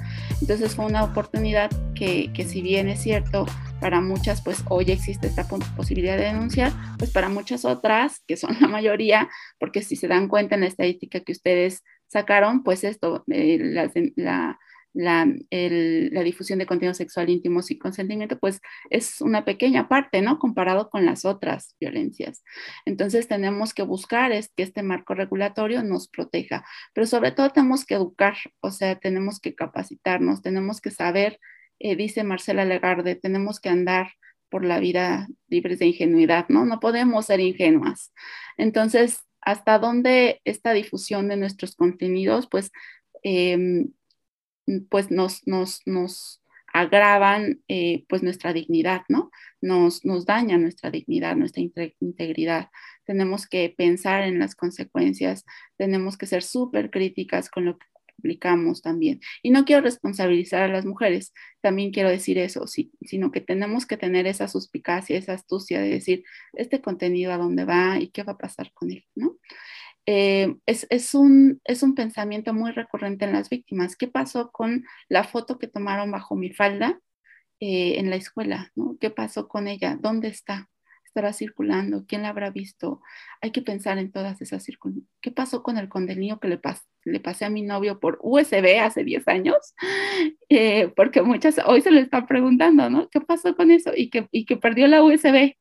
Entonces 0.41 0.75
fue 0.75 0.87
una 0.87 1.03
oportunidad 1.03 1.71
que, 1.95 2.33
que 2.33 2.45
si 2.45 2.63
bien 2.63 2.89
es 2.89 3.01
cierto, 3.01 3.45
para 3.81 4.01
muchas 4.01 4.41
pues 4.41 4.63
hoy 4.69 4.85
existe 4.89 5.27
esta 5.27 5.49
posibilidad 5.49 6.17
de 6.17 6.25
denunciar, 6.25 6.73
pues 6.99 7.11
para 7.11 7.29
muchas 7.29 7.65
otras, 7.65 8.23
que 8.27 8.37
son 8.37 8.57
la 8.61 8.69
mayoría, 8.69 9.29
porque 9.59 9.83
si 9.83 9.97
se 9.97 10.09
dan 10.09 10.29
cuenta 10.29 10.55
en 10.55 10.61
la 10.61 10.69
estadística 10.69 11.21
que 11.21 11.33
ustedes 11.33 11.83
sacaron, 12.07 12.63
pues 12.63 12.85
esto, 12.85 13.25
eh, 13.31 13.59
la, 13.61 13.91
la 14.17 14.59
la, 14.95 15.27
la, 15.51 16.23
difusión 16.23 16.59
de 16.59 16.67
contenido 16.67 16.95
sexual 16.95 17.31
íntimo 17.31 17.63
sin 17.63 17.79
consentimiento, 17.79 18.39
pues 18.39 18.61
es 18.91 19.21
una 19.21 19.45
pequeña 19.45 19.89
parte, 19.89 20.21
¿no? 20.23 20.39
Comparado 20.39 20.91
con 20.91 21.07
las 21.07 21.25
otras 21.25 21.77
violencias. 21.81 22.45
Entonces 22.85 23.29
tenemos 23.29 23.75
que 23.75 23.83
buscar 23.83 24.33
es 24.33 24.51
que 24.55 24.63
este 24.63 24.83
marco 24.83 25.15
regulatorio 25.15 25.83
nos 25.83 26.09
proteja, 26.09 26.65
pero 26.95 27.07
sobre 27.07 27.33
todo 27.33 27.51
tenemos 27.51 27.85
que 27.85 27.95
educar, 27.95 28.37
o 28.61 28.71
sea, 28.71 28.99
tenemos 28.99 29.41
que 29.41 29.55
capacitarnos, 29.55 30.43
tenemos 30.43 30.81
que 30.81 30.91
saber, 30.91 31.39
eh, 31.79 31.97
dice 31.97 32.25
Marcela 32.25 32.65
Legarde, 32.65 33.15
tenemos 33.17 33.61
que 33.61 33.71
andar 33.71 34.13
por 34.51 34.65
la 34.65 34.79
vida 34.79 35.29
libres 35.49 35.79
de 35.79 35.87
ingenuidad, 35.87 36.47
¿no? 36.51 36.67
No 36.67 36.79
podemos 36.81 37.27
ser 37.27 37.41
ingenuas. 37.41 38.13
Entonces, 38.59 39.21
¿hasta 39.41 39.79
dónde 39.79 40.43
esta 40.45 40.75
difusión 40.75 41.29
de 41.29 41.39
nuestros 41.39 41.75
contenidos, 41.75 42.49
pues, 42.51 42.71
eh, 43.23 43.87
pues 44.89 45.11
nos, 45.11 45.47
nos, 45.47 45.81
nos 45.87 46.43
agravan 46.73 47.63
eh, 47.69 48.05
pues 48.09 48.23
nuestra 48.23 48.53
dignidad, 48.53 49.03
¿no? 49.09 49.31
Nos, 49.61 50.05
nos 50.05 50.25
daña 50.25 50.57
nuestra 50.59 50.91
dignidad, 50.91 51.37
nuestra 51.37 51.63
integridad. 52.01 52.71
Tenemos 53.05 53.47
que 53.47 53.75
pensar 53.77 54.23
en 54.23 54.39
las 54.39 54.55
consecuencias, 54.55 55.45
tenemos 55.77 56.17
que 56.17 56.27
ser 56.27 56.43
súper 56.43 56.91
críticas 56.91 57.51
con 57.51 57.67
lo 57.67 57.79
que 57.79 57.87
publicamos 58.17 58.83
también. 58.83 59.21
Y 59.43 59.51
no 59.51 59.65
quiero 59.65 59.83
responsabilizar 59.83 60.63
a 60.63 60.69
las 60.69 60.87
mujeres, 60.87 61.33
también 61.61 61.93
quiero 61.93 62.09
decir 62.09 62.39
eso, 62.39 62.67
sí, 62.67 62.93
sino 63.03 63.31
que 63.33 63.41
tenemos 63.41 63.85
que 63.85 63.97
tener 63.97 64.27
esa 64.27 64.49
suspicacia, 64.49 65.19
esa 65.19 65.35
astucia 65.35 65.81
de 65.81 65.91
decir, 65.91 66.25
este 66.55 66.81
contenido 66.81 67.33
a 67.33 67.39
dónde 67.39 67.65
va 67.65 67.99
y 67.99 68.09
qué 68.09 68.23
va 68.23 68.33
a 68.33 68.39
pasar 68.39 68.73
con 68.73 68.91
él, 68.93 69.05
¿no? 69.15 69.37
Eh, 70.07 70.57
es, 70.67 71.15
un, 71.15 71.61
es 71.65 71.83
un 71.83 71.95
pensamiento 71.95 72.53
muy 72.53 72.73
recurrente 72.73 73.25
en 73.25 73.33
las 73.33 73.49
víctimas. 73.49 73.97
¿Qué 73.97 74.09
pasó 74.09 74.51
con 74.51 74.85
la 75.09 75.25
foto 75.25 75.59
que 75.59 75.69
tomaron 75.69 76.11
bajo 76.11 76.35
mi 76.35 76.51
falda 76.51 76.99
eh, 77.61 77.99
en 77.99 78.11
la 78.11 78.17
escuela? 78.17 78.71
¿no? 78.75 78.97
¿Qué 79.01 79.11
pasó 79.11 79.49
con 79.49 79.69
ella? 79.69 79.97
¿Dónde 80.01 80.29
está? 80.29 80.69
¿Estará 81.05 81.33
circulando? 81.33 82.05
¿Quién 82.07 82.23
la 82.23 82.31
habrá 82.31 82.51
visto? 82.51 83.01
Hay 83.41 83.53
que 83.53 83.63
pensar 83.63 83.99
en 83.99 84.11
todas 84.11 84.41
esas 84.43 84.65
circunstancias. 84.65 85.13
¿Qué 85.21 85.31
pasó 85.31 85.63
con 85.63 85.79
el 85.79 85.89
contenido 85.89 86.41
que 86.41 86.49
le, 86.49 86.61
le 87.05 87.21
pasé 87.21 87.45
a 87.45 87.51
mi 87.51 87.63
novio 87.63 88.01
por 88.01 88.19
USB 88.23 88.81
hace 88.81 89.05
10 89.05 89.29
años? 89.29 89.57
Eh, 90.55 90.93
porque 90.95 91.23
muchas 91.23 91.59
hoy 91.65 91.81
se 91.81 91.91
le 91.91 92.03
están 92.03 92.27
preguntando, 92.27 92.91
¿no? 92.91 93.09
¿Qué 93.09 93.23
pasó 93.23 93.57
con 93.57 93.71
eso? 93.71 93.91
Y 93.97 94.11
que, 94.11 94.29
y 94.31 94.45
que 94.45 94.59
perdió 94.59 94.87
la 94.87 95.03
USB 95.03 95.55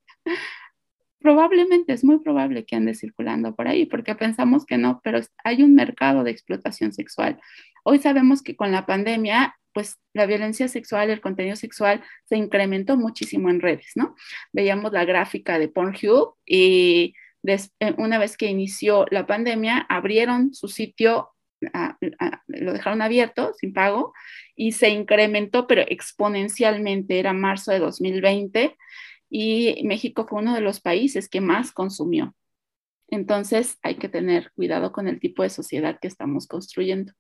probablemente 1.22 1.94
es 1.94 2.04
muy 2.04 2.20
probable 2.20 2.66
que 2.66 2.76
ande 2.76 2.96
circulando 2.96 3.56
por 3.56 3.68
ahí, 3.68 3.86
porque 3.86 4.16
pensamos 4.16 4.66
que 4.66 4.78
no, 4.78 5.02
pero 5.04 5.20
hay 5.44 5.64
un 5.64 5.76
mercado 5.76 6.24
de 6.24 6.32
explotación 6.32 6.92
sexual. 6.94 7.40
Hoy 7.84 8.00
sabemos 8.00 8.42
que 8.42 8.56
con 8.56 8.72
la 8.72 8.86
pandemia, 8.86 9.56
pues 9.74 9.98
la 10.14 10.26
violencia 10.26 10.68
sexual, 10.68 11.10
el 11.10 11.22
contenido 11.22 11.56
sexual 11.56 12.04
se 12.26 12.38
incrementó 12.38 12.98
muchísimo 12.98 13.50
en 13.50 13.62
redes, 13.62 13.92
¿no? 13.96 14.16
Veíamos 14.52 14.92
la 14.92 15.06
gráfica 15.06 15.60
de 15.60 15.70
Pornhub 15.70 16.36
y 16.46 17.14
eh, 17.44 17.94
una 17.98 18.18
vez 18.20 18.36
que 18.36 18.48
inició 18.48 19.06
la 19.12 19.26
pandemia, 19.26 19.86
abrieron 19.90 20.54
su 20.54 20.68
sitio 20.68 21.30
lo 22.48 22.74
dejaron 22.74 23.02
abierto 23.02 23.54
sin 23.54 23.72
pago 23.72 24.14
y 24.56 24.72
se 24.72 24.90
incrementó, 24.90 25.68
pero 25.68 25.84
exponencialmente, 25.88 27.20
era 27.20 27.34
marzo 27.34 27.72
de 27.72 27.80
2020 27.80 28.78
y 29.32 29.82
México 29.86 30.28
fue 30.28 30.42
uno 30.42 30.54
de 30.54 30.62
los 30.62 30.82
países 30.82 31.30
que 31.30 31.42
más 31.42 31.72
consumió. 31.72 32.36
Entonces 33.08 33.78
hay 33.84 33.96
que 33.96 34.08
tener 34.08 34.54
cuidado 34.56 34.94
con 34.94 35.10
el 35.10 35.20
tipo 35.20 35.44
de 35.44 35.50
sociedad 35.50 36.00
que 36.02 36.08
estamos 36.08 36.48
construyendo. 36.48 37.12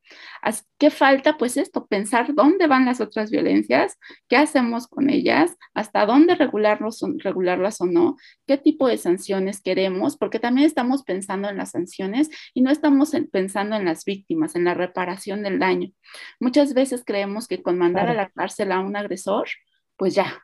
¿Qué 0.77 0.89
falta? 0.89 1.37
Pues 1.37 1.57
esto, 1.57 1.85
pensar 1.85 2.33
dónde 2.33 2.67
van 2.67 2.85
las 2.85 3.01
otras 3.01 3.29
violencias, 3.29 3.97
qué 4.29 4.37
hacemos 4.37 4.87
con 4.87 5.09
ellas, 5.09 5.57
hasta 5.73 6.05
dónde 6.05 6.35
regularlos, 6.35 7.03
regularlas 7.17 7.81
o 7.81 7.85
no, 7.85 8.15
qué 8.47 8.57
tipo 8.57 8.87
de 8.87 8.97
sanciones 8.97 9.61
queremos, 9.61 10.15
porque 10.15 10.39
también 10.39 10.65
estamos 10.65 11.03
pensando 11.03 11.49
en 11.49 11.57
las 11.57 11.71
sanciones 11.71 12.29
y 12.53 12.61
no 12.61 12.71
estamos 12.71 13.11
pensando 13.29 13.75
en 13.75 13.83
las 13.83 14.05
víctimas, 14.05 14.55
en 14.55 14.63
la 14.63 14.73
reparación 14.73 15.43
del 15.43 15.59
daño. 15.59 15.91
Muchas 16.39 16.73
veces 16.73 17.03
creemos 17.05 17.49
que 17.49 17.61
con 17.61 17.77
mandar 17.77 18.07
a 18.07 18.13
la 18.13 18.29
cárcel 18.29 18.71
a 18.71 18.79
un 18.79 18.95
agresor, 18.95 19.49
pues 19.97 20.15
ya, 20.15 20.41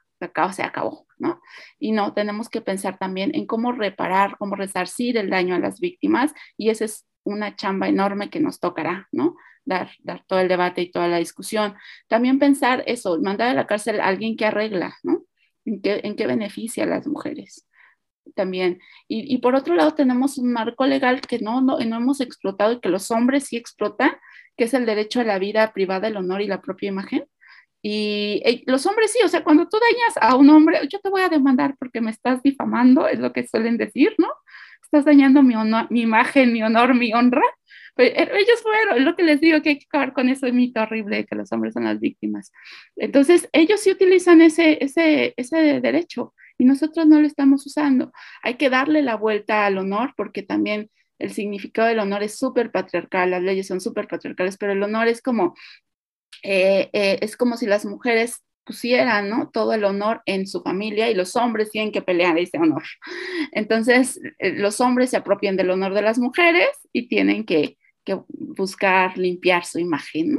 se 0.51 0.63
acabó, 0.63 1.05
¿no? 1.17 1.41
Y 1.79 1.91
no, 1.91 2.13
tenemos 2.13 2.49
que 2.49 2.61
pensar 2.61 2.97
también 2.97 3.31
en 3.33 3.45
cómo 3.45 3.71
reparar, 3.71 4.37
cómo 4.37 4.55
resarcir 4.55 5.17
el 5.17 5.29
daño 5.29 5.55
a 5.55 5.59
las 5.59 5.79
víctimas 5.79 6.33
y 6.57 6.69
esa 6.69 6.85
es 6.85 7.05
una 7.23 7.55
chamba 7.55 7.87
enorme 7.87 8.29
que 8.29 8.39
nos 8.39 8.59
tocará, 8.59 9.07
¿no? 9.11 9.35
Dar, 9.65 9.91
dar 9.99 10.23
todo 10.27 10.39
el 10.39 10.47
debate 10.47 10.81
y 10.81 10.91
toda 10.91 11.07
la 11.07 11.17
discusión. 11.17 11.75
También 12.07 12.39
pensar 12.39 12.83
eso, 12.87 13.19
mandar 13.21 13.49
a 13.49 13.53
la 13.53 13.67
cárcel 13.67 13.99
a 13.99 14.07
alguien 14.07 14.37
que 14.37 14.45
arregla, 14.45 14.95
¿no? 15.03 15.23
¿En 15.65 15.81
qué, 15.81 16.01
en 16.03 16.15
qué 16.15 16.25
beneficia 16.25 16.85
a 16.85 16.87
las 16.87 17.05
mujeres? 17.05 17.67
También. 18.35 18.79
Y, 19.07 19.33
y, 19.33 19.39
por 19.39 19.55
otro 19.55 19.75
lado, 19.75 19.93
tenemos 19.93 20.37
un 20.37 20.51
marco 20.53 20.85
legal 20.85 21.21
que 21.21 21.39
no, 21.39 21.61
no, 21.61 21.79
no 21.79 21.97
hemos 21.97 22.21
explotado 22.21 22.73
y 22.73 22.79
que 22.79 22.89
los 22.89 23.11
hombres 23.11 23.45
sí 23.45 23.57
explotan, 23.57 24.11
que 24.55 24.65
es 24.65 24.73
el 24.73 24.85
derecho 24.85 25.19
a 25.19 25.25
la 25.25 25.39
vida 25.39 25.73
privada, 25.73 26.07
el 26.07 26.17
honor 26.17 26.41
y 26.41 26.47
la 26.47 26.61
propia 26.61 26.89
imagen 26.89 27.25
y 27.81 28.41
eh, 28.45 28.63
los 28.65 28.85
hombres 28.85 29.11
sí, 29.11 29.19
o 29.23 29.27
sea, 29.27 29.43
cuando 29.43 29.67
tú 29.67 29.77
dañas 29.79 30.17
a 30.19 30.35
un 30.35 30.49
hombre, 30.49 30.79
yo 30.89 30.99
te 30.99 31.09
voy 31.09 31.21
a 31.21 31.29
demandar 31.29 31.75
porque 31.77 32.01
me 32.01 32.11
estás 32.11 32.41
difamando, 32.43 33.07
es 33.07 33.19
lo 33.19 33.33
que 33.33 33.47
suelen 33.47 33.77
decir, 33.77 34.13
¿no? 34.17 34.27
Estás 34.83 35.05
dañando 35.05 35.43
mi, 35.43 35.53
mi 35.89 36.01
imagen, 36.01 36.53
mi 36.53 36.63
honor, 36.63 36.95
mi 36.95 37.13
honra. 37.13 37.43
Pues, 37.95 38.09
eh, 38.09 38.29
ellos 38.33 38.61
fueron, 38.61 39.03
lo 39.05 39.15
que 39.15 39.23
les 39.23 39.41
digo, 39.41 39.61
que 39.61 39.69
hay 39.69 39.79
que 39.79 39.85
acabar 39.85 40.13
con 40.13 40.29
ese 40.29 40.51
mito 40.51 40.81
horrible 40.81 41.17
de 41.17 41.25
que 41.25 41.35
los 41.35 41.51
hombres 41.51 41.73
son 41.73 41.83
las 41.83 41.99
víctimas. 41.99 42.51
Entonces, 42.95 43.49
ellos 43.53 43.81
sí 43.81 43.91
utilizan 43.91 44.41
ese, 44.41 44.83
ese, 44.83 45.33
ese 45.37 45.81
derecho 45.81 46.33
y 46.57 46.65
nosotros 46.65 47.07
no 47.07 47.19
lo 47.19 47.27
estamos 47.27 47.65
usando. 47.65 48.11
Hay 48.43 48.55
que 48.55 48.69
darle 48.69 49.01
la 49.01 49.15
vuelta 49.15 49.65
al 49.65 49.77
honor 49.77 50.13
porque 50.15 50.43
también 50.43 50.89
el 51.19 51.31
significado 51.31 51.87
del 51.87 51.99
honor 51.99 52.23
es 52.23 52.37
súper 52.37 52.71
patriarcal, 52.71 53.31
las 53.31 53.41
leyes 53.41 53.67
son 53.67 53.81
súper 53.81 54.07
patriarcales, 54.07 54.57
pero 54.57 54.73
el 54.73 54.83
honor 54.83 55.07
es 55.07 55.21
como, 55.21 55.55
eh, 56.43 56.89
eh, 56.93 57.19
es 57.21 57.37
como 57.37 57.57
si 57.57 57.65
las 57.65 57.85
mujeres 57.85 58.43
pusieran 58.63 59.29
¿no? 59.29 59.49
todo 59.49 59.73
el 59.73 59.85
honor 59.85 60.21
en 60.25 60.45
su 60.45 60.61
familia 60.61 61.09
y 61.09 61.15
los 61.15 61.35
hombres 61.35 61.71
tienen 61.71 61.91
que 61.91 62.01
pelear 62.01 62.37
ese 62.37 62.57
honor. 62.57 62.83
Entonces, 63.51 64.19
eh, 64.39 64.53
los 64.53 64.81
hombres 64.81 65.11
se 65.11 65.17
apropian 65.17 65.55
del 65.55 65.69
honor 65.69 65.93
de 65.93 66.01
las 66.01 66.19
mujeres 66.19 66.67
y 66.91 67.07
tienen 67.07 67.45
que, 67.45 67.77
buscar 68.29 69.17
limpiar 69.17 69.65
su 69.65 69.79
imagen. 69.79 70.37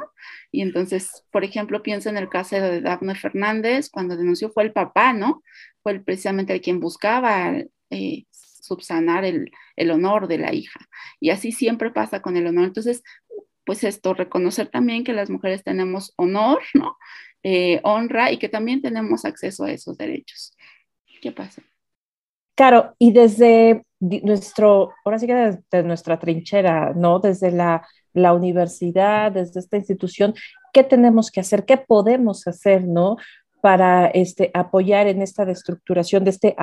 Y 0.51 0.63
entonces, 0.63 1.23
por 1.31 1.45
ejemplo, 1.45 1.83
pienso 1.83 2.09
en 2.09 2.17
el 2.17 2.31
caso 2.31 2.57
de 2.57 2.81
Daphne 2.81 3.15
Fernández, 3.15 3.91
cuando 3.91 4.17
denunció 4.17 4.49
fue 4.49 4.63
el 4.63 4.73
papá, 4.73 5.13
¿no? 5.13 5.43
Fue 5.83 6.01
precisamente 6.01 6.55
el 6.55 6.63
quien 6.63 6.81
buscaba 6.81 7.53
subsanar 8.69 9.27
el, 9.27 9.51
el 9.77 9.91
honor 9.91 10.29
de 10.29 10.39
la 10.39 10.55
hija. 10.55 10.81
Y 11.21 11.31
así 11.31 11.53
siempre 11.53 11.91
pasa 11.91 12.23
con 12.23 12.37
el 12.37 12.47
honor. 12.47 12.65
Entonces, 12.65 13.03
pues 13.69 13.85
esto, 13.85 14.15
reconocer 14.15 14.69
también 14.69 15.05
que 15.05 15.13
las 15.13 15.29
mujeres 15.29 15.63
tenemos 15.63 16.15
honor, 16.17 16.61
¿no? 16.73 16.97
Eh, 17.43 17.81
honra 17.85 18.33
y 18.33 18.39
que 18.39 18.49
también 18.49 18.81
tenemos 18.81 19.27
acceso 19.27 19.65
a 19.65 19.71
esos 19.71 19.99
derechos. 19.99 20.57
¿Qué 21.21 21.33
pasa? 21.33 21.61
Claro, 22.57 22.95
y 22.99 23.13
desde 23.13 23.85
nuestro, 24.01 24.95
ahora 25.05 25.19
sí 25.19 25.27
que 25.27 25.35
desde 25.35 25.83
nuestra 25.87 26.19
trinchera, 26.19 26.95
¿no? 26.95 27.19
Desde 27.19 27.51
la, 27.51 27.87
la 28.15 28.33
universidad, 28.33 29.33
desde 29.33 29.61
esta 29.61 29.77
institución, 29.77 30.33
¿qué 30.73 30.83
tenemos 30.83 31.31
que 31.31 31.41
hacer? 31.41 31.67
¿Qué 31.67 31.77
podemos 31.77 32.49
hacer, 32.49 32.85
¿no? 32.85 33.19
para 33.61 34.07
este, 34.07 34.53
apoyar 34.55 35.09
en 35.09 35.21
esta 35.21 35.45
destructuración 35.45 36.23
de 36.23 36.31
este 36.31 36.57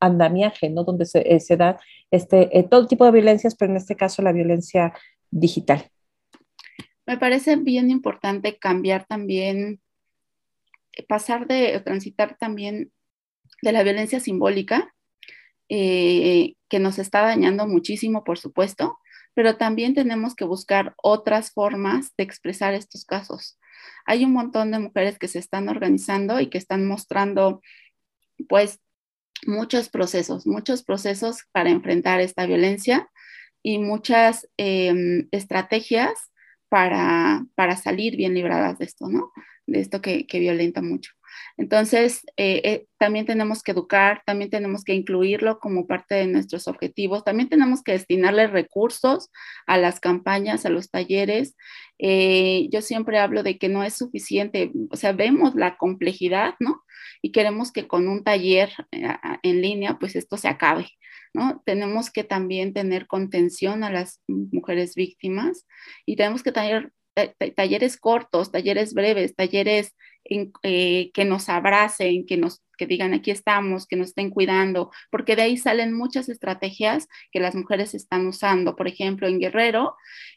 andamiaje, 0.00 0.70
¿no? 0.70 0.82
Donde 0.82 1.04
se, 1.04 1.20
eh, 1.20 1.40
se 1.40 1.58
da 1.58 1.78
este, 2.10 2.58
eh, 2.58 2.62
todo 2.62 2.88
tipo 2.88 3.04
de 3.04 3.12
violencias, 3.12 3.54
pero 3.54 3.70
en 3.70 3.76
este 3.76 3.96
caso 3.96 4.22
la 4.22 4.32
violencia 4.32 4.94
digital. 5.30 5.90
Me 7.08 7.16
parece 7.16 7.56
bien 7.56 7.90
importante 7.90 8.58
cambiar 8.58 9.06
también 9.06 9.80
pasar 11.08 11.46
de 11.46 11.80
transitar 11.80 12.36
también 12.36 12.92
de 13.62 13.72
la 13.72 13.82
violencia 13.82 14.20
simbólica, 14.20 14.94
eh, 15.70 16.56
que 16.68 16.78
nos 16.78 16.98
está 16.98 17.22
dañando 17.22 17.66
muchísimo, 17.66 18.24
por 18.24 18.38
supuesto, 18.38 18.98
pero 19.32 19.56
también 19.56 19.94
tenemos 19.94 20.34
que 20.34 20.44
buscar 20.44 20.94
otras 21.02 21.50
formas 21.50 22.12
de 22.18 22.24
expresar 22.24 22.74
estos 22.74 23.06
casos. 23.06 23.58
Hay 24.04 24.26
un 24.26 24.34
montón 24.34 24.70
de 24.70 24.78
mujeres 24.78 25.18
que 25.18 25.28
se 25.28 25.38
están 25.38 25.70
organizando 25.70 26.40
y 26.40 26.50
que 26.50 26.58
están 26.58 26.86
mostrando, 26.86 27.62
pues, 28.50 28.80
muchos 29.46 29.88
procesos, 29.88 30.46
muchos 30.46 30.82
procesos 30.82 31.38
para 31.52 31.70
enfrentar 31.70 32.20
esta 32.20 32.44
violencia 32.44 33.08
y 33.62 33.78
muchas 33.78 34.46
em, 34.58 35.26
estrategias 35.30 36.12
para, 36.68 37.46
para 37.54 37.76
salir 37.76 38.16
bien 38.16 38.34
libradas 38.34 38.78
de 38.78 38.84
esto, 38.84 39.08
¿no? 39.08 39.32
de 39.68 39.80
esto 39.80 40.00
que, 40.00 40.26
violenta 40.32 40.82
mucho. 40.82 41.12
Entonces, 41.56 42.22
eh, 42.36 42.60
eh, 42.64 42.86
también 42.98 43.26
tenemos 43.26 43.62
que 43.62 43.72
educar, 43.72 44.22
también 44.24 44.48
tenemos 44.48 44.84
que 44.84 44.94
incluirlo 44.94 45.58
como 45.58 45.86
parte 45.86 46.14
de 46.14 46.26
nuestros 46.26 46.68
objetivos, 46.68 47.24
también 47.24 47.48
tenemos 47.48 47.82
que 47.82 47.92
destinarle 47.92 48.46
recursos 48.46 49.30
a 49.66 49.76
las 49.76 49.98
campañas, 49.98 50.64
a 50.64 50.70
los 50.70 50.90
talleres. 50.90 51.56
Eh, 51.98 52.68
yo 52.70 52.80
siempre 52.80 53.18
hablo 53.18 53.42
de 53.42 53.58
que 53.58 53.68
no 53.68 53.82
es 53.82 53.94
suficiente, 53.94 54.70
o 54.90 54.96
sea, 54.96 55.12
vemos 55.12 55.54
la 55.56 55.76
complejidad, 55.76 56.54
¿no? 56.60 56.84
Y 57.22 57.32
queremos 57.32 57.72
que 57.72 57.88
con 57.88 58.06
un 58.06 58.22
taller 58.22 58.70
en 59.42 59.60
línea, 59.60 59.98
pues 59.98 60.14
esto 60.14 60.36
se 60.36 60.46
acabe, 60.46 60.88
¿no? 61.34 61.60
Tenemos 61.66 62.10
que 62.10 62.22
también 62.22 62.72
tener 62.72 63.08
contención 63.08 63.82
a 63.82 63.90
las 63.90 64.22
mujeres 64.28 64.94
víctimas 64.94 65.66
y 66.06 66.14
tenemos 66.14 66.44
que 66.44 66.52
tener 66.52 66.92
talleres 67.56 67.96
cortos, 67.96 68.52
talleres 68.52 68.94
breves, 68.94 69.34
talleres 69.34 69.96
eh, 70.28 71.10
que 71.12 71.24
nos 71.24 71.48
abracen, 71.48 72.26
que 72.26 72.36
nos 72.36 72.62
que 72.76 72.86
digan 72.86 73.12
aquí 73.12 73.32
estamos, 73.32 73.86
que 73.88 73.96
nos 73.96 74.08
estén 74.08 74.30
cuidando, 74.30 74.92
porque 75.10 75.34
de 75.34 75.42
ahí 75.42 75.56
salen 75.56 75.92
muchas 75.92 76.28
estrategias 76.28 77.08
que 77.32 77.40
las 77.40 77.56
mujeres 77.56 77.92
están 77.92 78.26
usando. 78.28 78.76
Por 78.76 78.86
ejemplo, 78.86 79.26
en 79.26 79.40
Guerrero 79.40 79.96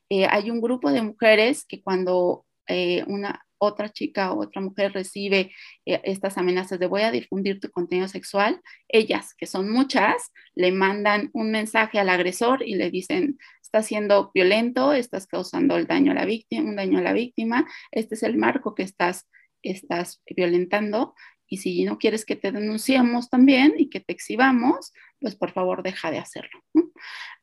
eh, 0.10 0.26
hay 0.26 0.50
un 0.50 0.60
grupo 0.60 0.92
de 0.92 1.04
mujeres 1.04 1.66
que 1.66 1.84
cuando 1.84 2.46
eh, 2.68 3.04
una 3.06 3.46
otra 3.60 3.89
chica 3.89 4.34
o 4.34 4.42
otra 4.42 4.60
mujer 4.60 4.92
recibe 4.92 5.52
estas 5.86 6.39
amenazas 6.39 6.80
de 6.80 6.88
voy 6.88 7.04
a 7.04 7.12
difundir 7.12 7.60
tu 7.60 7.70
contenido 7.70 8.08
sexual, 8.08 8.60
ellas, 8.88 9.36
que 9.38 9.46
son 9.46 9.70
muchas, 9.70 10.32
le 10.56 10.72
mandan 10.72 11.30
un 11.34 11.52
mensaje 11.52 12.00
al 12.00 12.10
agresor 12.10 12.64
y 12.64 12.74
le 12.74 12.89
dicen, 12.89 13.38
estás 13.62 13.86
siendo 13.86 14.32
violento, 14.34 14.92
estás 14.92 15.28
causando 15.28 15.78
el 15.78 15.88
daño 15.88 16.12
a 16.12 16.16
la 16.16 16.26
víctima, 16.26 16.68
un 16.68 16.76
daño 16.76 17.00
a 17.00 17.02
la 17.02 17.14
víctima, 17.14 17.66
este 17.92 18.16
es 18.16 18.24
el 18.24 18.36
marco 18.36 18.76
que 18.76 18.84
estás, 18.84 19.30
estás 19.64 20.22
violentando 20.26 21.14
y 21.47 21.57
si 21.57 21.84
no 21.84 21.97
quieres 21.97 22.26
que 22.26 22.38
te 22.38 22.53
denunciemos 22.53 23.30
también 23.30 23.74
y 23.78 23.89
que 23.89 23.99
te 23.99 24.14
exhibamos, 24.14 24.93
pues 25.20 25.36
por 25.36 25.51
favor 25.51 25.84
deja 25.84 26.09
de 26.09 26.18
hacerlo. 26.18 26.64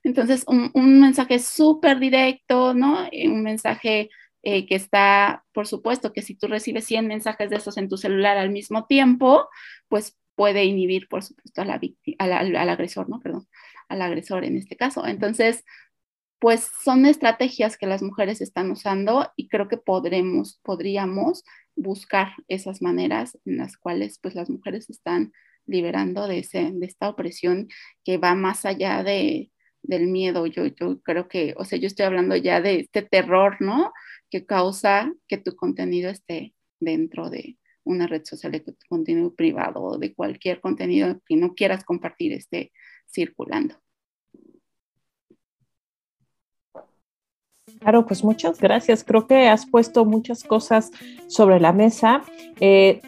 Entonces, 0.02 0.44
un, 0.46 1.00
mensaje 1.00 1.38
súper 1.38 1.98
directo, 1.98 2.72
¿no? 2.72 3.06
Un 3.12 3.42
mensaje 3.42 4.08
eh, 4.42 4.66
que 4.66 4.76
está, 4.76 5.44
por 5.52 5.66
supuesto, 5.66 6.14
que 6.14 6.22
si 6.22 6.34
tú 6.34 6.46
recibes 6.46 6.86
100 6.86 7.06
mensajes 7.06 7.50
de 7.50 7.56
esos 7.56 7.76
en 7.76 7.90
tu 7.90 7.98
celular 7.98 8.38
al 8.38 8.50
mismo 8.50 8.86
tiempo, 8.86 9.46
pues 9.88 10.16
puede 10.34 10.64
inhibir, 10.64 11.06
por 11.08 11.22
supuesto, 11.22 11.60
a 11.60 11.64
la 11.66 11.80
al, 12.18 12.56
al, 12.56 12.68
agresor, 12.70 13.10
¿no? 13.10 13.20
Perdón, 13.20 13.46
al 13.90 14.00
agresor 14.00 14.44
en 14.44 14.56
este 14.56 14.76
caso. 14.76 15.06
Entonces, 15.06 15.64
pues 16.38 16.70
son 16.84 17.06
estrategias 17.06 17.76
que 17.76 17.86
las 17.86 18.02
mujeres 18.02 18.40
están 18.40 18.70
usando 18.70 19.30
y 19.36 19.48
creo 19.48 19.68
que 19.68 19.76
podremos, 19.76 20.60
podríamos 20.62 21.44
buscar 21.74 22.28
esas 22.48 22.80
maneras 22.82 23.38
en 23.44 23.56
las 23.56 23.76
cuales 23.76 24.18
pues 24.20 24.34
las 24.34 24.48
mujeres 24.50 24.88
están 24.90 25.32
liberando 25.66 26.26
de, 26.26 26.40
ese, 26.40 26.70
de 26.72 26.86
esta 26.86 27.08
opresión 27.08 27.68
que 28.04 28.18
va 28.18 28.34
más 28.34 28.64
allá 28.64 29.02
de, 29.02 29.50
del 29.82 30.06
miedo. 30.06 30.46
Yo, 30.46 30.66
yo 30.66 31.00
creo 31.02 31.28
que, 31.28 31.54
o 31.58 31.64
sea, 31.64 31.78
yo 31.78 31.86
estoy 31.86 32.06
hablando 32.06 32.36
ya 32.36 32.60
de 32.60 32.80
este 32.80 33.02
terror, 33.02 33.56
¿no? 33.60 33.92
Que 34.30 34.46
causa 34.46 35.12
que 35.26 35.38
tu 35.38 35.56
contenido 35.56 36.10
esté 36.10 36.54
dentro 36.80 37.30
de 37.30 37.58
una 37.84 38.06
red 38.06 38.24
social, 38.24 38.52
de 38.52 38.60
tu 38.60 38.74
contenido 38.88 39.34
privado 39.34 39.82
o 39.82 39.98
de 39.98 40.14
cualquier 40.14 40.60
contenido 40.60 41.20
que 41.26 41.36
no 41.36 41.54
quieras 41.54 41.84
compartir 41.84 42.32
esté 42.32 42.72
circulando. 43.06 43.76
Claro, 47.80 48.06
pues 48.06 48.24
muchas 48.24 48.58
gracias. 48.60 49.04
Creo 49.04 49.26
que 49.26 49.48
has 49.48 49.66
puesto 49.66 50.04
muchas 50.04 50.42
cosas 50.42 50.90
sobre 51.28 51.60
la 51.60 51.72
mesa. 51.72 52.22
Eh, 52.60 53.00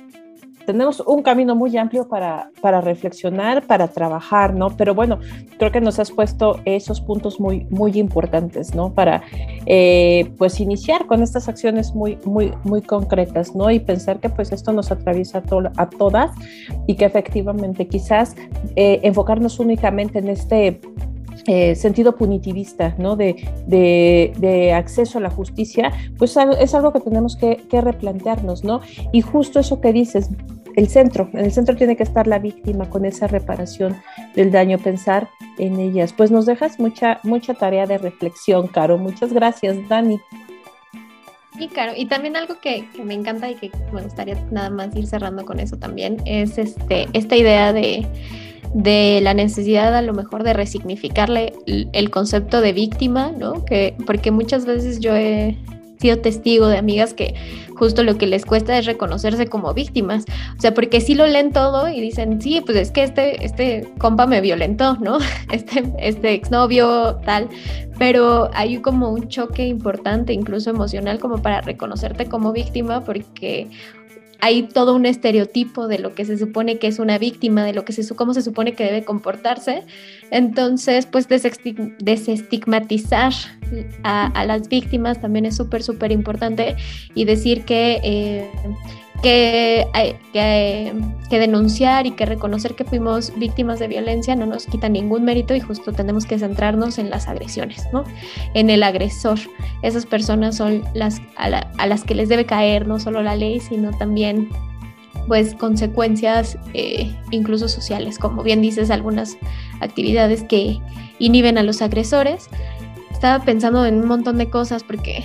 tenemos 0.66 1.00
un 1.00 1.22
camino 1.22 1.56
muy 1.56 1.76
amplio 1.76 2.06
para, 2.08 2.50
para, 2.60 2.80
reflexionar, 2.80 3.66
para 3.66 3.88
trabajar, 3.88 4.54
¿no? 4.54 4.76
Pero 4.76 4.94
bueno, 4.94 5.18
creo 5.58 5.72
que 5.72 5.80
nos 5.80 5.98
has 5.98 6.12
puesto 6.12 6.60
esos 6.64 7.00
puntos 7.00 7.40
muy, 7.40 7.66
muy 7.70 7.98
importantes, 7.98 8.74
¿no? 8.74 8.94
Para, 8.94 9.22
eh, 9.66 10.30
pues, 10.38 10.60
iniciar 10.60 11.06
con 11.06 11.22
estas 11.22 11.48
acciones 11.48 11.94
muy, 11.94 12.18
muy, 12.24 12.52
muy 12.62 12.82
concretas, 12.82 13.54
¿no? 13.56 13.70
Y 13.70 13.80
pensar 13.80 14.20
que, 14.20 14.28
pues, 14.28 14.52
esto 14.52 14.72
nos 14.72 14.92
atraviesa 14.92 15.38
a, 15.38 15.82
a 15.82 15.90
todas 15.90 16.30
y 16.86 16.94
que 16.94 17.04
efectivamente 17.04 17.88
quizás 17.88 18.36
eh, 18.76 19.00
enfocarnos 19.02 19.58
únicamente 19.58 20.20
en 20.20 20.28
este 20.28 20.80
eh, 21.46 21.74
sentido 21.74 22.16
punitivista, 22.16 22.94
¿no? 22.98 23.16
De, 23.16 23.36
de, 23.66 24.72
acceso 24.72 25.18
a 25.18 25.20
la 25.20 25.30
justicia, 25.30 25.92
pues 26.18 26.36
es 26.58 26.74
algo 26.74 26.92
que 26.92 27.00
tenemos 27.00 27.36
que, 27.36 27.60
replantearnos, 27.70 28.64
¿no? 28.64 28.80
Y 29.12 29.22
justo 29.22 29.60
eso 29.60 29.80
que 29.80 29.92
dices, 29.92 30.28
el 30.76 30.88
centro, 30.88 31.28
en 31.32 31.40
el 31.40 31.52
centro 31.52 31.76
tiene 31.76 31.96
que 31.96 32.02
estar 32.02 32.26
la 32.26 32.38
víctima 32.38 32.88
con 32.88 33.04
esa 33.04 33.26
reparación 33.26 33.96
del 34.34 34.50
daño, 34.50 34.78
pensar 34.78 35.28
en 35.58 35.80
ellas. 35.80 36.12
Pues 36.12 36.30
nos 36.30 36.46
dejas 36.46 36.78
mucha, 36.78 37.20
mucha 37.22 37.54
tarea 37.54 37.86
de 37.86 37.98
reflexión, 37.98 38.68
Caro. 38.68 38.98
Muchas 38.98 39.32
gracias, 39.32 39.76
Dani. 39.88 40.20
Sí, 41.58 41.68
claro, 41.68 41.92
y 41.96 42.06
también 42.06 42.36
algo 42.36 42.60
que, 42.60 42.88
que, 42.94 43.02
me 43.02 43.14
encanta 43.14 43.50
y 43.50 43.54
que 43.54 43.70
me 43.92 44.02
gustaría 44.02 44.36
nada 44.50 44.70
más 44.70 44.94
ir 44.94 45.06
cerrando 45.06 45.44
con 45.44 45.58
eso 45.58 45.76
también 45.76 46.16
es 46.24 46.56
este, 46.56 47.08
esta 47.12 47.36
idea 47.36 47.72
de 47.72 48.06
de 48.74 49.20
la 49.22 49.34
necesidad 49.34 49.96
a 49.96 50.02
lo 50.02 50.14
mejor 50.14 50.42
de 50.42 50.52
resignificarle 50.52 51.52
el 51.66 52.10
concepto 52.10 52.60
de 52.60 52.72
víctima, 52.72 53.32
¿no? 53.32 53.64
Que, 53.64 53.96
porque 54.06 54.30
muchas 54.30 54.66
veces 54.66 55.00
yo 55.00 55.14
he, 55.16 55.56
sido 56.00 56.18
testigo 56.18 56.66
de 56.68 56.78
amigas 56.78 57.12
que 57.12 57.34
justo 57.74 58.02
lo 58.02 58.16
que 58.16 58.26
les 58.26 58.46
cuesta 58.46 58.76
es 58.78 58.86
reconocerse 58.86 59.46
como 59.46 59.74
víctimas. 59.74 60.24
O 60.56 60.60
sea, 60.60 60.72
porque 60.72 61.00
sí 61.00 61.14
lo 61.14 61.26
leen 61.26 61.52
todo 61.52 61.88
y 61.88 62.00
dicen, 62.00 62.40
sí, 62.40 62.62
pues 62.64 62.76
es 62.78 62.90
que 62.90 63.02
este, 63.02 63.44
este 63.44 63.88
compa 63.98 64.26
me 64.26 64.40
violentó, 64.40 64.96
¿no? 64.96 65.18
Este, 65.52 65.92
este 65.98 66.32
exnovio, 66.32 67.16
tal. 67.24 67.48
Pero 67.98 68.50
hay 68.54 68.78
como 68.78 69.10
un 69.10 69.28
choque 69.28 69.66
importante, 69.66 70.32
incluso 70.32 70.70
emocional, 70.70 71.18
como 71.18 71.42
para 71.42 71.60
reconocerte 71.60 72.26
como 72.26 72.52
víctima, 72.52 73.04
porque 73.04 73.66
hay 74.40 74.64
todo 74.64 74.94
un 74.94 75.06
estereotipo 75.06 75.88
de 75.88 75.98
lo 75.98 76.14
que 76.14 76.24
se 76.24 76.38
supone 76.38 76.78
que 76.78 76.86
es 76.86 76.98
una 76.98 77.18
víctima, 77.18 77.64
de 77.64 77.72
lo 77.72 77.84
que 77.84 77.92
se 77.92 78.14
cómo 78.14 78.34
se 78.34 78.42
supone 78.42 78.74
que 78.74 78.84
debe 78.84 79.04
comportarse. 79.04 79.84
Entonces, 80.30 81.06
pues 81.06 81.28
desestigmatizar 81.28 83.32
a, 84.02 84.44
las 84.44 84.68
víctimas 84.68 85.20
también 85.20 85.46
es 85.46 85.56
súper, 85.56 85.82
súper 85.82 86.12
importante 86.12 86.76
y 87.14 87.24
decir 87.24 87.64
que 87.64 88.00
eh, 88.02 88.50
que, 89.22 89.86
que, 90.32 91.38
denunciar 91.38 92.06
y 92.06 92.12
que 92.12 92.26
reconocer 92.26 92.74
que 92.74 92.84
fuimos 92.84 93.32
víctimas 93.36 93.78
de 93.78 93.88
violencia 93.88 94.34
no 94.34 94.46
nos 94.46 94.66
quita 94.66 94.88
ningún 94.88 95.24
mérito 95.24 95.54
y 95.54 95.60
justo 95.60 95.92
tenemos 95.92 96.24
que 96.24 96.38
centrarnos 96.38 96.98
en 96.98 97.10
las 97.10 97.28
agresiones, 97.28 97.86
¿no? 97.92 98.04
En 98.54 98.70
el 98.70 98.82
agresor. 98.82 99.38
Esas 99.82 100.06
personas 100.06 100.56
son 100.56 100.82
las 100.94 101.20
a, 101.36 101.86
las 101.86 102.04
que 102.04 102.14
les 102.14 102.28
debe 102.28 102.46
caer 102.46 102.86
no 102.86 102.98
solo 102.98 103.22
la 103.22 103.36
ley, 103.36 103.60
sino 103.60 103.90
también 103.96 104.48
pues 105.28 105.54
consecuencias 105.54 106.58
eh, 106.74 107.14
incluso 107.30 107.68
sociales, 107.68 108.18
como 108.18 108.42
bien 108.42 108.62
dices, 108.62 108.90
algunas 108.90 109.36
actividades 109.80 110.42
que 110.42 110.78
inhiben 111.18 111.58
a 111.58 111.62
los 111.62 111.82
agresores. 111.82 112.48
Estaba 113.12 113.44
pensando 113.44 113.84
en 113.84 113.96
un 113.96 114.08
montón 114.08 114.38
de 114.38 114.48
cosas 114.48 114.82
porque 114.82 115.24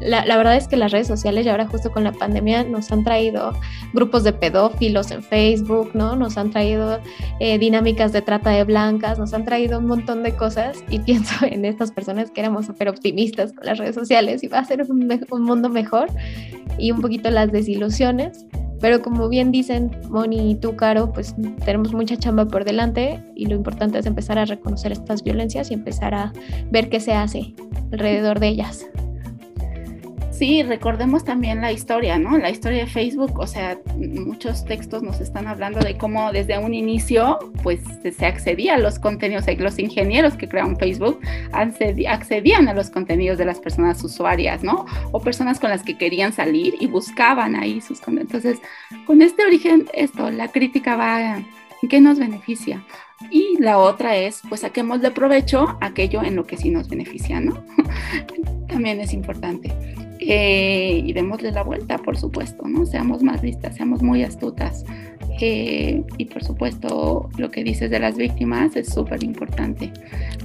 la, 0.00 0.36
verdad 0.36 0.56
es 0.56 0.68
que 0.68 0.76
las 0.76 0.92
redes 0.92 1.06
sociales 1.06 1.46
y 1.46 1.48
ahora 1.48 1.66
justo 1.66 1.90
con 1.90 2.04
la 2.04 2.12
pandemia 2.12 2.64
nos 2.64 2.90
han 2.92 3.04
traído 3.04 3.52
grupos 3.92 4.24
de 4.24 4.32
pedófilos 4.32 5.10
en 5.10 5.22
Facebook, 5.22 5.90
¿no? 5.94 6.16
Nos 6.16 6.36
han 6.36 6.50
traído 6.50 7.00
eh, 7.40 7.58
dinámicas 7.58 8.12
de 8.12 8.22
trata 8.22 8.50
de 8.50 8.64
blancas, 8.64 9.18
nos 9.18 9.32
han 9.34 9.44
traído 9.44 9.78
un 9.78 9.86
montón 9.86 10.22
de 10.22 10.34
cosas 10.34 10.82
y 10.90 10.98
pienso 11.06 11.34
en 11.46 11.64
estas 11.64 11.92
personas 11.92 12.30
que 12.30 12.40
éramos 12.40 12.66
súper 12.66 12.88
optimistas 12.88 13.52
con 13.52 13.66
las 13.66 13.78
redes 13.78 13.94
sociales 13.94 14.42
y 14.42 14.48
va 14.48 14.58
a 14.58 14.64
ser 14.64 14.82
un, 14.88 15.26
un 15.30 15.42
mundo 15.42 15.68
mejor 15.68 16.08
y 16.78 16.90
un 16.90 17.00
poquito 17.00 17.30
las 17.30 17.52
desilusiones. 17.52 18.46
Pero 18.80 19.00
como 19.00 19.28
bien 19.28 19.52
dicen 19.52 19.90
Moni 20.10 20.50
y 20.50 20.54
tú, 20.54 20.76
Caro, 20.76 21.10
pues 21.10 21.34
tenemos 21.64 21.94
mucha 21.94 22.16
chamba 22.16 22.46
por 22.46 22.64
delante 22.64 23.22
y 23.34 23.46
lo 23.46 23.54
importante 23.54 23.98
es 23.98 24.06
empezar 24.06 24.38
a 24.38 24.44
reconocer 24.44 24.92
estas 24.92 25.24
violencias 25.24 25.70
y 25.70 25.74
empezar 25.74 26.14
a 26.14 26.32
ver 26.70 26.90
qué 26.90 27.00
se 27.00 27.14
hace 27.14 27.54
alrededor 27.90 28.38
de 28.38 28.48
ellas. 28.48 28.86
Sí, 30.38 30.62
recordemos 30.62 31.24
también 31.24 31.62
la 31.62 31.72
historia, 31.72 32.18
¿no? 32.18 32.36
La 32.36 32.50
historia 32.50 32.80
de 32.80 32.90
Facebook, 32.90 33.38
o 33.38 33.46
sea, 33.46 33.78
muchos 33.96 34.66
textos 34.66 35.02
nos 35.02 35.18
están 35.18 35.46
hablando 35.46 35.80
de 35.80 35.96
cómo 35.96 36.30
desde 36.30 36.58
un 36.58 36.74
inicio, 36.74 37.38
pues 37.62 37.80
se 38.02 38.26
accedía 38.26 38.74
a 38.74 38.78
los 38.78 38.98
contenidos, 38.98 39.46
los 39.58 39.78
ingenieros 39.78 40.34
que 40.34 40.46
crearon 40.46 40.76
Facebook 40.76 41.20
accedían 41.52 42.68
a 42.68 42.74
los 42.74 42.90
contenidos 42.90 43.38
de 43.38 43.46
las 43.46 43.60
personas 43.60 44.04
usuarias, 44.04 44.62
¿no? 44.62 44.84
O 45.10 45.20
personas 45.20 45.58
con 45.58 45.70
las 45.70 45.82
que 45.82 45.96
querían 45.96 46.34
salir 46.34 46.74
y 46.80 46.86
buscaban 46.86 47.56
ahí 47.56 47.80
sus 47.80 48.00
contenidos. 48.00 48.34
Entonces, 48.34 48.62
con 49.06 49.22
este 49.22 49.42
origen, 49.42 49.86
esto, 49.94 50.30
la 50.30 50.48
crítica 50.48 50.96
va, 50.96 51.38
¿en 51.38 51.88
qué 51.88 51.98
nos 51.98 52.18
beneficia? 52.18 52.84
Y 53.30 53.56
la 53.58 53.78
otra 53.78 54.16
es, 54.16 54.42
pues 54.50 54.60
saquemos 54.60 55.00
de 55.00 55.12
provecho 55.12 55.78
aquello 55.80 56.22
en 56.22 56.36
lo 56.36 56.46
que 56.46 56.58
sí 56.58 56.68
nos 56.68 56.90
beneficia, 56.90 57.40
¿no? 57.40 57.64
También 58.68 59.00
es 59.00 59.14
importante. 59.14 59.72
Eh, 60.20 61.02
y 61.04 61.12
démosle 61.12 61.52
la 61.52 61.62
vuelta, 61.62 61.98
por 61.98 62.16
supuesto, 62.16 62.66
¿no? 62.66 62.86
Seamos 62.86 63.22
más 63.22 63.42
listas, 63.42 63.76
seamos 63.76 64.02
muy 64.02 64.22
astutas. 64.22 64.84
Eh, 65.38 66.02
y 66.16 66.24
por 66.26 66.42
supuesto, 66.42 67.28
lo 67.36 67.50
que 67.50 67.62
dices 67.62 67.90
de 67.90 67.98
las 67.98 68.16
víctimas 68.16 68.74
es 68.76 68.88
súper 68.88 69.22
importante. 69.22 69.92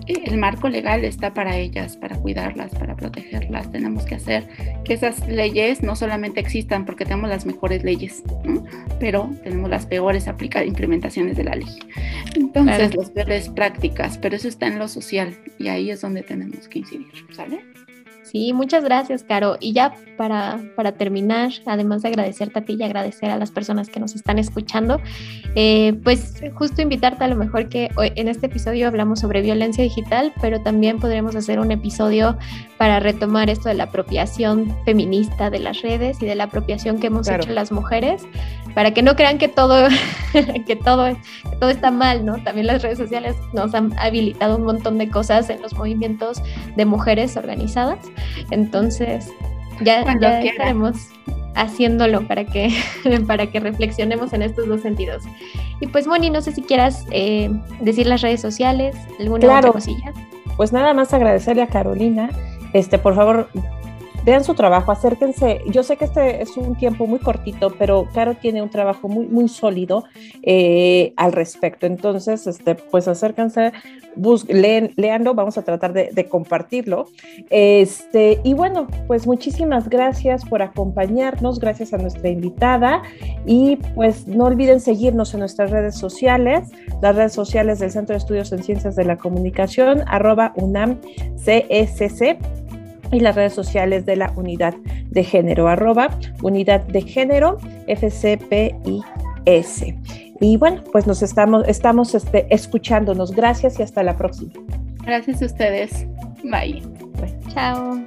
Eh, 0.07 0.23
el 0.25 0.37
marco 0.37 0.67
legal 0.67 1.05
está 1.05 1.33
para 1.33 1.57
ellas, 1.57 1.95
para 1.95 2.17
cuidarlas, 2.17 2.71
para 2.71 2.95
protegerlas. 2.97 3.71
Tenemos 3.71 4.03
que 4.03 4.15
hacer 4.15 4.47
que 4.83 4.93
esas 4.93 5.25
leyes 5.27 5.81
no 5.81 5.95
solamente 5.95 6.41
existan 6.41 6.85
porque 6.85 7.05
tenemos 7.05 7.29
las 7.29 7.45
mejores 7.45 7.83
leyes, 7.83 8.21
pero 8.99 9.29
tenemos 9.43 9.69
las 9.69 9.85
peores 9.85 10.27
implementaciones 10.65 11.37
de 11.37 11.43
la 11.45 11.55
ley. 11.55 11.79
Entonces, 12.35 12.95
las 12.95 13.09
peores 13.11 13.47
prácticas, 13.49 14.17
pero 14.17 14.35
eso 14.35 14.47
está 14.49 14.67
en 14.67 14.77
lo 14.77 14.89
social 14.89 15.37
y 15.57 15.69
ahí 15.69 15.89
es 15.89 16.01
donde 16.01 16.23
tenemos 16.23 16.67
que 16.67 16.79
incidir, 16.79 17.07
¿sale? 17.31 17.70
Sí, 18.31 18.53
muchas 18.53 18.85
gracias, 18.85 19.25
Caro. 19.25 19.57
Y 19.59 19.73
ya 19.73 19.93
para, 20.15 20.57
para 20.77 20.93
terminar, 20.93 21.51
además 21.65 22.01
de 22.01 22.07
agradecerte 22.07 22.59
a 22.59 22.61
ti 22.61 22.77
y 22.79 22.83
agradecer 22.83 23.29
a 23.29 23.35
las 23.37 23.51
personas 23.51 23.89
que 23.89 23.99
nos 23.99 24.15
están 24.15 24.39
escuchando, 24.39 25.01
eh, 25.55 25.99
pues 26.01 26.41
justo 26.53 26.81
invitarte 26.81 27.25
a 27.25 27.27
lo 27.27 27.35
mejor 27.35 27.67
que 27.67 27.89
hoy, 27.97 28.13
en 28.15 28.29
este 28.29 28.45
episodio 28.45 28.87
hablamos 28.87 29.19
sobre 29.19 29.41
violencia 29.41 29.83
digital, 29.83 30.31
pero 30.39 30.61
también 30.61 30.97
podremos 30.97 31.35
hacer 31.35 31.59
un 31.59 31.73
episodio 31.73 32.37
para 32.77 33.01
retomar 33.01 33.49
esto 33.49 33.67
de 33.67 33.75
la 33.75 33.83
apropiación 33.85 34.77
feminista 34.85 35.49
de 35.49 35.59
las 35.59 35.81
redes 35.81 36.21
y 36.21 36.25
de 36.25 36.35
la 36.35 36.45
apropiación 36.45 36.99
que 36.99 37.07
hemos 37.07 37.27
hecho 37.27 37.51
las 37.51 37.73
mujeres, 37.73 38.23
para 38.73 38.91
que 38.91 39.01
no 39.01 39.15
crean 39.15 39.37
que 39.37 39.47
todo, 39.47 39.87
que 40.65 40.75
todo, 40.75 41.05
que 41.05 41.55
todo 41.59 41.69
está 41.69 41.91
mal, 41.91 42.25
¿no? 42.25 42.41
También 42.43 42.67
las 42.67 42.81
redes 42.81 42.97
sociales 42.97 43.35
nos 43.53 43.73
han 43.73 43.97
habilitado 43.99 44.57
un 44.57 44.63
montón 44.63 44.97
de 44.97 45.09
cosas 45.09 45.49
en 45.49 45.61
los 45.61 45.73
movimientos 45.75 46.41
de 46.75 46.85
mujeres 46.85 47.37
organizadas. 47.37 47.99
Entonces, 48.51 49.31
ya, 49.81 50.01
estaremos 50.01 51.09
haciéndolo 51.55 52.27
para 52.27 52.45
que, 52.45 52.73
para 53.27 53.47
que 53.47 53.59
reflexionemos 53.59 54.33
en 54.33 54.41
estos 54.41 54.67
dos 54.67 54.81
sentidos. 54.81 55.23
Y 55.79 55.87
pues, 55.87 56.07
Moni, 56.07 56.29
no 56.29 56.41
sé 56.41 56.51
si 56.51 56.61
quieras 56.61 57.05
eh, 57.11 57.49
decir 57.81 58.07
las 58.07 58.21
redes 58.21 58.41
sociales, 58.41 58.95
alguna 59.19 59.57
otra 59.57 59.71
cosilla. 59.71 60.13
Pues 60.57 60.71
nada 60.71 60.93
más 60.93 61.13
agradecerle 61.13 61.63
a 61.63 61.67
Carolina. 61.67 62.29
Este, 62.73 62.97
por 62.97 63.15
favor, 63.15 63.49
vean 64.23 64.43
su 64.43 64.53
trabajo, 64.53 64.91
acérquense. 64.91 65.61
Yo 65.69 65.83
sé 65.83 65.97
que 65.97 66.05
este 66.05 66.41
es 66.41 66.55
un 66.57 66.75
tiempo 66.75 67.07
muy 67.07 67.19
cortito, 67.19 67.73
pero 67.77 68.07
Caro 68.13 68.35
tiene 68.35 68.61
un 68.61 68.69
trabajo 68.69 69.07
muy, 69.07 69.27
muy 69.27 69.47
sólido 69.47 70.03
eh, 70.43 71.13
al 71.17 71.31
respecto. 71.31 71.85
Entonces, 71.85 72.47
este, 72.47 72.75
pues 72.75 73.07
acérquense, 73.07 73.71
leanlo, 74.95 75.33
vamos 75.33 75.57
a 75.57 75.63
tratar 75.63 75.93
de, 75.93 76.27
compartirlo. 76.29 77.07
Este, 77.49 78.39
y 78.43 78.53
bueno, 78.53 78.87
pues 79.07 79.25
muchísimas 79.25 79.89
gracias 79.89 80.45
por 80.45 80.61
acompañarnos, 80.61 81.59
gracias 81.59 81.93
a 81.93 81.97
nuestra 81.97 82.29
invitada 82.29 83.01
y 83.45 83.77
pues 83.95 84.27
no 84.27 84.45
olviden 84.45 84.79
seguirnos 84.79 85.33
en 85.33 85.41
nuestras 85.41 85.71
redes 85.71 85.95
sociales, 85.95 86.69
las 87.01 87.15
redes 87.15 87.33
sociales 87.33 87.79
del 87.79 87.91
Centro 87.91 88.13
de 88.13 88.19
Estudios 88.19 88.51
en 88.51 88.63
Ciencias 88.63 88.95
de 88.95 89.05
la 89.05 89.17
Comunicación, 89.17 90.03
arroba 90.07 90.53
UNAM 90.55 90.99
CSC 91.37 92.37
y 93.11 93.19
las 93.19 93.35
redes 93.35 93.53
sociales 93.53 94.05
de 94.05 94.15
la 94.15 94.31
unidad 94.35 94.73
de 95.09 95.23
género, 95.23 95.67
arroba 95.67 96.17
unidad 96.41 96.81
de 96.81 97.01
género 97.01 97.57
FCPIS. 97.87 98.73
Y 100.39 100.57
bueno, 100.57 100.83
pues 100.91 101.05
nos 101.05 101.21
estamos, 101.21 101.67
estamos 101.67 102.15
este, 102.15 102.47
escuchándonos. 102.53 103.31
Gracias 103.31 103.79
y 103.79 103.83
hasta 103.83 104.01
la 104.03 104.17
próxima. 104.17 104.53
Gracias 105.03 105.41
a 105.41 105.45
ustedes. 105.45 106.07
Bye. 106.43 106.81
Chao. 107.53 108.03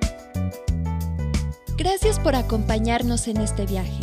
Gracias 1.76 2.18
por 2.20 2.34
acompañarnos 2.34 3.28
en 3.28 3.38
este 3.38 3.66
viaje. 3.66 4.00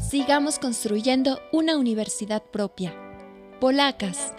Sigamos 0.00 0.58
construyendo 0.58 1.40
una 1.52 1.76
universidad 1.76 2.42
propia. 2.42 2.94
Polacas. 3.60 4.32